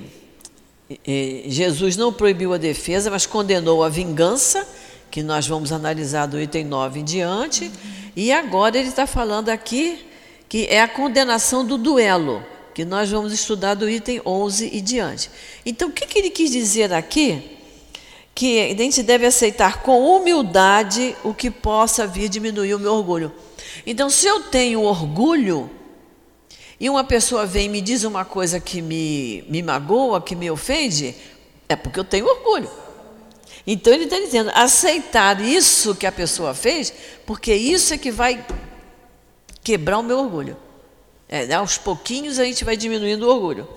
Jesus 1.46 1.98
não 1.98 2.14
proibiu 2.14 2.54
a 2.54 2.58
defesa, 2.58 3.12
mas 3.12 3.26
condenou 3.26 3.84
a 3.84 3.90
vingança, 3.90 4.68
que 5.12 5.22
nós 5.22 5.48
vamos 5.48 5.72
analisar 5.72 6.26
do 6.28 6.40
item 6.40 6.66
9 6.66 7.00
em 7.02 7.04
diante. 7.04 7.72
E 8.16 8.32
agora 8.32 8.78
ele 8.78 8.90
está 8.90 9.06
falando 9.06 9.50
aqui 9.50 10.06
que 10.50 10.66
é 10.68 10.82
a 10.82 10.88
condenação 10.88 11.66
do 11.66 11.78
duelo, 11.78 12.44
que 12.74 12.86
nós 12.86 13.10
vamos 13.10 13.34
estudar 13.34 13.74
do 13.74 13.90
item 13.90 14.22
11 14.26 14.70
e 14.72 14.82
diante. 14.82 15.30
Então, 15.66 15.90
o 15.90 15.92
que, 15.92 16.06
que 16.06 16.20
ele 16.20 16.30
quis 16.30 16.52
dizer 16.52 16.94
aqui? 16.94 17.58
Que 18.34 18.72
a 18.72 18.78
gente 18.78 19.04
deve 19.04 19.26
aceitar 19.26 19.82
com 19.82 20.16
humildade 20.16 21.16
o 21.24 21.34
que 21.34 21.52
possa 21.52 22.08
vir 22.08 22.30
diminuir 22.30 22.76
o 22.76 22.80
meu 22.80 22.94
orgulho. 22.94 23.34
Então, 23.86 24.10
se 24.10 24.28
eu 24.28 24.44
tenho 24.44 24.84
orgulho, 24.84 25.70
e 26.80 26.90
uma 26.90 27.04
pessoa 27.04 27.46
vem 27.46 27.66
e 27.66 27.70
me 27.70 27.82
diz 27.82 28.04
uma 28.04 28.24
coisa 28.24 28.60
que 28.60 28.82
me, 28.82 29.44
me 29.50 29.64
magoa, 29.64 30.22
que 30.22 30.36
me 30.36 30.50
ofende, 30.52 31.16
é 31.68 31.76
porque 31.76 32.00
eu 32.00 32.04
tenho 32.04 32.28
orgulho. 32.28 32.70
Então 33.66 33.92
ele 33.94 34.06
está 34.06 34.20
dizendo, 34.20 34.52
aceitar 34.54 35.42
isso 35.42 35.96
que 35.96 36.06
a 36.06 36.12
pessoa 36.12 36.54
fez, 36.54 36.94
porque 37.26 37.54
isso 37.54 37.94
é 37.94 37.98
que 37.98 38.12
vai 38.12 38.46
quebrar 39.64 39.98
o 39.98 40.04
meu 40.04 40.20
orgulho. 40.20 40.56
É, 41.28 41.46
né, 41.46 41.56
aos 41.56 41.78
pouquinhos 41.78 42.40
a 42.40 42.46
gente 42.46 42.64
vai 42.64 42.78
diminuindo 42.78 43.24
o 43.24 43.30
orgulho. 43.30 43.68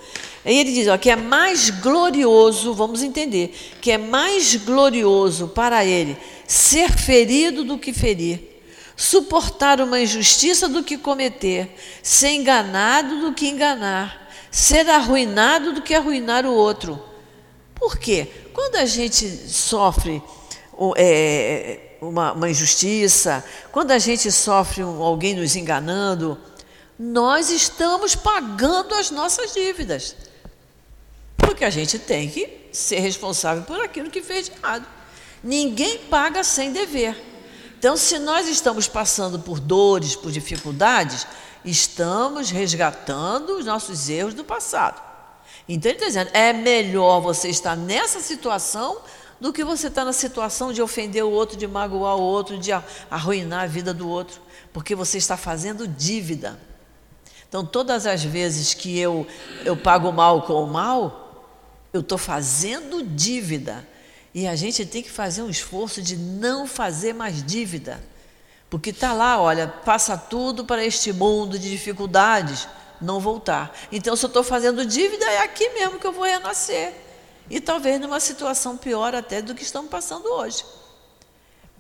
Aí 0.45 0.57
ele 0.57 0.73
diz 0.73 0.87
ó, 0.87 0.97
que 0.97 1.11
é 1.11 1.17
mais 1.17 1.71
glorioso, 1.71 2.75
vamos 2.75 3.03
entender, 3.03 3.53
que 3.81 3.91
é 3.91 3.99
mais 3.99 4.55
glorioso 4.57 5.49
para 5.49 5.85
ele 5.85 6.17
ser 6.47 6.93
ferido 6.93 7.65
do 7.65 7.79
que 7.79 7.93
ferir 7.93 8.50
suportar 9.01 9.81
uma 9.81 9.99
injustiça 9.99 10.69
do 10.69 10.85
que 10.85 10.99
cometer, 10.99 11.75
ser 12.03 12.33
enganado 12.33 13.23
do 13.23 13.33
que 13.33 13.49
enganar, 13.49 14.31
ser 14.51 14.91
arruinado 14.91 15.73
do 15.73 15.81
que 15.81 15.95
arruinar 15.95 16.45
o 16.45 16.53
outro. 16.53 17.03
Por 17.75 17.97
quê? 17.97 18.29
Quando 18.53 18.77
a 18.77 18.85
gente 18.85 19.27
sofre 19.49 20.23
é, 20.99 21.97
uma, 22.03 22.33
uma 22.33 22.51
injustiça, 22.51 23.43
quando 23.73 23.93
a 23.93 23.99
gente 23.99 24.31
sofre 24.31 24.85
um- 24.85 25.03
alguém 25.03 25.35
nos 25.35 25.57
enganando, 25.57 26.39
nós 26.99 27.49
estamos 27.49 28.15
pagando 28.15 28.95
as 28.95 29.11
nossas 29.11 29.55
dívidas. 29.55 30.15
Porque 31.39 31.65
a 31.65 31.71
gente 31.71 31.99
tem 31.99 32.29
que 32.29 32.69
ser 32.71 32.99
responsável 33.01 33.63
por 33.63 33.81
aquilo 33.81 34.11
que 34.11 34.21
fez 34.21 34.51
de 34.51 34.53
errado. 34.53 34.87
Ninguém 35.43 35.97
paga 36.01 36.45
sem 36.45 36.71
dever. 36.71 37.30
Então, 37.81 37.97
se 37.97 38.19
nós 38.19 38.47
estamos 38.47 38.87
passando 38.87 39.39
por 39.39 39.59
dores, 39.59 40.15
por 40.15 40.31
dificuldades, 40.31 41.27
estamos 41.65 42.51
resgatando 42.51 43.57
os 43.57 43.65
nossos 43.65 44.11
erros 44.11 44.35
do 44.35 44.45
passado. 44.45 45.01
Então, 45.67 45.91
ele 45.91 45.97
está 45.97 46.07
dizendo: 46.09 46.31
é 46.35 46.53
melhor 46.53 47.23
você 47.23 47.49
estar 47.49 47.75
nessa 47.75 48.21
situação 48.21 48.99
do 49.41 49.51
que 49.51 49.65
você 49.65 49.87
estar 49.87 50.05
na 50.05 50.13
situação 50.13 50.75
de 50.75 50.83
ofender 50.83 51.25
o 51.25 51.31
outro, 51.31 51.57
de 51.57 51.67
magoar 51.67 52.19
o 52.19 52.21
outro, 52.21 52.59
de 52.59 52.71
arruinar 53.11 53.65
a 53.65 53.67
vida 53.67 53.95
do 53.95 54.07
outro, 54.07 54.43
porque 54.75 54.95
você 54.95 55.17
está 55.17 55.39
fazendo 55.39 55.89
dívida. 55.89 56.61
Então, 57.49 57.65
todas 57.65 58.05
as 58.05 58.23
vezes 58.23 58.75
que 58.75 58.99
eu, 58.99 59.27
eu 59.65 59.75
pago 59.75 60.13
mal 60.13 60.43
com 60.43 60.63
o 60.63 60.67
mal, 60.67 61.47
eu 61.95 62.03
estou 62.03 62.19
fazendo 62.19 63.03
dívida. 63.03 63.89
E 64.35 64.47
a 64.47 64.55
gente 64.55 64.87
tem 64.87 65.03
que 65.03 65.11
fazer 65.11 65.43
um 65.43 65.51
esforço 65.51 66.01
de 66.01 66.17
não 66.17 66.67
fazer 66.67 67.13
mais 67.13 67.43
dívida. 67.43 68.03
Porque 68.69 68.91
está 68.91 69.13
lá, 69.13 69.41
olha, 69.41 69.67
passa 69.67 70.17
tudo 70.17 70.65
para 70.65 70.85
este 70.85 71.13
mundo 71.13 71.59
de 71.59 71.69
dificuldades, 71.69 72.69
não 73.01 73.19
voltar. 73.19 73.77
Então, 73.91 74.15
se 74.15 74.25
eu 74.25 74.29
estou 74.29 74.45
fazendo 74.45 74.87
dívida, 74.87 75.25
é 75.25 75.39
aqui 75.39 75.69
mesmo 75.71 75.99
que 75.99 76.07
eu 76.07 76.13
vou 76.13 76.25
renascer. 76.25 76.95
E 77.49 77.61
talvez 77.61 78.01
numa 78.01 78.21
situação 78.21 78.77
pior 78.77 79.13
até 79.13 79.43
do 79.43 79.57
que 79.57 79.65
estamos 79.65 79.91
passando 79.91 80.27
hoje. 80.27 80.65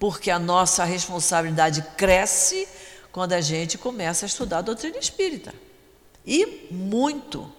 Porque 0.00 0.30
a 0.30 0.38
nossa 0.38 0.82
responsabilidade 0.82 1.82
cresce 1.96 2.66
quando 3.12 3.34
a 3.34 3.40
gente 3.40 3.78
começa 3.78 4.24
a 4.24 4.28
estudar 4.28 4.58
a 4.58 4.62
doutrina 4.62 4.98
espírita. 4.98 5.54
E 6.26 6.66
muito. 6.72 7.52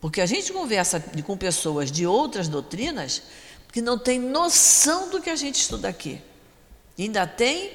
Porque 0.00 0.22
a 0.22 0.26
gente 0.26 0.50
conversa 0.50 0.98
com 1.26 1.36
pessoas 1.36 1.92
de 1.92 2.06
outras 2.06 2.48
doutrinas 2.48 3.22
que 3.72 3.80
não 3.80 3.98
têm 3.98 4.18
noção 4.18 5.10
do 5.10 5.20
que 5.20 5.30
a 5.30 5.36
gente 5.36 5.60
estuda 5.60 5.88
aqui. 5.88 6.20
ainda 6.98 7.26
tem 7.26 7.72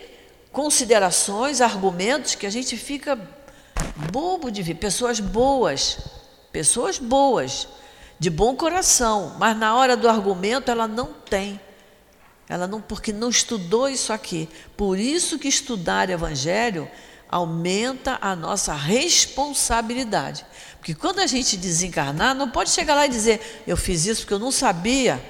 considerações, 0.51 1.61
argumentos 1.61 2.35
que 2.35 2.45
a 2.45 2.49
gente 2.49 2.77
fica 2.77 3.17
bobo 4.11 4.51
de 4.51 4.61
ver. 4.61 4.75
Pessoas 4.75 5.19
boas, 5.19 5.97
pessoas 6.51 6.99
boas, 6.99 7.67
de 8.19 8.29
bom 8.29 8.55
coração, 8.55 9.35
mas 9.39 9.57
na 9.57 9.75
hora 9.75 9.97
do 9.97 10.07
argumento 10.07 10.69
ela 10.69 10.87
não 10.87 11.07
tem. 11.07 11.59
Ela 12.47 12.67
não, 12.67 12.81
porque 12.81 13.11
não 13.11 13.29
estudou 13.29 13.89
isso 13.89 14.13
aqui. 14.13 14.47
Por 14.77 14.99
isso 14.99 15.39
que 15.39 15.47
estudar 15.47 16.09
evangelho 16.09 16.89
aumenta 17.29 18.19
a 18.21 18.35
nossa 18.35 18.73
responsabilidade. 18.73 20.45
Porque 20.77 20.93
quando 20.93 21.19
a 21.19 21.25
gente 21.25 21.57
desencarnar, 21.57 22.35
não 22.35 22.49
pode 22.49 22.69
chegar 22.69 22.93
lá 22.93 23.05
e 23.05 23.09
dizer, 23.09 23.63
eu 23.65 23.75
fiz 23.75 24.05
isso 24.05 24.21
porque 24.21 24.33
eu 24.33 24.39
não 24.39 24.51
sabia. 24.51 25.23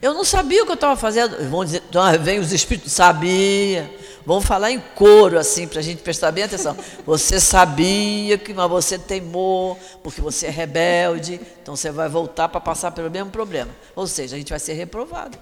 Eu 0.00 0.14
não 0.14 0.24
sabia 0.24 0.62
o 0.62 0.66
que 0.66 0.72
eu 0.72 0.74
estava 0.74 0.96
fazendo. 0.96 1.48
Vão 1.48 1.64
dizer, 1.64 1.82
então, 1.88 2.02
vem 2.20 2.38
os 2.38 2.52
espíritos, 2.52 2.92
sabia. 2.92 3.90
Vão 4.24 4.40
falar 4.40 4.70
em 4.70 4.78
coro, 4.94 5.38
assim, 5.38 5.66
para 5.66 5.80
a 5.80 5.82
gente 5.82 6.02
prestar 6.02 6.30
bem 6.32 6.44
atenção. 6.44 6.76
Você 7.06 7.40
sabia 7.40 8.36
que, 8.36 8.52
mas 8.52 8.70
você 8.70 8.98
teimou, 8.98 9.78
porque 10.02 10.20
você 10.20 10.46
é 10.46 10.50
rebelde, 10.50 11.40
então 11.62 11.74
você 11.74 11.90
vai 11.90 12.08
voltar 12.08 12.48
para 12.48 12.60
passar 12.60 12.90
pelo 12.90 13.10
mesmo 13.10 13.30
problema. 13.30 13.70
Ou 13.96 14.06
seja, 14.06 14.36
a 14.36 14.38
gente 14.38 14.50
vai 14.50 14.58
ser 14.58 14.74
reprovado. 14.74 15.38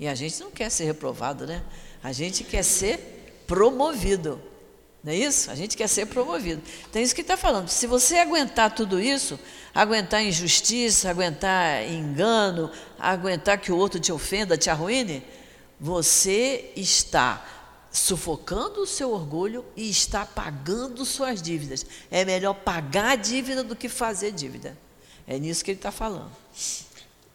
E 0.00 0.08
a 0.08 0.14
gente 0.16 0.40
não 0.40 0.50
quer 0.50 0.68
ser 0.68 0.84
reprovado, 0.84 1.46
né? 1.46 1.62
A 2.02 2.12
gente 2.12 2.42
quer 2.42 2.64
ser 2.64 3.44
promovido. 3.46 4.40
Não 5.04 5.12
é 5.12 5.16
isso? 5.16 5.50
A 5.50 5.54
gente 5.54 5.76
quer 5.76 5.88
ser 5.88 6.06
promovido. 6.06 6.62
Então 6.88 7.00
é 7.00 7.04
isso 7.04 7.14
que 7.14 7.22
está 7.22 7.36
falando. 7.36 7.68
Se 7.68 7.88
você 7.88 8.18
aguentar 8.18 8.72
tudo 8.72 9.00
isso, 9.00 9.38
aguentar 9.74 10.22
injustiça, 10.22 11.10
aguentar 11.10 11.84
engano, 11.90 12.70
aguentar 13.10 13.58
que 13.58 13.72
o 13.72 13.76
outro 13.76 13.98
te 13.98 14.12
ofenda, 14.12 14.56
te 14.56 14.70
arruine, 14.70 15.24
você 15.80 16.70
está 16.76 17.44
sufocando 17.90 18.80
o 18.80 18.86
seu 18.86 19.12
orgulho 19.12 19.64
e 19.76 19.90
está 19.90 20.24
pagando 20.24 21.04
suas 21.04 21.42
dívidas. 21.42 21.84
É 22.10 22.24
melhor 22.24 22.54
pagar 22.54 23.16
dívida 23.16 23.64
do 23.64 23.74
que 23.74 23.88
fazer 23.88 24.30
dívida. 24.30 24.78
É 25.26 25.38
nisso 25.38 25.64
que 25.64 25.72
ele 25.72 25.78
está 25.78 25.90
falando. 25.90 26.30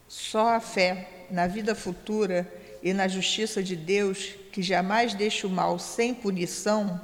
Só 0.08 0.56
a 0.56 0.60
fé 0.60 1.26
na 1.30 1.46
vida 1.46 1.76
futura 1.76 2.52
e 2.82 2.94
na 2.94 3.08
justiça 3.08 3.62
de 3.62 3.76
Deus, 3.76 4.36
que 4.52 4.64
jamais 4.64 5.14
deixa 5.14 5.46
o 5.46 5.50
mal 5.50 5.78
sem 5.78 6.14
punição, 6.14 7.00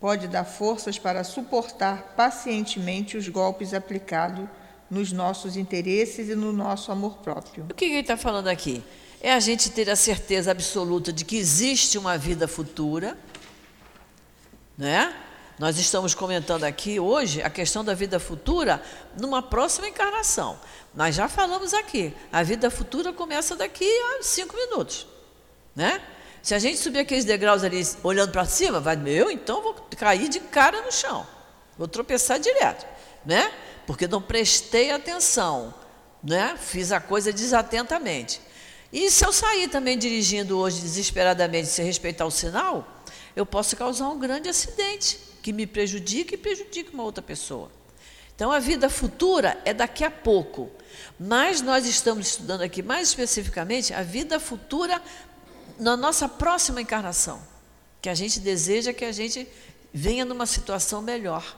pode 0.00 0.28
dar 0.28 0.44
forças 0.44 0.98
para 0.98 1.24
suportar 1.24 2.14
pacientemente 2.16 3.16
os 3.16 3.28
golpes 3.28 3.74
aplicados 3.74 4.48
nos 4.90 5.12
nossos 5.12 5.56
interesses 5.56 6.28
e 6.28 6.34
no 6.34 6.52
nosso 6.52 6.92
amor 6.92 7.18
próprio. 7.18 7.66
O 7.70 7.74
que 7.74 7.84
ele 7.84 8.00
está 8.00 8.16
falando 8.16 8.48
aqui? 8.48 8.82
É 9.20 9.32
a 9.32 9.40
gente 9.40 9.70
ter 9.70 9.90
a 9.90 9.96
certeza 9.96 10.50
absoluta 10.50 11.12
de 11.12 11.24
que 11.24 11.36
existe 11.36 11.98
uma 11.98 12.16
vida 12.16 12.46
futura, 12.46 13.18
né? 14.76 15.14
Nós 15.58 15.78
estamos 15.78 16.14
comentando 16.14 16.64
aqui 16.64 17.00
hoje 17.00 17.42
a 17.42 17.48
questão 17.48 17.82
da 17.82 17.94
vida 17.94 18.20
futura 18.20 18.82
numa 19.18 19.40
próxima 19.40 19.88
encarnação. 19.88 20.58
Nós 20.94 21.14
já 21.14 21.28
falamos 21.28 21.72
aqui, 21.72 22.14
a 22.30 22.42
vida 22.42 22.70
futura 22.70 23.12
começa 23.12 23.56
daqui 23.56 23.88
a 23.88 24.22
cinco 24.22 24.54
minutos, 24.54 25.06
né? 25.74 26.02
Se 26.42 26.54
a 26.54 26.58
gente 26.58 26.78
subir 26.78 27.00
aqueles 27.00 27.24
degraus 27.24 27.64
ali 27.64 27.82
olhando 28.04 28.30
para 28.30 28.44
cima, 28.44 28.78
vai, 28.80 28.96
meu, 28.96 29.30
então 29.30 29.62
vou 29.62 29.74
cair 29.96 30.28
de 30.28 30.40
cara 30.40 30.82
no 30.82 30.92
chão, 30.92 31.26
vou 31.76 31.88
tropeçar 31.88 32.38
direto, 32.38 32.86
né? 33.24 33.50
Porque 33.86 34.08
não 34.08 34.20
prestei 34.20 34.90
atenção, 34.90 35.74
né? 36.22 36.56
Fiz 36.58 36.92
a 36.92 37.00
coisa 37.00 37.32
desatentamente. 37.32 38.40
E 38.92 39.10
se 39.10 39.24
eu 39.24 39.32
sair 39.32 39.68
também 39.68 39.98
dirigindo 39.98 40.58
hoje 40.58 40.80
desesperadamente 40.80 41.68
sem 41.68 41.84
respeitar 41.84 42.24
o 42.24 42.30
sinal, 42.30 43.02
eu 43.34 43.44
posso 43.44 43.76
causar 43.76 44.08
um 44.08 44.18
grande 44.18 44.48
acidente 44.48 45.18
que 45.42 45.52
me 45.52 45.66
prejudica 45.66 46.34
e 46.34 46.38
prejudica 46.38 46.92
uma 46.92 47.02
outra 47.02 47.22
pessoa. 47.22 47.70
Então, 48.34 48.52
a 48.52 48.58
vida 48.58 48.90
futura 48.90 49.60
é 49.64 49.72
daqui 49.72 50.04
a 50.04 50.10
pouco. 50.10 50.70
Mas 51.18 51.62
nós 51.62 51.86
estamos 51.86 52.28
estudando 52.28 52.62
aqui 52.62 52.82
mais 52.82 53.08
especificamente 53.08 53.94
a 53.94 54.02
vida 54.02 54.38
futura 54.38 55.00
na 55.78 55.96
nossa 55.96 56.28
próxima 56.28 56.80
encarnação. 56.80 57.40
Que 58.00 58.08
a 58.08 58.14
gente 58.14 58.40
deseja 58.40 58.92
que 58.92 59.04
a 59.04 59.12
gente 59.12 59.48
venha 59.92 60.24
numa 60.24 60.44
situação 60.44 61.00
melhor. 61.00 61.56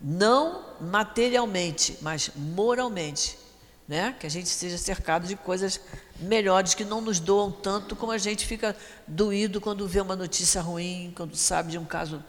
Não 0.00 0.64
materialmente, 0.80 1.98
mas 2.00 2.30
moralmente. 2.34 3.38
Né? 3.86 4.14
Que 4.20 4.26
a 4.26 4.30
gente 4.30 4.48
seja 4.48 4.78
cercado 4.78 5.26
de 5.26 5.34
coisas 5.34 5.80
melhores, 6.20 6.74
que 6.74 6.84
não 6.84 7.00
nos 7.00 7.18
doam 7.18 7.50
tanto 7.50 7.96
como 7.96 8.12
a 8.12 8.18
gente 8.18 8.46
fica 8.46 8.76
doído 9.06 9.60
quando 9.60 9.86
vê 9.88 10.00
uma 10.00 10.14
notícia 10.14 10.60
ruim, 10.60 11.12
quando 11.16 11.34
sabe 11.34 11.72
de 11.72 11.78
um 11.78 11.84
caso 11.84 12.22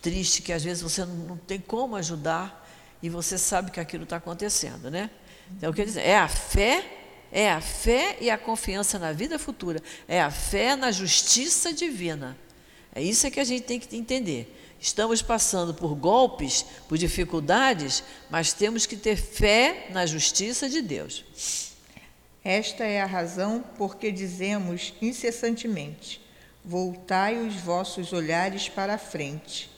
triste 0.00 0.42
que 0.42 0.52
às 0.52 0.62
vezes 0.62 0.82
você 0.82 1.04
não 1.04 1.36
tem 1.36 1.58
como 1.58 1.96
ajudar 1.96 2.66
e 3.02 3.08
você 3.08 3.36
sabe 3.36 3.70
que 3.70 3.80
aquilo 3.80 4.04
está 4.04 4.16
acontecendo, 4.16 4.90
né? 4.90 5.10
Então, 5.56 5.72
quer 5.72 5.84
dizer, 5.84 6.02
é 6.02 6.16
a 6.16 6.28
fé, 6.28 6.84
é 7.32 7.50
a 7.50 7.60
fé 7.60 8.16
e 8.20 8.30
a 8.30 8.38
confiança 8.38 8.98
na 8.98 9.12
vida 9.12 9.38
futura, 9.38 9.82
é 10.06 10.20
a 10.20 10.30
fé 10.30 10.76
na 10.76 10.90
justiça 10.90 11.72
divina. 11.72 12.36
É 12.94 13.02
isso 13.02 13.30
que 13.30 13.40
a 13.40 13.44
gente 13.44 13.64
tem 13.64 13.78
que 13.78 13.96
entender. 13.96 14.57
Estamos 14.80 15.22
passando 15.22 15.74
por 15.74 15.94
golpes, 15.94 16.64
por 16.88 16.96
dificuldades, 16.96 18.02
mas 18.30 18.52
temos 18.52 18.86
que 18.86 18.96
ter 18.96 19.16
fé 19.16 19.88
na 19.90 20.06
justiça 20.06 20.68
de 20.68 20.80
Deus. 20.80 21.24
Esta 22.44 22.84
é 22.84 23.00
a 23.00 23.06
razão 23.06 23.64
por 23.76 23.96
que 23.96 24.12
dizemos 24.12 24.94
incessantemente: 25.02 26.20
Voltai 26.64 27.38
os 27.38 27.56
vossos 27.56 28.12
olhares 28.12 28.68
para 28.68 28.94
a 28.94 28.98
frente 28.98 29.70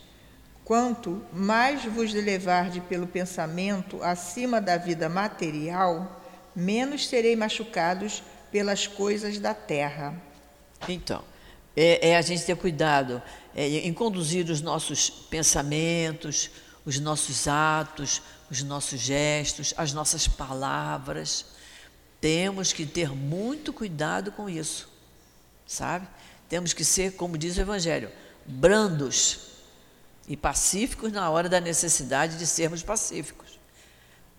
Quanto 0.71 1.21
mais 1.33 1.85
vos 1.85 2.15
levarde 2.15 2.81
pelo 2.83 3.05
pensamento 3.05 4.01
acima 4.05 4.61
da 4.61 4.77
vida 4.77 5.09
material, 5.09 6.23
menos 6.55 7.09
serei 7.09 7.35
machucados 7.35 8.23
pelas 8.53 8.87
coisas 8.87 9.41
da 9.41 9.53
terra. 9.53 10.15
Então, 10.89 11.25
é, 11.77 12.11
é 12.11 12.17
a 12.17 12.23
gente 12.23 12.45
ter 12.45 12.57
cuidado 12.57 13.23
é, 13.55 13.67
em 13.67 13.93
conduzir 13.93 14.49
os 14.51 14.61
nossos 14.61 15.11
pensamentos, 15.11 16.51
os 16.85 16.99
nossos 16.99 17.47
atos, 17.47 18.23
os 18.51 18.63
nossos 18.63 19.01
gestos, 19.01 19.75
as 19.77 19.93
nossas 19.93 20.27
palavras. 20.27 21.47
Temos 22.21 22.73
que 22.73 22.85
ter 22.85 23.11
muito 23.11 23.73
cuidado 23.73 24.33
com 24.33 24.49
isso, 24.49 24.89
sabe? 25.67 26.07
Temos 26.49 26.73
que 26.73 26.85
ser, 26.85 27.13
como 27.13 27.39
diz 27.39 27.57
o 27.57 27.61
Evangelho, 27.61 28.11
brandos 28.45 29.51
e 30.29 30.37
pacíficos 30.37 31.13
na 31.13 31.31
hora 31.31 31.49
da 31.49 31.61
necessidade 31.61 32.39
de 32.39 32.47
sermos 32.47 32.83
pacíficos. 32.83 33.59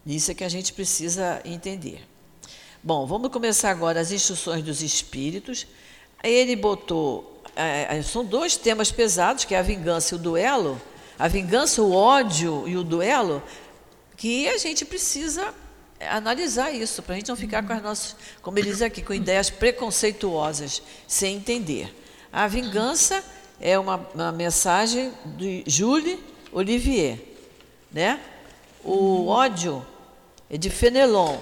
Isso 0.05 0.31
é 0.31 0.33
que 0.33 0.43
a 0.43 0.49
gente 0.49 0.73
precisa 0.73 1.41
entender. 1.45 2.07
Bom, 2.83 3.05
vamos 3.05 3.31
começar 3.31 3.69
agora 3.69 3.99
as 3.99 4.11
instruções 4.11 4.63
dos 4.63 4.81
espíritos. 4.81 5.67
Ele 6.23 6.55
botou. 6.55 7.41
É, 7.55 7.97
é, 7.97 8.01
são 8.01 8.23
dois 8.23 8.55
temas 8.55 8.91
pesados, 8.91 9.45
que 9.45 9.55
é 9.55 9.59
a 9.59 9.63
vingança 9.63 10.15
e 10.15 10.17
o 10.17 10.19
duelo. 10.19 10.81
A 11.17 11.27
vingança, 11.27 11.81
o 11.81 11.93
ódio 11.93 12.67
e 12.67 12.75
o 12.77 12.83
duelo, 12.83 13.43
que 14.17 14.47
a 14.47 14.57
gente 14.57 14.85
precisa 14.85 15.53
analisar 16.09 16.71
isso, 16.71 17.03
para 17.03 17.13
a 17.13 17.17
gente 17.17 17.29
não 17.29 17.35
ficar 17.35 17.65
com 17.65 17.73
as 17.73 17.81
nossas, 17.81 18.15
como 18.41 18.57
ele 18.57 18.71
diz 18.71 18.81
aqui, 18.81 19.01
com 19.01 19.13
ideias 19.13 19.49
preconceituosas, 19.49 20.81
sem 21.07 21.35
entender. 21.35 21.95
A 22.31 22.47
vingança 22.47 23.23
é 23.59 23.77
uma, 23.77 23.97
uma 24.13 24.31
mensagem 24.31 25.11
de 25.25 25.63
Jules 25.67 26.17
Olivier, 26.51 27.19
né? 27.91 28.19
O 28.83 29.27
ódio 29.27 29.85
é 30.49 30.57
de 30.57 30.69
Fenelon. 30.69 31.37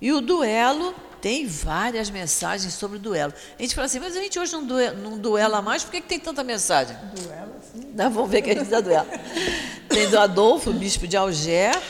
E 0.00 0.12
o 0.12 0.20
duelo 0.20 0.94
tem 1.24 1.46
várias 1.46 2.10
mensagens 2.10 2.74
sobre 2.74 2.98
duelo. 2.98 3.32
A 3.58 3.62
gente 3.62 3.74
fala 3.74 3.86
assim, 3.86 3.98
mas 3.98 4.14
a 4.14 4.20
gente 4.20 4.38
hoje 4.38 4.52
não, 4.52 4.62
duela, 4.62 4.94
não 4.94 5.16
duela 5.16 5.62
mais, 5.62 5.82
por 5.82 5.90
que, 5.90 6.02
que 6.02 6.06
tem 6.06 6.20
tanta 6.20 6.44
mensagem? 6.44 6.94
Duela, 7.14 7.60
sim. 7.72 7.92
Não, 7.94 8.10
vamos 8.10 8.30
ver 8.30 8.42
que 8.42 8.50
a 8.50 8.54
gente 8.54 8.68
dá 8.68 8.78
duelo. 8.78 9.08
Tem 9.88 10.10
do 10.10 10.18
Adolfo, 10.18 10.70
bispo 10.74 11.08
de 11.08 11.16
Alger, 11.16 11.80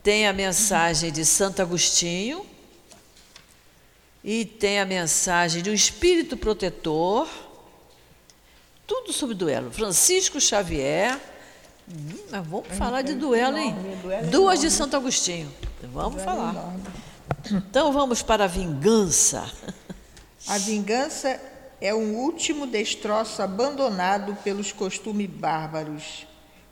tem 0.00 0.28
a 0.28 0.32
mensagem 0.32 1.10
de 1.10 1.24
Santo 1.24 1.60
Agostinho, 1.60 2.46
e 4.22 4.44
tem 4.44 4.78
a 4.78 4.84
mensagem 4.84 5.60
de 5.60 5.68
um 5.68 5.74
espírito 5.74 6.36
protetor, 6.36 7.28
tudo 8.86 9.12
sobre 9.12 9.34
duelo. 9.34 9.72
Francisco 9.72 10.40
Xavier. 10.40 11.18
Hum, 11.88 12.42
vamos 12.44 12.68
falar 12.78 13.02
de 13.02 13.14
duelo, 13.14 13.58
hein? 13.58 13.74
Duelo 14.00 14.30
Duas 14.30 14.60
de 14.60 14.70
Santo 14.70 14.96
Agostinho. 14.96 15.52
Vamos 15.92 16.22
falar. 16.22 16.72
Então 17.50 17.92
vamos 17.92 18.22
para 18.22 18.44
a 18.44 18.48
vingança. 18.48 19.50
A 20.48 20.58
vingança 20.58 21.40
é 21.80 21.94
um 21.94 22.16
último 22.16 22.66
destroço 22.66 23.40
abandonado 23.42 24.34
pelos 24.42 24.72
costumes 24.72 25.28
bárbaros 25.28 26.26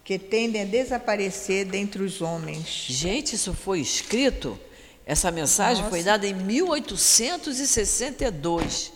que 0.04 0.18
tendem 0.18 0.62
a 0.62 0.66
desaparecer 0.66 1.64
dentre 1.64 2.02
os 2.02 2.20
homens. 2.20 2.86
Gente, 2.88 3.36
isso 3.36 3.54
foi 3.54 3.80
escrito, 3.80 4.58
essa 5.06 5.30
mensagem 5.30 5.82
Nossa. 5.82 5.90
foi 5.90 6.02
dada 6.02 6.26
em 6.26 6.34
1862. 6.34 8.92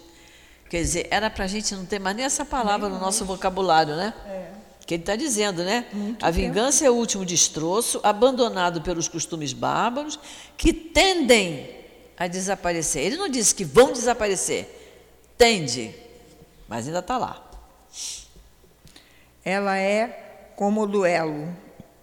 Quer 0.69 0.83
dizer, 0.83 1.07
era 1.11 1.31
para 1.31 1.45
a 1.45 1.49
gente 1.49 1.75
não 1.75 1.87
ter 1.87 1.99
mais 1.99 2.15
nem 2.15 2.27
essa 2.27 2.45
palavra 2.45 2.91
no 2.91 2.99
nosso 2.99 3.25
vocabulário, 3.25 3.97
né? 3.97 4.13
Que 4.89 4.95
ele 4.95 5.03
está 5.03 5.17
dizendo, 5.17 5.63
né? 5.63 5.85
a 6.23 6.31
vingança 6.31 6.87
é 6.87 6.89
o 6.89 6.95
último 6.95 7.23
destroço, 7.23 8.01
abandonado 8.03 8.81
pelos 8.81 9.07
costumes 9.07 9.53
bárbaros, 9.53 10.19
que 10.57 10.73
tendem 10.73 11.69
a 12.17 12.27
desaparecer. 12.27 13.05
Ele 13.05 13.19
não 13.19 13.29
disse 13.29 13.55
que 13.55 13.67
vão 13.67 13.93
desaparecer, 13.93 14.67
tende, 15.37 15.95
mas 16.67 16.87
ainda 16.87 17.01
está 17.01 17.19
lá. 17.19 17.51
Ela 19.45 19.77
é 19.77 20.53
como 20.57 20.81
o 20.81 20.87
duelo, 20.87 21.55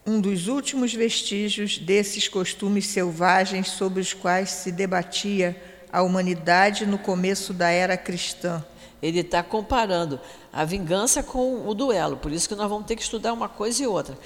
um 0.05 0.21
dos 0.21 0.47
últimos 0.47 0.93
vestígios 0.93 1.79
desses 1.79 2.27
costumes 2.27 2.85
selvagens 2.85 3.69
sobre 3.69 3.99
os 3.99 4.13
quais 4.13 4.51
se 4.51 4.71
debatia 4.71 5.59
a 5.91 6.03
humanidade 6.03 6.85
no 6.85 6.99
começo 6.99 7.51
da 7.51 7.71
era 7.71 7.97
cristã. 7.97 8.63
Ele 9.05 9.19
está 9.19 9.43
comparando 9.43 10.19
a 10.51 10.63
vingança 10.65 11.21
com 11.21 11.67
o 11.67 11.73
duelo, 11.73 12.17
por 12.17 12.31
isso 12.31 12.47
que 12.49 12.55
nós 12.55 12.69
vamos 12.69 12.85
ter 12.87 12.95
que 12.95 13.01
estudar 13.03 13.33
uma 13.33 13.47
coisa 13.49 13.83
e 13.83 13.87
outra. 13.87 14.17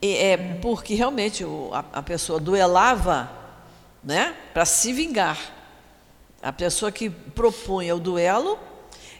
E 0.00 0.14
é 0.16 0.36
porque 0.62 0.94
realmente 0.94 1.44
a 1.92 2.02
pessoa 2.02 2.38
duelava 2.38 3.30
né, 4.04 4.34
para 4.54 4.64
se 4.64 4.92
vingar. 4.92 5.38
A 6.40 6.52
pessoa 6.52 6.92
que 6.92 7.10
propunha 7.10 7.96
o 7.96 7.98
duelo 8.00 8.58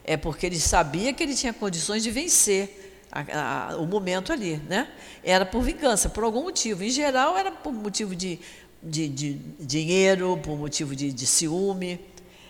é 0.04 0.16
porque 0.16 0.46
ele 0.46 0.60
sabia 0.60 1.12
que 1.12 1.22
ele 1.22 1.34
tinha 1.34 1.52
condições 1.52 2.02
de 2.04 2.10
vencer 2.12 3.06
a- 3.10 3.70
a- 3.72 3.76
o 3.76 3.86
momento 3.86 4.32
ali. 4.32 4.56
Né? 4.68 4.88
Era 5.24 5.44
por 5.44 5.62
vingança, 5.62 6.08
por 6.08 6.22
algum 6.22 6.44
motivo. 6.44 6.84
Em 6.84 6.90
geral, 6.90 7.36
era 7.36 7.50
por 7.50 7.72
motivo 7.72 8.14
de, 8.14 8.38
de, 8.80 9.08
de 9.08 9.32
dinheiro, 9.58 10.38
por 10.42 10.56
motivo 10.56 10.94
de, 10.94 11.12
de 11.12 11.26
ciúme. 11.26 11.98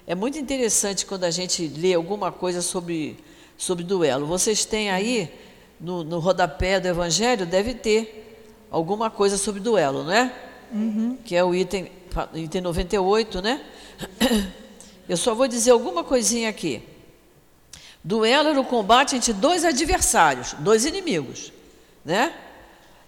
É 0.08 0.14
muito 0.14 0.38
interessante 0.38 1.04
quando 1.04 1.24
a 1.24 1.30
gente 1.30 1.68
lê 1.68 1.92
alguma 1.92 2.32
coisa 2.32 2.62
sobre, 2.62 3.18
sobre 3.58 3.84
duelo. 3.84 4.24
Vocês 4.24 4.64
têm 4.64 4.90
aí, 4.90 5.30
no, 5.78 6.02
no 6.02 6.18
rodapé 6.18 6.80
do 6.80 6.88
Evangelho, 6.88 7.44
deve 7.44 7.74
ter 7.74 8.42
alguma 8.70 9.10
coisa 9.10 9.36
sobre 9.36 9.60
duelo, 9.60 10.04
não 10.04 10.12
é? 10.12 10.32
Que 11.26 11.36
é 11.36 11.44
o 11.44 11.54
item, 11.54 11.92
item 12.32 12.62
98, 12.62 13.42
né? 13.42 13.62
Eu 15.06 15.18
só 15.18 15.34
vou 15.34 15.46
dizer 15.46 15.72
alguma 15.72 16.02
coisinha 16.02 16.48
aqui. 16.48 16.82
Duelo 18.02 18.48
era 18.48 18.60
o 18.62 18.64
combate 18.64 19.14
entre 19.14 19.34
dois 19.34 19.62
adversários, 19.62 20.54
dois 20.60 20.86
inimigos, 20.86 21.52
né? 22.02 22.32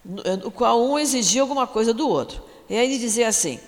No 0.04 0.50
qual 0.50 0.84
um 0.84 0.98
exigia 0.98 1.40
alguma 1.40 1.66
coisa 1.66 1.94
do 1.94 2.06
outro. 2.06 2.42
E 2.68 2.76
aí 2.76 2.84
ele 2.84 2.98
dizia 2.98 3.26
assim: 3.26 3.58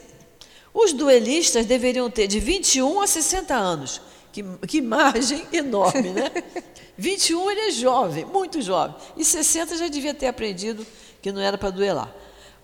os 0.73 0.93
duelistas 0.93 1.67
deveriam 1.67 2.11
ter 2.11 2.27
de 2.27 2.41
21 2.41 3.01
a 3.01 3.07
60 3.07 3.55
anos. 3.55 4.01
Que, 4.33 4.43
que 4.67 4.81
margem 4.81 5.47
enorme, 5.53 6.11
né? 6.11 6.31
21 6.97 7.51
ele 7.51 7.61
é 7.61 7.71
jovem, 7.71 8.25
muito 8.25 8.63
jovem. 8.63 8.97
E 9.17 9.25
60 9.25 9.77
já 9.77 9.89
devia 9.89 10.15
ter 10.15 10.27
aprendido 10.27 10.87
que 11.21 11.31
não 11.31 11.41
era 11.41 11.59
para 11.59 11.71
duelar. 11.71 12.15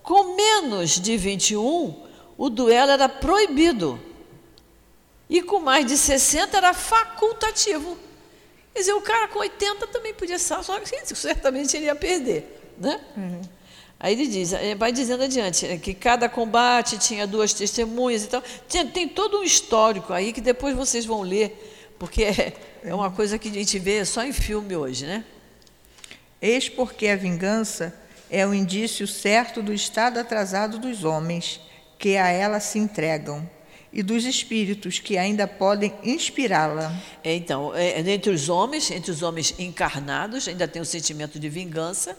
Com 0.03 0.35
menos 0.35 0.93
de 0.93 1.17
21, 1.17 2.07
o 2.39 2.49
duelo 2.49 2.93
era 2.93 3.09
proibido. 3.09 4.01
E 5.29 5.43
com 5.43 5.61
mais 5.61 5.85
de 5.85 5.97
60 5.97 6.57
era 6.57 6.73
facultativo. 6.73 7.99
Quer 8.73 8.81
dizer, 8.81 8.95
o 8.95 9.03
cara 9.03 9.29
com 9.29 9.41
80 9.41 9.87
também 9.89 10.15
podia 10.15 10.39
ser, 10.39 10.63
só 10.63 10.79
que 10.81 11.15
certamente 11.15 11.77
ele 11.77 11.87
ia 11.87 11.95
perder. 11.97 12.75
Né? 12.79 13.01
Aí 14.01 14.12
ele 14.12 14.28
diz, 14.28 14.53
eh, 14.53 14.74
vai 14.76 14.92
dizendo 14.92 15.24
adiante, 15.24 15.66
eh, 15.66 15.76
que 15.76 15.92
cada 15.92 16.28
combate 16.28 16.99
tinha 16.99 17.26
duas 17.26 17.53
testemunhas 17.53 18.24
e 18.24 18.28
tal. 18.28 18.42
Tinha- 18.68 18.86
tem 18.86 19.09
todo 19.09 19.40
um 19.40 19.42
histórico 19.42 20.12
aí 20.12 20.32
que 20.32 20.40
depois 20.40 20.76
vocês 20.76 21.05
vão 21.05 21.22
ler, 21.22 21.94
porque 21.99 22.22
é, 22.24 22.53
é 22.84 22.94
uma 22.94 23.11
coisa 23.11 23.38
que 23.38 23.49
a 23.49 23.53
gente 23.53 23.76
vê 23.78 24.05
só 24.05 24.22
em 24.22 24.32
filme 24.32 24.76
hoje, 24.76 25.05
né? 25.05 25.24
Eis 26.40 26.68
porque 26.68 27.09
a 27.09 27.16
vingança 27.16 27.92
é 28.30 28.46
o 28.46 28.55
indício 28.55 29.07
certo 29.07 29.61
do 29.62 29.72
estado 29.72 30.18
atrasado 30.20 30.78
dos 30.78 31.03
homens 31.03 31.61
que 31.99 32.16
a 32.16 32.28
ela 32.28 32.61
se 32.61 32.78
entregam 32.78 33.49
e 33.92 34.03
dos 34.03 34.24
espíritos 34.24 34.99
que 35.01 35.16
ainda 35.16 35.49
podem 35.49 35.92
inspirá-la. 36.05 36.94
É, 37.24 37.34
então, 37.34 37.74
é, 37.74 37.99
entre 38.09 38.30
os 38.30 38.49
homens, 38.49 38.90
entre 38.90 39.11
os 39.11 39.22
homens 39.22 39.55
encarnados, 39.59 40.46
ainda 40.46 40.68
tem 40.68 40.80
o 40.80 40.84
sentimento 40.84 41.40
de 41.40 41.49
vingança. 41.49 42.16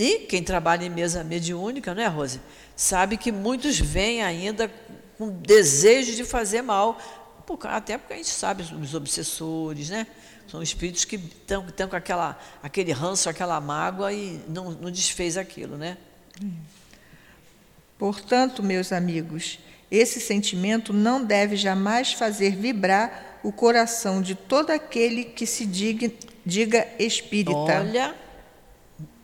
E 0.00 0.20
quem 0.20 0.42
trabalha 0.42 0.86
em 0.86 0.88
mesa 0.88 1.22
mediúnica, 1.22 1.94
não 1.94 2.02
é, 2.02 2.06
Rose? 2.06 2.40
Sabe 2.74 3.18
que 3.18 3.30
muitos 3.30 3.78
vêm 3.78 4.22
ainda 4.22 4.72
com 5.18 5.28
desejo 5.28 6.16
de 6.16 6.24
fazer 6.24 6.62
mal, 6.62 6.98
até 7.64 7.98
porque 7.98 8.14
a 8.14 8.16
gente 8.16 8.30
sabe 8.30 8.62
os 8.62 8.94
obsessores, 8.94 9.90
né? 9.90 10.06
São 10.48 10.62
espíritos 10.62 11.04
que 11.04 11.16
estão 11.16 11.68
estão 11.68 11.86
com 11.86 11.96
aquela, 11.96 12.40
aquele 12.62 12.92
ranço, 12.92 13.28
aquela 13.28 13.60
mágoa 13.60 14.10
e 14.10 14.40
não, 14.48 14.70
não 14.70 14.90
desfez 14.90 15.36
aquilo, 15.36 15.76
né? 15.76 15.98
Portanto, 17.98 18.62
meus 18.62 18.92
amigos, 18.92 19.58
esse 19.90 20.18
sentimento 20.18 20.94
não 20.94 21.22
deve 21.22 21.56
jamais 21.56 22.14
fazer 22.14 22.56
vibrar 22.56 23.38
o 23.42 23.52
coração 23.52 24.22
de 24.22 24.34
todo 24.34 24.70
aquele 24.70 25.24
que 25.24 25.44
se 25.44 25.66
diga, 25.66 26.10
diga 26.46 26.88
espírita. 26.98 27.54
Olha, 27.54 28.14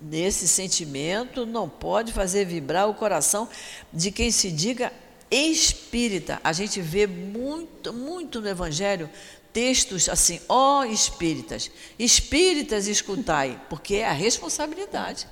nesse 0.01 0.47
sentimento 0.47 1.47
não 1.47 1.69
pode 1.69 2.13
fazer 2.13 2.45
vibrar 2.45 2.89
o 2.89 2.95
coração 2.95 3.49
de 3.93 4.11
quem 4.11 4.31
se 4.31 4.51
diga 4.51 4.93
espírita. 5.31 6.41
A 6.45 6.53
gente 6.53 6.81
vê 6.81 7.07
muito, 7.07 7.93
muito 7.93 8.41
no 8.41 8.49
Evangelho 8.49 9.11
textos 9.53 10.07
assim, 10.11 10.39
ó 10.51 10.85
espíritas, 10.85 11.71
espíritas 11.99 12.87
escutai, 12.87 13.59
porque 13.71 13.97
é 13.97 14.07
a 14.07 14.13
responsabilidade. 14.13 15.27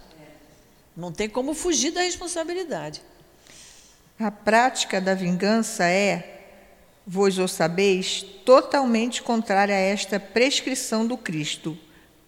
Não 0.97 1.12
tem 1.12 1.29
como 1.29 1.53
fugir 1.53 1.91
da 1.91 2.01
responsabilidade. 2.01 3.03
A 4.19 4.31
prática 4.31 4.99
da 4.99 5.12
vingança 5.15 5.85
é, 5.85 6.47
vós 7.07 7.39
o 7.39 7.47
sabeis, 7.47 8.25
totalmente 8.47 9.23
contrária 9.23 9.75
a 9.75 9.79
esta 9.79 10.19
prescrição 10.19 11.07
do 11.07 11.19
Cristo. 11.19 11.77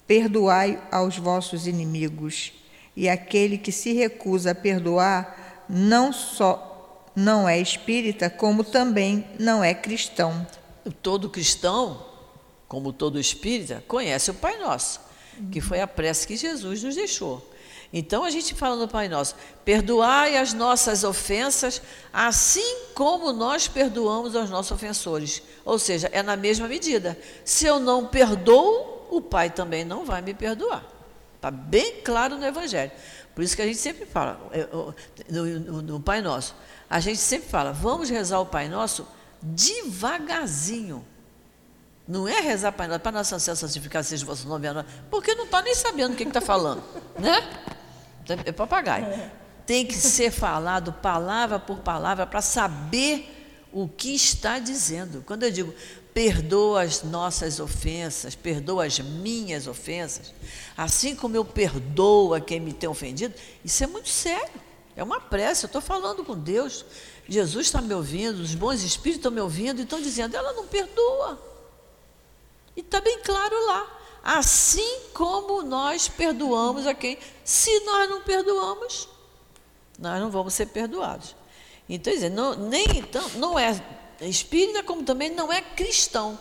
Perdoai 0.06 0.80
aos 0.90 1.16
vossos 1.18 1.66
inimigos. 1.66 2.52
E 2.96 3.08
aquele 3.08 3.58
que 3.58 3.72
se 3.72 3.92
recusa 3.92 4.52
a 4.52 4.54
perdoar 4.54 5.64
não 5.68 6.12
só 6.12 6.76
não 7.16 7.48
é 7.48 7.58
espírita, 7.58 8.28
como 8.28 8.62
também 8.62 9.26
não 9.38 9.64
é 9.64 9.72
cristão. 9.74 10.46
Todo 11.02 11.30
cristão, 11.30 12.04
como 12.68 12.92
todo 12.92 13.18
espírita, 13.18 13.82
conhece 13.88 14.30
o 14.30 14.34
Pai 14.34 14.58
Nosso, 14.58 15.00
que 15.50 15.60
foi 15.60 15.80
a 15.80 15.86
prece 15.86 16.26
que 16.26 16.36
Jesus 16.36 16.82
nos 16.82 16.94
deixou. 16.94 17.50
Então 17.92 18.24
a 18.24 18.30
gente 18.30 18.54
fala 18.54 18.76
no 18.76 18.86
Pai 18.86 19.08
Nosso: 19.08 19.34
perdoai 19.64 20.36
as 20.36 20.52
nossas 20.52 21.04
ofensas, 21.04 21.80
assim 22.12 22.84
como 22.94 23.32
nós 23.32 23.66
perdoamos 23.66 24.36
aos 24.36 24.50
nossos 24.50 24.72
ofensores. 24.72 25.42
Ou 25.64 25.78
seja, 25.78 26.10
é 26.12 26.22
na 26.22 26.36
mesma 26.36 26.68
medida. 26.68 27.18
Se 27.44 27.64
eu 27.64 27.80
não 27.80 28.06
perdoo, 28.06 28.95
o 29.10 29.20
Pai 29.20 29.50
também 29.50 29.84
não 29.84 30.04
vai 30.04 30.20
me 30.22 30.34
perdoar. 30.34 30.84
Está 31.36 31.50
bem 31.50 32.00
claro 32.02 32.36
no 32.38 32.44
Evangelho. 32.46 32.90
Por 33.34 33.42
isso 33.44 33.54
que 33.54 33.62
a 33.62 33.66
gente 33.66 33.78
sempre 33.78 34.06
fala, 34.06 34.40
é, 34.52 34.66
no, 35.30 35.44
no- 35.60 35.82
no 35.82 36.00
Pai 36.00 36.22
Nosso, 36.22 36.54
a 36.88 36.98
gente 37.00 37.18
sempre 37.18 37.48
fala, 37.48 37.72
vamos 37.72 38.08
rezar 38.08 38.40
o 38.40 38.46
Pai 38.46 38.68
Nosso 38.68 39.06
devagarzinho. 39.42 41.04
Não 42.08 42.26
é 42.28 42.40
rezar 42.40 42.72
Pai 42.72 42.86
Nosso, 42.86 43.00
Pai 43.00 43.12
Nosso 43.12 43.38
Santo, 43.40 43.56
santificado 43.58 44.06
seja 44.06 44.24
o 44.24 44.26
vosso 44.26 44.46
nome, 44.48 44.68
porque 45.10 45.34
não 45.34 45.44
está 45.44 45.60
nem 45.60 45.74
sabendo 45.74 46.12
o 46.14 46.16
que 46.16 46.22
está 46.22 46.40
falando, 46.40 46.82
né? 47.18 47.42
É 48.44 48.52
papagaio. 48.52 49.06
Tem 49.66 49.84
que 49.84 49.94
ser 49.94 50.30
falado 50.30 50.92
palavra 50.92 51.58
por 51.58 51.78
palavra 51.80 52.24
para 52.26 52.40
saber 52.40 53.32
o 53.72 53.88
que 53.88 54.14
está 54.14 54.58
dizendo. 54.60 55.22
Quando 55.26 55.42
eu 55.42 55.50
digo 55.50 55.74
perdoa 56.16 56.80
as 56.80 57.02
nossas 57.02 57.60
ofensas, 57.60 58.34
perdoa 58.34 58.86
as 58.86 58.98
minhas 58.98 59.66
ofensas, 59.66 60.32
assim 60.74 61.14
como 61.14 61.36
eu 61.36 61.44
perdoo 61.44 62.32
a 62.32 62.40
quem 62.40 62.58
me 62.58 62.72
tem 62.72 62.88
ofendido, 62.88 63.34
isso 63.62 63.84
é 63.84 63.86
muito 63.86 64.08
sério. 64.08 64.62
É 64.96 65.04
uma 65.04 65.20
prece, 65.20 65.64
eu 65.64 65.66
estou 65.66 65.82
falando 65.82 66.24
com 66.24 66.34
Deus. 66.34 66.86
Jesus 67.28 67.66
está 67.66 67.82
me 67.82 67.92
ouvindo, 67.92 68.40
os 68.40 68.54
bons 68.54 68.82
espíritos 68.82 69.18
estão 69.18 69.30
me 69.30 69.42
ouvindo 69.42 69.78
e 69.78 69.82
estão 69.82 70.00
dizendo, 70.00 70.34
ela 70.34 70.54
não 70.54 70.66
perdoa. 70.66 71.38
E 72.74 72.80
está 72.80 72.98
bem 72.98 73.18
claro 73.22 73.66
lá. 73.66 73.86
Assim 74.24 75.00
como 75.12 75.60
nós 75.60 76.08
perdoamos 76.08 76.86
a 76.86 76.94
quem. 76.94 77.18
Se 77.44 77.80
nós 77.80 78.08
não 78.08 78.22
perdoamos, 78.22 79.06
nós 79.98 80.18
não 80.18 80.30
vamos 80.30 80.54
ser 80.54 80.64
perdoados. 80.68 81.36
Então, 81.86 82.14
não, 82.30 82.54
nem 82.54 82.86
então, 82.96 83.28
não 83.34 83.58
é 83.58 83.78
espírita, 84.20 84.82
como 84.82 85.02
também 85.02 85.30
não 85.30 85.52
é 85.52 85.60
cristão. 85.60 86.38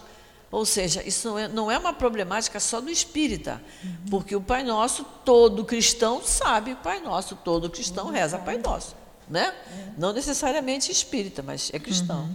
Ou 0.51 0.65
seja, 0.65 1.03
isso 1.05 1.27
não 1.27 1.39
é, 1.39 1.47
não 1.47 1.71
é 1.71 1.77
uma 1.77 1.91
problemática 1.91 2.59
só 2.59 2.79
do 2.79 2.89
espírita, 2.89 3.61
porque 4.09 4.35
o 4.35 4.41
Pai 4.41 4.63
Nosso, 4.63 5.03
todo 5.25 5.65
cristão 5.65 6.23
sabe 6.23 6.73
o 6.73 6.77
Pai 6.77 7.01
Nosso, 7.01 7.35
todo 7.35 7.69
cristão 7.69 8.09
reza 8.09 8.37
Pai 8.37 8.57
Nosso. 8.57 8.95
Né? 9.29 9.53
Não 9.97 10.13
necessariamente 10.13 10.91
espírita, 10.91 11.41
mas 11.41 11.71
é 11.73 11.79
cristão. 11.79 12.33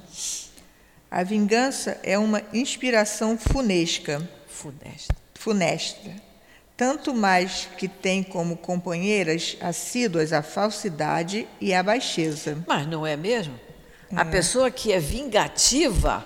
A 1.10 1.22
vingança 1.22 1.98
é 2.02 2.18
uma 2.18 2.42
inspiração 2.52 3.38
funesca, 3.38 4.28
Funesta. 4.46 5.14
funesta. 5.34 6.10
Tanto 6.76 7.14
mais 7.14 7.68
que 7.76 7.88
tem 7.88 8.22
como 8.22 8.56
companheiras 8.56 9.56
assíduas 9.60 10.32
a 10.32 10.42
falsidade 10.42 11.46
e 11.60 11.72
a 11.72 11.82
baixeza. 11.82 12.62
Mas 12.66 12.86
não 12.86 13.06
é 13.06 13.16
mesmo? 13.16 13.58
A 14.16 14.24
pessoa 14.24 14.70
que 14.70 14.92
é 14.92 14.98
vingativa 14.98 16.24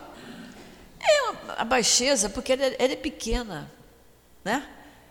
é 1.01 1.23
uma- 1.31 1.55
a 1.59 1.65
baixeza, 1.65 2.29
porque 2.31 2.53
ela, 2.53 2.65
é- 2.65 2.77
ela 2.79 2.93
é 2.93 2.97
pequena, 2.97 3.71
né? 4.45 4.67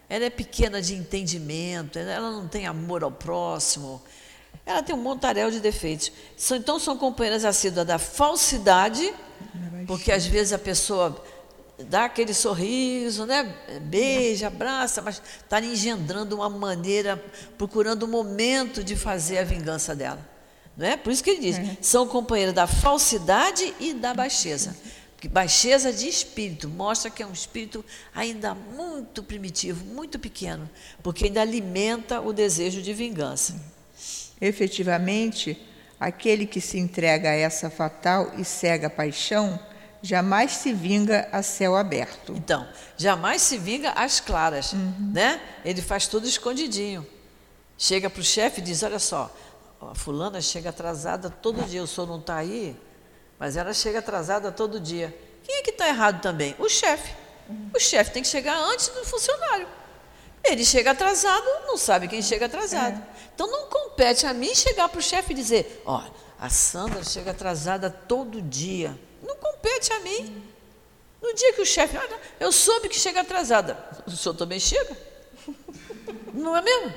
Ela 0.10 0.26
é 0.26 0.30
pequena 0.30 0.82
de 0.82 0.96
entendimento, 0.96 1.98
ela 2.00 2.32
não 2.32 2.48
tem 2.48 2.66
amor 2.68 3.04
ao 3.04 3.12
próximo, 3.12 4.02
ela 4.66 4.82
tem 4.84 4.96
um 4.96 5.02
montaréu 5.02 5.50
de 5.52 5.60
defeitos. 5.60 6.12
São- 6.38 6.58
então 6.58 6.80
são 6.80 6.98
companheiras 6.98 7.46
assíduas 7.46 7.86
da 7.86 7.98
falsidade, 8.00 9.14
porque 9.88 10.12
às 10.12 10.26
vezes 10.26 10.54
a 10.54 10.60
pessoa 10.60 11.24
dá 11.90 12.06
aquele 12.06 12.34
sorriso, 12.34 13.26
né? 13.26 13.44
beija, 13.82 14.48
abraça, 14.48 15.02
mas 15.02 15.22
está 15.44 15.60
engendrando 15.60 16.36
uma 16.36 16.50
maneira, 16.50 17.24
procurando 17.58 18.06
um 18.06 18.10
momento 18.10 18.84
de 18.84 18.96
fazer 18.96 19.38
a 19.40 19.44
vingança 19.44 19.96
dela. 19.96 20.33
Não 20.76 20.86
é? 20.86 20.98
Por 20.98 21.12
isso 21.12 21.24
que 21.24 21.30
ele 21.30 21.40
diz, 21.40 21.58
são 21.82 22.08
companheiras 22.08 22.54
da 22.54 22.66
falsidade 22.66 23.74
e 23.80 23.94
da 23.94 24.14
baixeza. 24.14 24.76
Porque 25.14 25.28
baixeza 25.28 25.94
de 25.94 26.08
espírito 26.08 26.68
mostra 26.68 27.10
que 27.10 27.24
é 27.24 27.26
um 27.26 27.32
espírito 27.32 27.86
ainda 28.14 28.54
muito 28.54 29.24
primitivo, 29.24 29.86
muito 29.86 30.20
pequeno, 30.20 30.70
porque 31.02 31.26
ainda 31.26 31.42
alimenta 31.42 32.20
o 32.20 32.34
desejo 32.34 32.82
de 32.82 32.94
vingança. 32.94 33.56
Efetivamente, 34.42 35.58
aquele 36.00 36.46
que 36.46 36.60
se 36.60 36.78
entrega 36.78 37.30
a 37.30 37.36
essa 37.36 37.70
fatal 37.70 38.34
e 38.38 38.44
cega 38.44 38.90
paixão 38.90 39.60
jamais 40.04 40.52
se 40.52 40.74
vinga 40.74 41.30
a 41.32 41.42
céu 41.42 41.78
aberto. 41.78 42.34
Então, 42.36 42.68
jamais 42.98 43.42
se 43.42 43.58
vinga 43.58 43.92
às 43.92 44.20
claras, 44.20 44.74
né? 45.00 45.40
Ele 45.64 45.82
faz 45.82 46.08
tudo 46.08 46.28
escondidinho. 46.28 47.08
Chega 47.78 48.10
para 48.10 48.20
o 48.20 48.24
chefe 48.24 48.60
e 48.60 48.64
diz, 48.64 48.84
olha 48.84 49.00
só, 49.00 49.34
a 49.92 49.96
fulana 49.96 50.42
chega 50.42 50.70
atrasada 50.70 51.30
todo 51.30 51.64
dia, 51.64 51.84
o 51.84 51.88
senhor 51.88 52.08
não 52.08 52.20
está 52.20 52.38
aí, 52.38 52.76
mas 53.40 53.58
ela 53.58 53.74
chega 53.74 54.00
atrasada 54.00 54.52
todo 54.52 54.80
dia. 54.80 55.16
Quem 55.44 55.56
é 55.56 55.62
que 55.62 55.72
está 55.72 55.88
errado 55.88 56.22
também? 56.22 56.56
O 56.60 56.70
chefe. 56.70 57.14
O 57.74 57.80
chefe 57.80 58.12
tem 58.12 58.22
que 58.22 58.30
chegar 58.30 58.58
antes 58.58 58.88
do 58.90 59.04
funcionário. 59.04 59.68
Ele 60.44 60.64
chega 60.64 60.92
atrasado, 60.92 61.46
não 61.66 61.78
sabe 61.78 62.08
quem 62.08 62.22
chega 62.22 62.46
atrasado. 62.46 63.02
Então 63.34 63.48
não 63.48 63.68
compete 63.68 64.26
a 64.26 64.34
mim 64.34 64.54
chegar 64.54 64.90
para 64.90 65.00
o 65.00 65.02
chefe 65.02 65.32
e 65.32 65.36
dizer, 65.36 65.82
ó, 65.86 66.04
a 66.40 66.50
Sandra 66.50 67.04
chega 67.04 67.32
atrasada 67.32 67.90
todo 67.90 68.42
dia. 68.42 68.98
Não 69.22 69.36
compete 69.38 69.92
a 69.94 70.00
mim. 70.02 70.44
No 71.22 71.34
dia 71.34 71.54
que 71.54 71.62
o 71.62 71.66
chefe, 71.66 71.98
olha, 71.98 72.20
eu 72.40 72.52
soube 72.52 72.90
que 72.90 73.00
chega 73.00 73.22
atrasada. 73.22 73.78
O 74.06 74.12
senhor 74.12 74.36
também 74.36 74.60
chega? 74.60 74.98
Não 76.34 76.56
é 76.56 76.62
mesmo? 76.62 76.94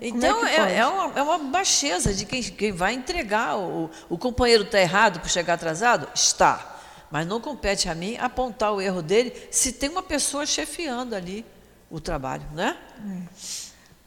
Então 0.00 0.40
que 0.40 0.46
é, 0.46 0.56
pode? 0.56 0.72
é 0.72 0.86
uma, 0.86 1.18
é 1.18 1.22
uma 1.22 1.38
baixeza 1.38 2.12
de 2.12 2.24
quem, 2.26 2.42
quem 2.42 2.72
vai 2.72 2.94
entregar. 2.94 3.56
O, 3.56 3.90
o 4.08 4.18
companheiro 4.18 4.64
está 4.64 4.80
errado 4.80 5.20
por 5.20 5.30
chegar 5.30 5.54
atrasado? 5.54 6.08
Está. 6.14 6.80
Mas 7.10 7.26
não 7.26 7.40
compete 7.40 7.88
a 7.88 7.94
mim 7.94 8.16
apontar 8.18 8.72
o 8.72 8.80
erro 8.80 9.02
dele 9.02 9.32
se 9.50 9.72
tem 9.72 9.90
uma 9.90 10.02
pessoa 10.02 10.46
chefiando 10.46 11.14
ali 11.14 11.44
o 11.90 12.00
trabalho, 12.00 12.44
né? 12.54 12.76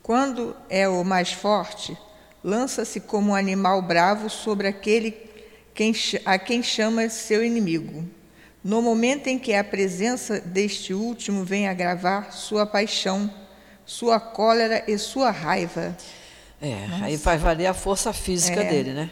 Quando 0.01 0.55
é 0.69 0.89
o 0.89 1.03
mais 1.03 1.31
forte, 1.31 1.97
lança-se 2.43 2.99
como 2.99 3.31
um 3.31 3.35
animal 3.35 3.81
bravo 3.81 4.29
sobre 4.29 4.67
aquele 4.67 5.11
quem 5.73 5.93
a 6.25 6.39
quem 6.39 6.63
chama 6.63 7.07
seu 7.09 7.43
inimigo. 7.43 8.07
No 8.63 8.81
momento 8.81 9.27
em 9.27 9.37
que 9.37 9.53
a 9.53 9.63
presença 9.63 10.39
deste 10.39 10.91
último 10.93 11.43
vem 11.43 11.67
agravar 11.67 12.31
sua 12.31 12.65
paixão, 12.65 13.31
sua 13.86 14.19
cólera 14.19 14.83
e 14.88 14.97
sua 14.97 15.31
raiva. 15.31 15.95
É, 16.61 16.88
aí 17.01 17.17
faz 17.17 17.41
valer 17.41 17.67
a 17.67 17.73
força 17.73 18.11
física 18.11 18.61
É. 18.61 18.69
dele, 18.69 18.93
né? 18.93 19.09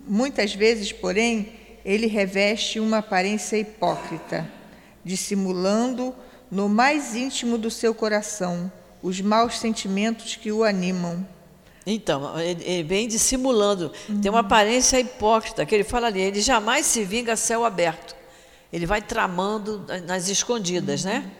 Muitas 0.00 0.54
vezes, 0.54 0.92
porém, 0.92 1.52
ele 1.84 2.06
reveste 2.06 2.80
uma 2.80 2.98
aparência 2.98 3.56
hipócrita, 3.56 4.46
dissimulando 5.04 6.14
no 6.50 6.68
mais 6.68 7.14
íntimo 7.14 7.56
do 7.56 7.70
seu 7.70 7.94
coração 7.94 8.70
os 9.02 9.20
maus 9.20 9.58
sentimentos 9.58 10.36
que 10.36 10.50
o 10.50 10.64
animam. 10.64 11.26
Então, 11.86 12.38
ele, 12.40 12.82
vem 12.82 13.06
dissimulando. 13.06 13.92
Tem 14.22 14.30
uma 14.30 14.40
aparência 14.40 14.98
hipócrita, 14.98 15.66
que 15.66 15.74
ele 15.74 15.84
fala 15.84 16.06
ali, 16.06 16.20
ele 16.20 16.40
jamais 16.40 16.86
se 16.86 17.04
vinga 17.04 17.34
a 17.34 17.36
céu 17.36 17.64
aberto. 17.64 18.16
Ele 18.72 18.86
vai 18.86 19.02
tramando 19.02 19.84
nas 20.06 20.28
escondidas, 20.28 21.04
né? 21.04 21.30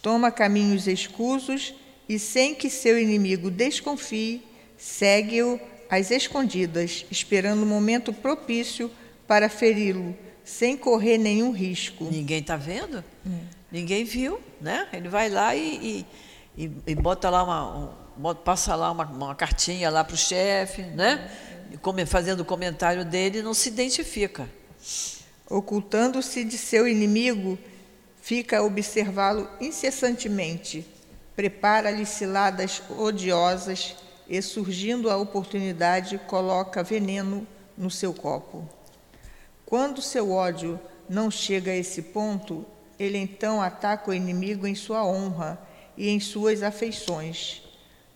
Toma 0.00 0.30
caminhos 0.30 0.86
escusos 0.86 1.74
e, 2.08 2.18
sem 2.18 2.54
que 2.54 2.70
seu 2.70 2.98
inimigo 2.98 3.50
desconfie, 3.50 4.42
segue-o 4.76 5.60
às 5.90 6.10
escondidas, 6.10 7.04
esperando 7.10 7.62
o 7.62 7.66
momento 7.66 8.12
propício 8.12 8.90
para 9.26 9.48
feri-lo, 9.48 10.16
sem 10.44 10.76
correr 10.76 11.18
nenhum 11.18 11.50
risco. 11.50 12.04
Ninguém 12.04 12.38
está 12.40 12.56
vendo? 12.56 13.04
Ninguém 13.70 14.04
viu, 14.04 14.40
né? 14.60 14.88
Ele 14.92 15.08
vai 15.08 15.28
lá 15.28 15.54
e, 15.54 16.06
e, 16.56 16.64
e- 16.64 16.72
e 16.86 16.94
bota 16.94 17.28
lá 17.28 17.42
uma, 17.44 17.76
um- 17.76 17.90
bota- 18.16 18.40
passa 18.40 18.74
lá 18.74 18.90
uma, 18.90 19.04
uma 19.04 19.34
cartinha 19.34 19.90
lá 19.90 20.02
para 20.02 20.14
o 20.14 20.16
chefe, 20.18 20.80
né? 20.82 21.30
Fazendo 22.06 22.40
o 22.40 22.44
comentário 22.46 23.04
dele, 23.04 23.42
não 23.42 23.52
se 23.52 23.68
identifica. 23.68 24.48
Ocultando-se 25.50 26.44
de 26.44 26.56
seu 26.56 26.86
inimigo, 26.88 27.58
fica 28.28 28.58
a 28.58 28.62
observá-lo 28.62 29.48
incessantemente, 29.58 30.84
prepara-lhe 31.34 32.04
ciladas 32.04 32.82
odiosas 32.98 33.96
e, 34.28 34.42
surgindo 34.42 35.10
a 35.10 35.16
oportunidade, 35.16 36.20
coloca 36.26 36.82
veneno 36.82 37.46
no 37.74 37.90
seu 37.90 38.12
copo. 38.12 38.68
Quando 39.64 40.02
seu 40.02 40.30
ódio 40.30 40.78
não 41.08 41.30
chega 41.30 41.70
a 41.70 41.74
esse 41.76 42.02
ponto, 42.02 42.66
ele 42.98 43.16
então 43.16 43.62
ataca 43.62 44.10
o 44.10 44.14
inimigo 44.14 44.66
em 44.66 44.74
sua 44.74 45.02
honra 45.06 45.58
e 45.96 46.10
em 46.10 46.20
suas 46.20 46.62
afeições. 46.62 47.62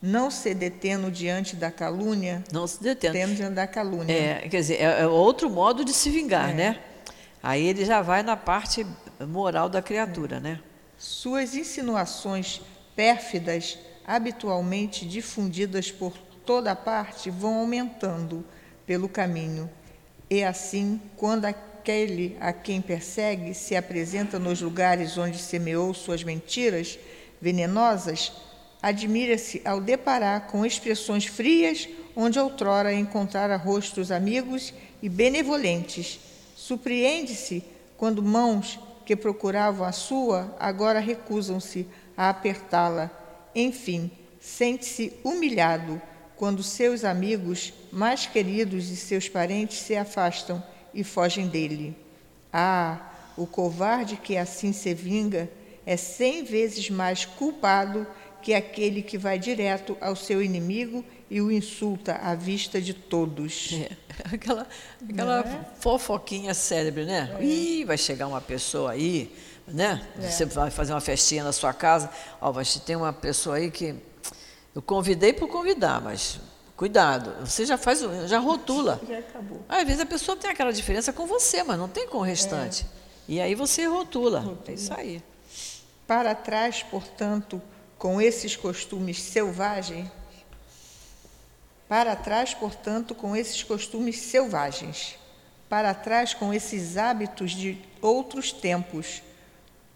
Não 0.02 0.30
se 0.30 0.52
detendo 0.52 1.10
diante 1.10 1.56
da 1.56 1.70
calúnia, 1.70 2.44
Não 2.52 2.66
se 2.66 2.82
detendo. 2.82 3.14
tendo 3.14 3.34
diante 3.34 3.54
da 3.54 3.66
calúnia. 3.66 4.12
É, 4.12 4.40
quer 4.46 4.60
dizer, 4.60 4.74
é, 4.74 5.00
é 5.00 5.06
outro 5.06 5.48
modo 5.48 5.82
de 5.86 5.94
se 5.94 6.10
vingar, 6.10 6.54
né? 6.54 6.82
Aí 7.42 7.66
ele 7.66 7.84
já 7.84 8.02
vai 8.02 8.22
na 8.22 8.36
parte 8.36 8.86
moral 9.26 9.68
da 9.68 9.82
criatura, 9.82 10.40
né? 10.40 10.60
Suas 10.98 11.54
insinuações 11.54 12.60
pérfidas, 12.94 13.78
habitualmente 14.06 15.06
difundidas 15.06 15.90
por 15.90 16.16
toda 16.44 16.74
parte, 16.76 17.30
vão 17.30 17.58
aumentando 17.58 18.44
pelo 18.86 19.08
caminho. 19.08 19.70
E 20.28 20.42
assim, 20.42 21.00
quando 21.16 21.44
aquele 21.44 22.36
a 22.40 22.52
quem 22.52 22.80
persegue 22.80 23.54
se 23.54 23.76
apresenta 23.76 24.38
nos 24.38 24.60
lugares 24.60 25.18
onde 25.18 25.38
semeou 25.38 25.92
suas 25.92 26.22
mentiras 26.22 26.98
venenosas, 27.40 28.32
admira-se 28.82 29.62
ao 29.64 29.80
deparar 29.80 30.46
com 30.46 30.64
expressões 30.64 31.26
frias 31.26 31.88
onde 32.14 32.38
outrora 32.38 32.92
encontrara 32.92 33.56
rostos 33.56 34.10
amigos 34.10 34.72
e 35.02 35.08
benevolentes. 35.08 36.20
Surpreende-se 36.56 37.64
quando 37.96 38.22
mãos 38.22 38.78
que 39.05 39.16
procuravam 39.16 39.86
a 39.86 39.92
sua 39.92 40.55
agora 40.59 41.00
recusam-se 41.00 41.86
a 42.16 42.28
apertá-la. 42.28 43.11
Enfim, 43.55 44.11
sente-se 44.40 45.12
humilhado 45.24 46.00
quando 46.36 46.62
seus 46.62 47.05
amigos 47.05 47.72
mais 47.92 48.26
queridos 48.26 48.90
e 48.90 48.96
seus 48.96 49.28
parentes 49.28 49.78
se 49.78 49.96
afastam 49.96 50.62
e 50.92 51.05
fogem 51.05 51.46
dele. 51.46 51.96
Ah, 52.53 53.12
o 53.36 53.46
covarde 53.46 54.16
que 54.16 54.36
assim 54.36 54.72
se 54.72 54.92
vinga 54.92 55.48
é 55.86 55.96
cem 55.96 56.44
vezes 56.44 56.90
mais 56.90 57.24
culpado 57.24 58.07
que 58.43 58.53
aquele 58.55 59.03
que 59.03 59.16
vai 59.16 59.38
direto 59.38 59.97
ao 60.01 60.16
seu 60.16 60.43
inimigo 60.43 61.05
e 61.30 61.40
o 61.40 61.51
insulta 61.51 62.14
à 62.16 62.34
vista 62.34 62.80
de 62.80 62.93
todos. 62.93 63.70
É, 63.72 63.90
aquela 64.34 64.66
aquela 65.09 65.45
fofoquinha 65.80 66.53
célebre, 66.55 67.05
né? 67.05 67.34
Ih, 67.40 67.84
vai 67.84 67.97
chegar 67.97 68.26
uma 68.26 68.40
pessoa 68.40 68.90
aí, 68.93 69.34
né? 69.66 70.07
Você 70.18 70.45
vai 70.45 70.70
fazer 70.70 70.93
uma 70.93 71.01
festinha 71.01 71.45
na 71.45 71.53
sua 71.53 71.72
casa, 71.72 72.11
ó, 72.40 72.51
vai 72.53 72.64
ter 72.84 72.97
uma 72.97 73.12
pessoa 73.12 73.57
aí 73.57 73.70
que 73.70 73.95
eu 74.74 74.82
convidei 74.82 75.32
por 75.32 75.49
convidar, 75.49 76.01
mas 76.01 76.40
cuidado, 76.76 77.32
você 77.47 77.64
já 77.64 77.78
faz, 77.78 78.03
o- 78.03 78.26
já 78.26 78.38
rotula. 78.38 79.01
Já 79.09 79.18
acabou. 79.18 79.61
Às 79.68 79.84
vezes 79.84 80.01
a 80.01 80.07
pessoa 80.07 80.36
tem 80.36 80.51
aquela 80.51 80.72
diferença 80.72 81.12
com 81.12 81.26
você, 81.26 81.62
mas 81.62 81.78
não 81.78 81.88
tem 81.88 82.07
com 82.09 82.18
o 82.18 82.22
restante. 82.22 82.84
E 83.28 83.40
aí 83.40 83.55
você 83.55 83.86
rotula. 83.86 84.59
É 84.66 84.72
isso 84.72 84.93
aí. 84.93 85.22
Para 86.07 86.34
trás, 86.34 86.82
portanto, 86.82 87.62
com 88.03 88.20
esses 88.20 88.57
costumes 88.57 89.22
selvagens, 89.22 90.09
para 91.88 92.16
trás, 92.16 92.53
portanto, 92.53 93.14
com 93.14 93.36
esses 93.36 93.62
costumes 93.62 94.18
selvagens, 94.18 95.16
para 95.68 95.94
trás 95.94 96.34
com 96.34 96.53
esses 96.53 96.96
hábitos 96.96 97.53
de 97.53 97.78
outros 98.00 98.50
tempos, 98.50 99.22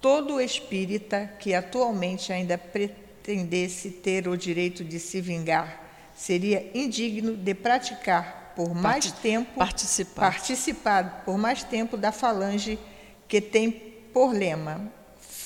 todo 0.01 0.41
espírita 0.41 1.27
que 1.41 1.53
atualmente 1.53 2.33
ainda 2.33 2.57
pretendesse 2.57 3.91
ter 3.91 4.29
o 4.29 4.37
direito 4.37 4.85
de 4.85 5.01
se 5.01 5.21
vingar 5.21 5.83
seria 6.15 6.71
indigno 6.79 7.37
de 7.37 7.55
praticar 7.55 8.53
por 8.55 8.73
mais 8.73 9.07
Parti- 9.07 9.21
tempo 9.21 9.53
participar. 9.59 10.31
participar 10.31 11.23
por 11.25 11.37
mais 11.37 11.65
tempo 11.65 11.97
da 11.97 12.13
falange 12.13 12.79
que 13.27 13.41
tem 13.41 13.69
por 14.15 14.33
lema 14.33 14.93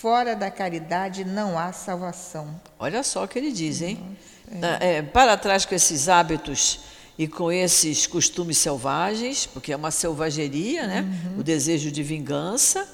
fora 0.01 0.35
da 0.35 0.51
caridade 0.51 1.25
não 1.25 1.59
há 1.59 1.73
salvação. 1.73 2.59
Olha 2.79 3.03
só 3.03 3.25
o 3.25 3.29
que 3.29 3.39
ele 3.39 3.53
diz, 3.53 3.83
hein? 3.83 4.17
Ah, 4.63 4.79
é, 4.83 5.03
para 5.03 5.37
trás 5.37 5.67
com 5.67 5.75
esses 5.75 6.09
hábitos 6.09 6.81
e 7.19 7.29
com 7.29 7.53
esses 7.53 8.07
costumes 8.07 8.57
selvagens, 8.57 9.45
porque 9.45 9.73
é 9.73 9.77
uma 9.77 9.91
selvageria, 9.91 10.87
né? 10.87 11.05
O 11.39 11.43
desejo 11.43 11.91
de 11.91 12.03
vingança. 12.03 12.89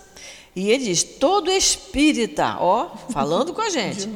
E 0.55 0.69
ele 0.69 0.87
diz: 0.87 1.05
todo 1.05 1.51
espírita, 1.51 2.57
ó, 2.59 2.97
falando 3.11 3.55
com 3.55 3.61
a 3.61 3.71
gente, 3.71 4.09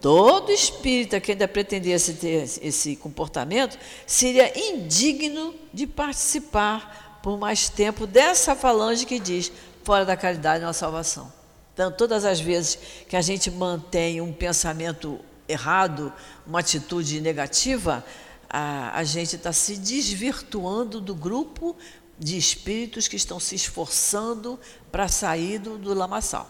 todo 0.00 0.52
espírita 0.52 1.18
que 1.18 1.32
ainda 1.32 1.48
pretendesse 1.48 2.14
ter 2.14 2.48
esse 2.62 2.94
comportamento 2.94 3.76
seria 4.06 4.56
indigno 4.56 5.52
de 5.74 5.84
participar 5.84 7.20
por 7.24 7.36
mais 7.36 7.68
tempo 7.68 8.06
dessa 8.06 8.54
falange 8.54 9.04
que 9.04 9.18
diz: 9.18 9.50
fora 9.82 10.04
da 10.04 10.16
caridade 10.16 10.62
não 10.62 10.70
há 10.70 10.72
salvação. 10.72 11.35
Então, 11.76 11.92
todas 11.92 12.24
as 12.24 12.40
vezes 12.40 12.78
que 13.06 13.14
a 13.14 13.20
gente 13.20 13.50
mantém 13.50 14.18
um 14.18 14.32
pensamento 14.32 15.20
errado, 15.46 16.10
uma 16.46 16.60
atitude 16.60 17.20
negativa, 17.20 18.02
a, 18.48 18.98
a 18.98 19.04
gente 19.04 19.36
está 19.36 19.52
se 19.52 19.76
desvirtuando 19.76 21.02
do 21.02 21.14
grupo 21.14 21.76
de 22.18 22.38
espíritos 22.38 23.08
que 23.08 23.16
estão 23.16 23.38
se 23.38 23.54
esforçando 23.56 24.58
para 24.90 25.06
sair 25.06 25.58
do, 25.58 25.76
do 25.76 25.92
lamaçal. 25.92 26.48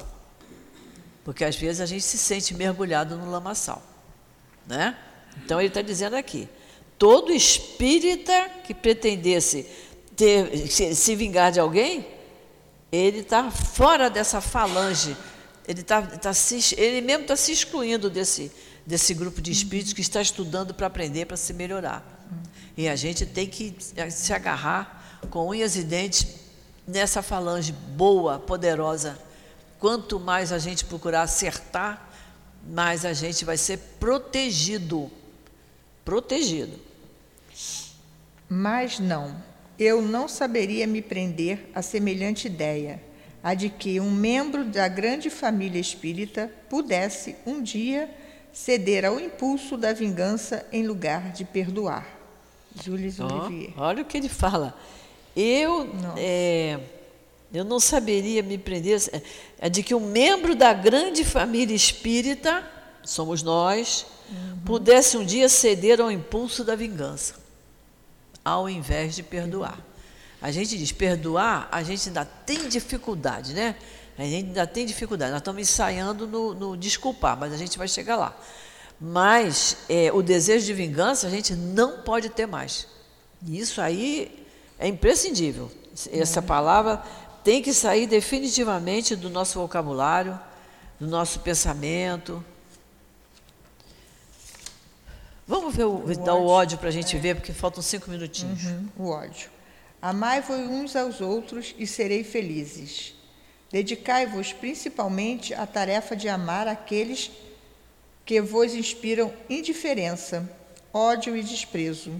Porque 1.24 1.44
às 1.44 1.56
vezes 1.56 1.80
a 1.80 1.86
gente 1.86 2.04
se 2.04 2.18
sente 2.18 2.54
mergulhado 2.54 3.16
no 3.16 3.28
lamaçal. 3.28 3.82
Né? 4.64 4.96
Então 5.44 5.60
ele 5.60 5.66
está 5.66 5.82
dizendo 5.82 6.14
aqui: 6.14 6.48
todo 6.96 7.32
espírita 7.32 8.48
que 8.62 8.72
pretendesse 8.72 9.66
ter, 10.14 10.68
se, 10.68 10.94
se 10.94 11.16
vingar 11.16 11.50
de 11.50 11.58
alguém, 11.58 12.06
ele 12.96 13.20
está 13.20 13.50
fora 13.50 14.08
dessa 14.08 14.40
falange. 14.40 15.16
Ele, 15.66 15.82
tá, 15.82 16.02
tá 16.02 16.32
se, 16.32 16.74
ele 16.78 17.00
mesmo 17.00 17.22
está 17.22 17.36
se 17.36 17.52
excluindo 17.52 18.08
desse, 18.08 18.52
desse 18.86 19.12
grupo 19.14 19.40
de 19.40 19.50
espíritos 19.50 19.92
que 19.92 20.00
está 20.00 20.22
estudando 20.22 20.72
para 20.72 20.86
aprender, 20.86 21.26
para 21.26 21.36
se 21.36 21.52
melhorar. 21.52 22.04
E 22.76 22.88
a 22.88 22.94
gente 22.94 23.26
tem 23.26 23.46
que 23.46 23.76
se 24.10 24.32
agarrar 24.32 25.20
com 25.30 25.48
unhas 25.48 25.76
e 25.76 25.82
dentes 25.82 26.26
nessa 26.86 27.22
falange 27.22 27.72
boa, 27.72 28.38
poderosa. 28.38 29.18
Quanto 29.78 30.20
mais 30.20 30.52
a 30.52 30.58
gente 30.58 30.84
procurar 30.84 31.22
acertar, 31.22 32.08
mais 32.68 33.04
a 33.04 33.12
gente 33.12 33.44
vai 33.44 33.56
ser 33.56 33.78
protegido. 33.98 35.10
Protegido. 36.04 36.78
Mas 38.48 39.00
não, 39.00 39.42
eu 39.78 40.00
não 40.00 40.28
saberia 40.28 40.86
me 40.86 41.02
prender 41.02 41.70
a 41.74 41.82
semelhante 41.82 42.46
ideia, 42.46 43.00
a 43.42 43.54
de 43.54 43.68
que 43.68 44.00
um 44.00 44.10
membro 44.10 44.64
da 44.64 44.88
grande 44.88 45.30
família 45.30 45.80
espírita 45.80 46.50
pudesse 46.68 47.36
um 47.46 47.62
dia 47.62 48.10
ceder 48.52 49.04
ao 49.04 49.20
impulso 49.20 49.76
da 49.76 49.92
vingança 49.92 50.66
em 50.72 50.86
lugar 50.86 51.32
de 51.32 51.44
perdoar. 51.44 52.06
Jules 52.82 53.20
Ó, 53.20 53.26
Olivier. 53.26 53.72
olha 53.76 54.02
o 54.02 54.06
que 54.06 54.16
ele 54.16 54.28
fala. 54.28 54.74
Eu, 55.34 55.90
é, 56.16 56.78
eu 57.52 57.64
não 57.64 57.78
saberia 57.78 58.42
me 58.42 58.56
prender. 58.56 59.00
É 59.58 59.68
de 59.68 59.82
que 59.82 59.94
um 59.94 60.00
membro 60.00 60.54
da 60.54 60.72
grande 60.72 61.24
família 61.24 61.74
espírita, 61.74 62.64
somos 63.04 63.42
nós, 63.42 64.06
pudesse 64.64 65.16
um 65.16 65.24
dia 65.24 65.48
ceder 65.48 66.00
ao 66.00 66.10
impulso 66.10 66.64
da 66.64 66.74
vingança, 66.74 67.34
ao 68.46 68.70
invés 68.70 69.16
de 69.16 69.24
perdoar. 69.24 69.76
A 70.40 70.52
gente 70.52 70.78
diz 70.78 70.92
perdoar, 70.92 71.68
a 71.72 71.82
gente 71.82 72.08
ainda 72.08 72.24
tem 72.24 72.68
dificuldade, 72.68 73.52
né? 73.52 73.74
A 74.16 74.22
gente 74.22 74.46
ainda 74.46 74.64
tem 74.68 74.86
dificuldade. 74.86 75.32
Nós 75.32 75.40
estamos 75.40 75.60
ensaiando 75.60 76.28
no, 76.28 76.54
no 76.54 76.76
desculpar, 76.76 77.36
mas 77.36 77.52
a 77.52 77.56
gente 77.56 77.76
vai 77.76 77.88
chegar 77.88 78.14
lá. 78.14 78.38
Mas 79.00 79.78
é, 79.88 80.12
o 80.12 80.22
desejo 80.22 80.64
de 80.64 80.72
vingança 80.72 81.26
a 81.26 81.30
gente 81.30 81.56
não 81.56 82.02
pode 82.02 82.28
ter 82.28 82.46
mais. 82.46 82.86
Isso 83.44 83.80
aí 83.80 84.46
é 84.78 84.86
imprescindível. 84.86 85.68
Essa 86.12 86.40
palavra 86.40 87.02
tem 87.42 87.60
que 87.60 87.74
sair 87.74 88.06
definitivamente 88.06 89.16
do 89.16 89.28
nosso 89.28 89.58
vocabulário, 89.58 90.38
do 91.00 91.08
nosso 91.08 91.40
pensamento. 91.40 92.44
Vamos 95.46 95.76
ver 95.76 95.84
o, 95.84 95.98
dar 96.24 96.34
o 96.34 96.46
ódio 96.46 96.76
para 96.76 96.88
a 96.88 96.92
gente 96.92 97.16
ver, 97.16 97.36
porque 97.36 97.52
faltam 97.52 97.80
cinco 97.80 98.10
minutinhos. 98.10 98.64
Uhum, 98.64 98.88
o 98.98 99.08
ódio. 99.10 99.48
Amai-vos 100.02 100.58
uns 100.58 100.96
aos 100.96 101.20
outros 101.20 101.74
e 101.78 101.86
serei 101.86 102.24
felizes. 102.24 103.14
Dedicai-vos 103.70 104.52
principalmente 104.52 105.54
à 105.54 105.64
tarefa 105.64 106.16
de 106.16 106.28
amar 106.28 106.66
aqueles 106.66 107.30
que 108.24 108.40
vos 108.40 108.74
inspiram 108.74 109.32
indiferença, 109.48 110.50
ódio 110.92 111.36
e 111.36 111.42
desprezo. 111.42 112.12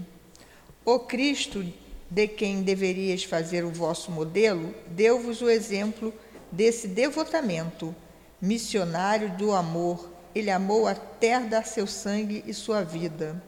O 0.85 0.99
Cristo, 0.99 1.65
de 2.09 2.27
quem 2.29 2.63
deverias 2.63 3.25
fazer 3.25 3.65
o 3.65 3.71
vosso 3.71 4.09
modelo, 4.09 4.73
deu-vos 4.87 5.41
o 5.41 5.49
exemplo 5.49 6.13
desse 6.49 6.87
devotamento. 6.87 7.93
Missionário 8.41 9.31
do 9.31 9.51
amor, 9.51 10.16
ele 10.37 10.51
amou 10.51 10.87
até 10.87 11.39
dar 11.39 11.65
seu 11.65 11.87
sangue 11.87 12.43
e 12.45 12.53
sua 12.53 12.83
vida. 12.83 13.41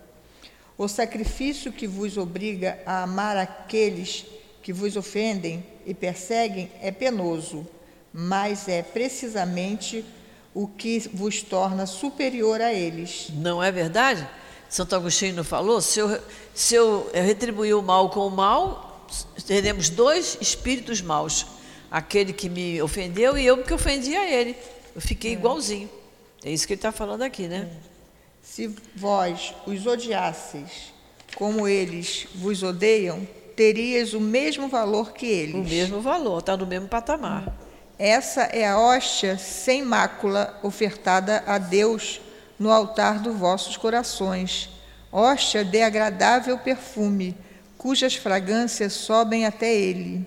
O 0.78 0.88
sacrifício 0.88 1.72
que 1.72 1.86
vos 1.86 2.18
obriga 2.18 2.80
a 2.86 3.04
amar 3.04 3.38
aqueles 3.38 4.26
que 4.64 4.72
vos 4.72 4.96
ofendem 4.96 5.64
e 5.86 5.94
perseguem 5.94 6.72
é 6.82 6.92
penoso, 6.92 7.68
mas 8.14 8.68
é 8.68 8.82
precisamente 8.82 10.06
o 10.54 10.68
que 10.68 11.00
vos 11.14 11.42
torna 11.42 11.86
superior 11.86 12.62
a 12.62 12.74
eles. 12.74 13.28
Não 13.34 13.62
é 13.62 13.72
verdade? 13.72 14.28
Santo 14.70 14.96
Agostinho 14.96 15.36
não 15.36 15.44
falou? 15.44 15.82
Se 15.82 16.00
eu, 16.00 16.22
se 16.54 16.76
eu 16.76 17.10
retribuir 17.14 17.76
o 17.76 17.82
mal 17.82 18.10
com 18.10 18.28
o 18.28 18.32
mal, 18.32 19.08
teremos 19.46 19.90
dois 19.90 20.38
espíritos 20.40 21.02
maus. 21.02 21.46
Aquele 21.92 22.32
que 22.32 22.48
me 22.48 22.82
ofendeu 22.82 23.38
e 23.38 23.46
eu 23.46 23.64
que 23.64 23.74
ofendi 23.74 24.16
a 24.16 24.30
ele. 24.30 24.56
Eu 24.96 25.02
fiquei 25.02 25.34
igualzinho. 25.34 25.90
É 26.44 26.52
isso 26.52 26.66
que 26.66 26.74
ele 26.74 26.78
está 26.78 26.92
falando 26.92 27.22
aqui, 27.22 27.48
né? 27.48 27.70
Se 28.42 28.74
vós 28.96 29.54
os 29.68 29.86
odiasseis 29.86 30.94
como 31.36 31.68
eles 31.68 32.28
vos 32.36 32.64
odeiam, 32.64 33.28
terias 33.56 34.14
o 34.14 34.20
mesmo 34.20 34.68
valor 34.68 35.14
que 35.14 35.26
eles. 35.26 35.56
O 35.56 35.64
mesmo 35.64 36.02
valor, 36.02 36.40
está 36.40 36.56
no 36.56 36.66
mesmo 36.66 36.88
patamar. 36.88 37.56
Essa 37.98 38.44
é 38.44 38.66
a 38.66 38.80
hóstia 38.80 39.38
sem 39.38 39.84
mácula 39.84 40.58
ofertada 40.64 41.44
a 41.46 41.58
Deus 41.58 42.22
no 42.58 42.72
altar 42.72 43.20
dos 43.20 43.36
vossos 43.36 43.76
corações. 43.76 44.70
Hóstia 45.12 45.66
de 45.66 45.82
agradável 45.82 46.58
perfume, 46.58 47.36
cujas 47.78 48.16
fragrâncias 48.16 48.94
sobem 48.94 49.46
até 49.46 49.74
ele. 49.74 50.26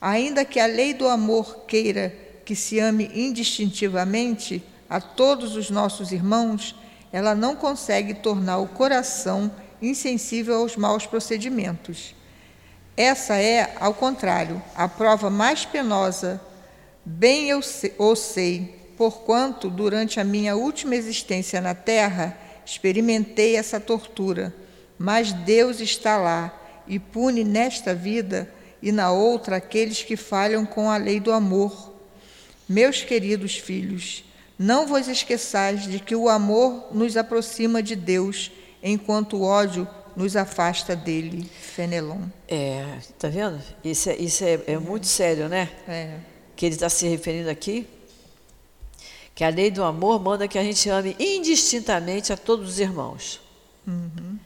Ainda 0.00 0.44
que 0.44 0.60
a 0.60 0.66
lei 0.66 0.94
do 0.94 1.08
amor 1.08 1.64
queira 1.66 2.14
que 2.44 2.54
se 2.54 2.78
ame 2.78 3.10
indistintivamente 3.14 4.62
a 4.88 5.00
todos 5.00 5.56
os 5.56 5.70
nossos 5.70 6.12
irmãos, 6.12 6.74
ela 7.12 7.34
não 7.34 7.56
consegue 7.56 8.14
tornar 8.14 8.58
o 8.58 8.68
coração 8.68 9.50
insensível 9.80 10.56
aos 10.56 10.76
maus 10.76 11.06
procedimentos. 11.06 12.14
Essa 12.96 13.36
é, 13.36 13.74
ao 13.78 13.92
contrário, 13.92 14.62
a 14.74 14.88
prova 14.88 15.28
mais 15.28 15.64
penosa. 15.64 16.40
Bem 17.04 17.48
eu 17.48 17.60
se- 17.60 17.92
o 17.98 18.16
sei, 18.16 18.92
porquanto, 18.96 19.68
durante 19.68 20.18
a 20.18 20.24
minha 20.24 20.56
última 20.56 20.96
existência 20.96 21.60
na 21.60 21.74
terra, 21.74 22.36
experimentei 22.64 23.56
essa 23.56 23.78
tortura. 23.78 24.54
Mas 24.98 25.32
Deus 25.32 25.80
está 25.80 26.16
lá 26.16 26.58
e 26.88 26.98
pune 26.98 27.44
nesta 27.44 27.94
vida 27.94 28.50
e 28.82 28.90
na 28.90 29.10
outra 29.10 29.56
aqueles 29.56 30.02
que 30.02 30.16
falham 30.16 30.64
com 30.64 30.90
a 30.90 30.96
lei 30.96 31.20
do 31.20 31.32
amor. 31.32 31.92
Meus 32.68 33.02
queridos 33.02 33.56
filhos, 33.56 34.24
não 34.58 34.86
vos 34.86 35.06
esqueçais 35.08 35.84
de 35.84 36.00
que 36.00 36.16
o 36.16 36.28
amor 36.28 36.88
nos 36.92 37.16
aproxima 37.16 37.82
de 37.82 37.94
Deus, 37.94 38.50
enquanto 38.82 39.36
o 39.36 39.42
ódio 39.42 39.86
nos 40.16 40.34
afasta 40.34 40.96
dele. 40.96 41.48
Fenelon. 41.60 42.22
É, 42.48 42.98
tá 43.18 43.28
vendo? 43.28 43.60
Isso 43.84 44.08
é, 44.08 44.16
isso 44.16 44.44
é, 44.44 44.60
é 44.66 44.78
muito 44.78 45.06
sério, 45.06 45.48
né? 45.48 45.70
É. 45.86 46.18
que 46.56 46.64
ele 46.64 46.74
está 46.74 46.88
se 46.88 47.06
referindo 47.06 47.50
aqui, 47.50 47.86
que 49.34 49.44
a 49.44 49.50
lei 49.50 49.70
do 49.70 49.84
amor 49.84 50.18
manda 50.18 50.48
que 50.48 50.58
a 50.58 50.62
gente 50.62 50.88
ame 50.88 51.14
indistintamente 51.18 52.32
a 52.32 52.36
todos 52.36 52.70
os 52.70 52.80
irmãos. 52.80 53.38
Uhum. 53.86 54.38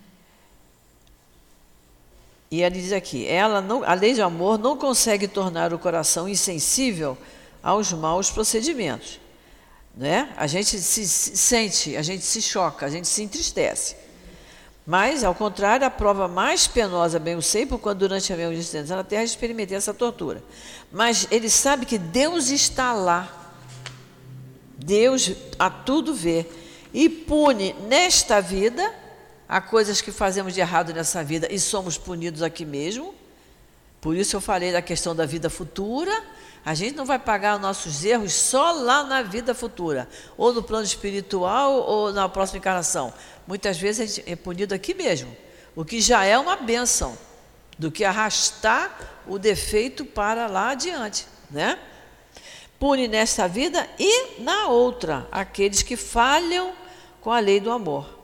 E 2.51 2.63
ele 2.63 2.81
diz 2.81 2.93
aqui: 2.93 3.25
ela 3.29 3.61
não, 3.61 3.85
a 3.85 3.95
lei 3.95 4.13
do 4.13 4.25
amor 4.25 4.59
não 4.59 4.77
consegue 4.77 5.29
tornar 5.29 5.73
o 5.73 5.79
coração 5.79 6.29
insensível 6.29 7.17
aos 7.63 7.93
maus 7.93 8.29
procedimentos. 8.29 9.20
Né? 9.97 10.33
A 10.37 10.47
gente 10.47 10.79
se, 10.79 11.07
se 11.07 11.37
sente, 11.37 11.97
a 11.97 12.03
gente 12.03 12.25
se 12.25 12.41
choca, 12.41 12.87
a 12.87 12.89
gente 12.89 13.09
se 13.09 13.23
entristece. 13.23 13.97
Mas, 14.87 15.23
ao 15.23 15.35
contrário, 15.35 15.87
a 15.87 15.91
prova 15.91 16.27
mais 16.27 16.67
penosa, 16.67 17.19
bem 17.19 17.35
eu 17.35 17.43
sei, 17.43 17.67
porque 17.67 17.93
durante 17.95 18.33
a 18.33 18.37
minha 18.37 18.53
existência 18.53 18.97
na 18.97 19.05
Terra 19.05 19.23
experimentei 19.23 19.77
essa 19.77 19.93
tortura. 19.93 20.43
Mas 20.91 21.29
ele 21.31 21.51
sabe 21.51 21.87
que 21.87 21.99
Deus 21.99 22.49
está 22.49 22.93
lá. 22.93 23.53
Deus 24.77 25.33
a 25.59 25.69
tudo 25.71 26.15
vê. 26.15 26.47
E 26.93 27.09
pune 27.09 27.75
nesta 27.89 28.41
vida 28.41 28.93
Há 29.53 29.61
coisas 29.61 30.01
que 30.01 30.13
fazemos 30.13 30.55
de 30.55 30.61
errado 30.61 30.95
nessa 30.95 31.25
vida 31.25 31.53
e 31.53 31.59
somos 31.59 31.99
punidos 31.99 32.41
aqui 32.41 32.65
mesmo. 32.65 33.13
Por 34.01 34.17
isso 34.17 34.37
eu 34.37 34.41
falei 34.41 34.71
da 34.71 34.81
questão 34.81 35.13
da 35.13 35.27
vida 35.27 35.51
futura. 35.51 36.13
A 36.65 36.75
gente 36.75 36.95
não 36.95 37.07
vai 37.07 37.19
pagar 37.19 37.57
os 37.57 37.63
nossos 37.63 38.05
erros 38.05 38.33
só 38.33 38.73
lá 38.73 39.05
na 39.05 39.23
vida 39.23 39.55
futura, 39.55 40.09
ou 40.37 40.53
no 40.53 40.63
plano 40.63 40.85
espiritual, 40.85 41.73
ou 41.73 42.13
na 42.13 42.29
próxima 42.29 42.59
encarnação. 42.59 43.13
Muitas 43.47 43.79
vezes 43.79 44.01
a 44.01 44.07
gente 44.07 44.31
é 44.31 44.37
punido 44.37 44.75
aqui 44.75 44.93
mesmo, 44.93 45.35
o 45.75 45.85
que 45.85 46.01
já 46.01 46.25
é 46.25 46.39
uma 46.39 46.57
benção, 46.57 47.17
do 47.79 47.91
que 47.91 48.05
arrastar 48.05 49.23
o 49.27 49.39
defeito 49.39 50.05
para 50.05 50.47
lá 50.47 50.71
adiante, 50.71 51.27
né? 51.51 51.79
Pune 52.79 53.09
nesta 53.09 53.49
vida 53.49 53.89
e 53.99 54.43
na 54.43 54.69
outra 54.69 55.27
aqueles 55.33 55.83
que 55.83 55.97
falham 55.97 56.73
com 57.23 57.31
a 57.31 57.41
lei 57.41 57.59
do 57.59 57.71
amor. 57.71 58.21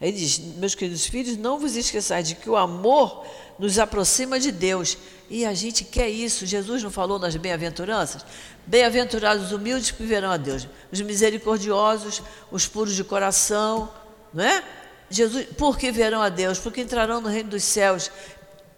Ele 0.00 0.12
diz: 0.12 0.38
Meus 0.38 0.74
queridos 0.74 1.06
filhos, 1.06 1.36
não 1.36 1.58
vos 1.58 1.76
esqueçais 1.76 2.28
de 2.28 2.34
que 2.36 2.48
o 2.48 2.56
amor 2.56 3.26
nos 3.58 3.78
aproxima 3.78 4.40
de 4.40 4.50
Deus. 4.50 4.96
E 5.30 5.46
a 5.46 5.54
gente 5.54 5.84
quer 5.84 6.08
isso. 6.08 6.44
Jesus 6.44 6.82
não 6.82 6.90
falou 6.90 7.16
nas 7.16 7.36
bem-aventuranças? 7.36 8.26
Bem-aventurados 8.66 9.46
os 9.46 9.52
humildes 9.52 9.92
que 9.92 10.02
verão 10.02 10.32
a 10.32 10.36
Deus, 10.36 10.66
os 10.90 11.00
misericordiosos, 11.00 12.20
os 12.50 12.66
puros 12.66 12.96
de 12.96 13.04
coração, 13.04 13.88
não 14.34 14.44
é? 14.44 14.64
Jesus, 15.08 15.46
por 15.56 15.78
que 15.78 15.90
verão 15.92 16.20
a 16.20 16.28
Deus? 16.28 16.58
Porque 16.58 16.80
entrarão 16.80 17.20
no 17.20 17.28
reino 17.28 17.50
dos 17.50 17.62
céus. 17.62 18.10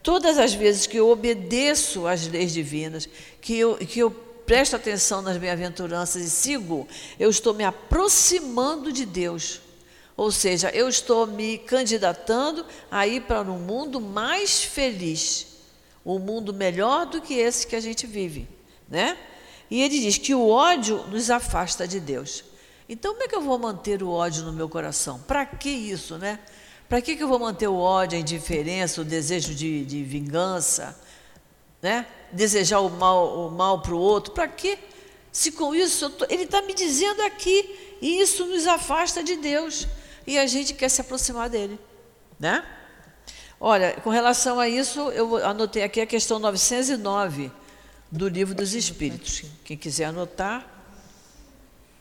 Todas 0.02 0.38
as 0.38 0.52
vezes 0.52 0.86
que 0.86 0.98
eu 0.98 1.08
obedeço 1.08 2.06
às 2.06 2.26
leis 2.26 2.52
divinas, 2.52 3.08
que 3.40 3.58
eu, 3.58 3.76
que 3.76 4.00
eu 4.00 4.10
presto 4.10 4.76
atenção 4.76 5.22
nas 5.22 5.36
bem-aventuranças 5.36 6.22
e 6.22 6.30
sigo, 6.30 6.86
eu 7.18 7.30
estou 7.30 7.54
me 7.54 7.64
aproximando 7.64 8.92
de 8.92 9.06
Deus. 9.06 9.60
Ou 10.16 10.30
seja, 10.30 10.70
eu 10.70 10.88
estou 10.88 11.26
me 11.26 11.58
candidatando 11.58 12.66
a 12.90 13.06
ir 13.06 13.22
para 13.22 13.50
um 13.50 13.58
mundo 13.58 14.00
mais 14.00 14.62
feliz, 14.62 15.46
um 16.04 16.18
mundo 16.18 16.52
melhor 16.52 17.06
do 17.06 17.20
que 17.20 17.34
esse 17.34 17.66
que 17.66 17.76
a 17.76 17.80
gente 17.80 18.06
vive, 18.06 18.48
né? 18.88 19.16
E 19.70 19.80
ele 19.80 20.00
diz 20.00 20.18
que 20.18 20.34
o 20.34 20.48
ódio 20.48 21.04
nos 21.08 21.30
afasta 21.30 21.86
de 21.86 21.98
Deus. 21.98 22.44
Então, 22.88 23.12
como 23.12 23.24
é 23.24 23.28
que 23.28 23.34
eu 23.34 23.40
vou 23.40 23.58
manter 23.58 24.02
o 24.02 24.10
ódio 24.10 24.44
no 24.44 24.52
meu 24.52 24.68
coração? 24.68 25.18
Para 25.20 25.46
que 25.46 25.70
isso, 25.70 26.18
né? 26.18 26.38
Para 26.88 27.00
que, 27.00 27.16
que 27.16 27.22
eu 27.22 27.28
vou 27.28 27.38
manter 27.38 27.68
o 27.68 27.76
ódio, 27.76 28.18
a 28.18 28.20
indiferença, 28.20 29.00
o 29.00 29.04
desejo 29.04 29.54
de, 29.54 29.84
de 29.84 30.02
vingança, 30.02 30.98
né? 31.80 32.06
Desejar 32.30 32.80
o 32.80 32.90
mal, 32.90 33.46
o 33.46 33.50
mal 33.50 33.80
para 33.80 33.94
o 33.94 33.98
outro? 33.98 34.34
Para 34.34 34.48
quê? 34.48 34.78
Se 35.30 35.52
com 35.52 35.74
isso, 35.74 36.10
tô, 36.10 36.26
ele 36.28 36.42
está 36.42 36.60
me 36.60 36.74
dizendo 36.74 37.22
aqui, 37.22 37.96
e 38.02 38.20
isso 38.20 38.44
nos 38.44 38.66
afasta 38.66 39.22
de 39.22 39.36
Deus 39.36 39.86
e 40.26 40.38
a 40.38 40.46
gente 40.46 40.74
quer 40.74 40.88
se 40.88 41.00
aproximar 41.00 41.48
dele, 41.48 41.78
né? 42.38 42.64
Olha, 43.64 43.92
com 44.02 44.10
relação 44.10 44.58
a 44.58 44.68
isso, 44.68 45.12
eu 45.12 45.36
anotei 45.36 45.84
aqui 45.84 46.00
a 46.00 46.06
questão 46.06 46.40
909 46.40 47.48
do 48.10 48.26
Livro 48.26 48.56
dos 48.56 48.74
Espíritos. 48.74 49.44
Quem 49.64 49.76
quiser 49.76 50.06
anotar, 50.06 50.66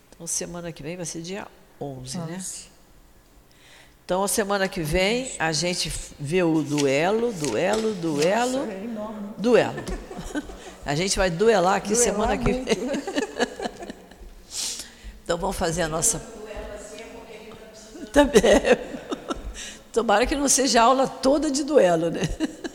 então 0.09 0.25
semana 0.25 0.71
que 0.71 0.81
vem 0.81 0.97
vai 0.97 1.05
ser 1.05 1.21
dia 1.21 1.47
11, 1.79 2.17
né? 2.17 2.43
Então, 4.03 4.23
a 4.23 4.27
semana 4.27 4.67
que 4.67 4.81
vem, 4.81 5.31
a 5.37 5.51
gente 5.51 5.93
vê 6.19 6.41
o 6.41 6.63
duelo, 6.63 7.31
duelo, 7.31 7.93
duelo, 7.93 8.65
Nossa, 8.65 8.71
é 8.71 8.87
duelo. 9.37 9.83
A 10.83 10.95
gente 10.95 11.15
vai 11.15 11.29
duelar 11.29 11.75
aqui 11.75 11.89
Duelar 11.89 12.03
semana 12.03 12.35
que 12.39 12.51
vem. 12.51 12.65
então, 15.23 15.37
vamos 15.37 15.55
fazer 15.55 15.83
a 15.83 15.87
nossa 15.87 16.19
também. 18.11 18.41
Tomara 19.91 20.25
que 20.25 20.35
não 20.35 20.47
seja 20.47 20.83
aula 20.83 21.05
toda 21.05 21.51
de 21.51 21.63
duelo, 21.63 22.09
né? 22.09 22.21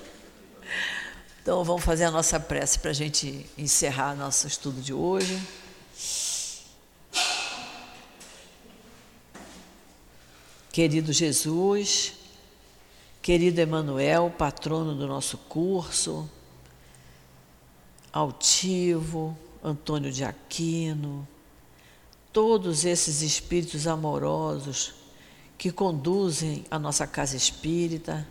Então 1.40 1.62
vamos 1.62 1.84
fazer 1.84 2.02
a 2.02 2.10
nossa 2.10 2.40
prece 2.40 2.76
para 2.80 2.90
a 2.90 2.92
gente 2.92 3.46
encerrar 3.56 4.16
nosso 4.16 4.48
estudo 4.48 4.80
de 4.80 4.92
hoje. 4.92 5.40
Querido 10.72 11.12
Jesus, 11.12 12.14
querido 13.22 13.60
Emanuel, 13.60 14.34
patrono 14.36 14.92
do 14.96 15.06
nosso 15.06 15.38
curso, 15.38 16.28
Altivo, 18.12 19.38
Antônio 19.62 20.10
de 20.10 20.24
Aquino, 20.24 21.28
todos 22.32 22.84
esses 22.84 23.22
espíritos 23.22 23.86
amorosos 23.86 25.05
que 25.58 25.70
conduzem 25.70 26.64
a 26.70 26.78
nossa 26.78 27.06
casa 27.06 27.36
espírita. 27.36 28.26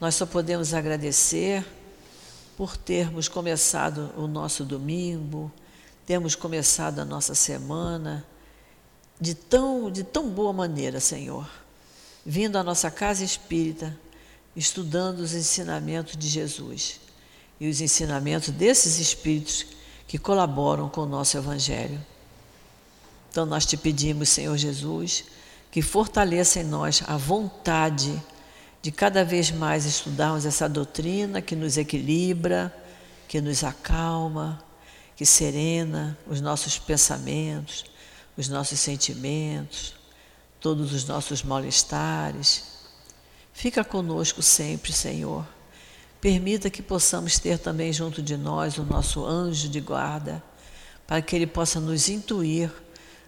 Nós 0.00 0.14
só 0.14 0.26
podemos 0.26 0.74
agradecer 0.74 1.64
por 2.56 2.76
termos 2.76 3.28
começado 3.28 4.12
o 4.16 4.26
nosso 4.26 4.64
domingo, 4.64 5.50
termos 6.06 6.34
começado 6.34 6.98
a 6.98 7.04
nossa 7.04 7.34
semana 7.34 8.26
de 9.22 9.34
tão, 9.34 9.88
de 9.88 10.02
tão 10.02 10.28
boa 10.28 10.52
maneira, 10.52 10.98
Senhor. 10.98 11.48
Vindo 12.26 12.56
à 12.56 12.64
nossa 12.64 12.90
casa 12.90 13.24
espírita, 13.24 13.96
estudando 14.56 15.20
os 15.20 15.32
ensinamentos 15.32 16.16
de 16.16 16.28
Jesus 16.28 17.00
e 17.60 17.68
os 17.68 17.80
ensinamentos 17.80 18.48
desses 18.50 18.98
espíritos 18.98 19.64
que 20.08 20.18
colaboram 20.18 20.88
com 20.88 21.02
o 21.02 21.06
nosso 21.06 21.36
Evangelho. 21.36 22.04
Então, 23.30 23.46
nós 23.46 23.64
te 23.64 23.76
pedimos, 23.76 24.28
Senhor 24.28 24.56
Jesus, 24.56 25.24
que 25.72 25.80
fortaleça 25.80 26.60
em 26.60 26.64
nós 26.64 27.02
a 27.06 27.16
vontade 27.16 28.22
de 28.82 28.92
cada 28.92 29.24
vez 29.24 29.50
mais 29.50 29.86
estudarmos 29.86 30.44
essa 30.44 30.68
doutrina 30.68 31.40
que 31.40 31.56
nos 31.56 31.78
equilibra, 31.78 32.70
que 33.26 33.40
nos 33.40 33.64
acalma, 33.64 34.62
que 35.16 35.24
serena 35.24 36.16
os 36.26 36.42
nossos 36.42 36.78
pensamentos, 36.78 37.86
os 38.36 38.48
nossos 38.48 38.78
sentimentos, 38.80 39.94
todos 40.60 40.92
os 40.92 41.06
nossos 41.06 41.42
mal-estares. 41.42 42.64
Fica 43.54 43.82
conosco 43.82 44.42
sempre, 44.42 44.92
Senhor. 44.92 45.46
Permita 46.20 46.68
que 46.68 46.82
possamos 46.82 47.38
ter 47.38 47.58
também 47.58 47.90
junto 47.94 48.20
de 48.20 48.36
nós 48.36 48.76
o 48.76 48.84
nosso 48.84 49.24
anjo 49.24 49.70
de 49.70 49.80
guarda, 49.80 50.42
para 51.06 51.22
que 51.22 51.34
ele 51.34 51.46
possa 51.46 51.80
nos 51.80 52.10
intuir 52.10 52.70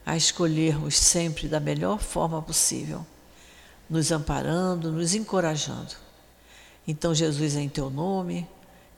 a 0.04 0.16
escolhermos 0.16 0.96
sempre 0.96 1.48
da 1.48 1.60
melhor 1.60 1.98
forma 1.98 2.40
possível, 2.42 3.04
nos 3.88 4.12
amparando, 4.12 4.92
nos 4.92 5.14
encorajando. 5.14 5.94
Então, 6.86 7.14
Jesus, 7.14 7.56
em 7.56 7.68
teu 7.68 7.88
nome, 7.90 8.46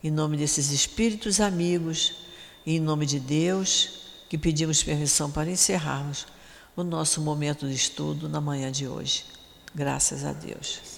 em 0.03 0.11
nome 0.11 0.37
desses 0.37 0.71
espíritos 0.71 1.41
amigos 1.41 2.27
em 2.67 2.81
nome 2.81 3.07
de 3.07 3.21
Deus, 3.21 4.01
que 4.29 4.37
pedimos 4.37 4.83
permissão 4.83 5.31
para 5.31 5.49
encerrarmos 5.49 6.27
o 6.75 6.83
nosso 6.83 7.21
momento 7.21 7.67
de 7.69 7.75
estudo 7.75 8.29
na 8.29 8.41
manhã 8.41 8.73
de 8.73 8.89
hoje. 8.89 9.25
Graças 9.73 10.25
a 10.25 10.33
Deus. 10.33 10.96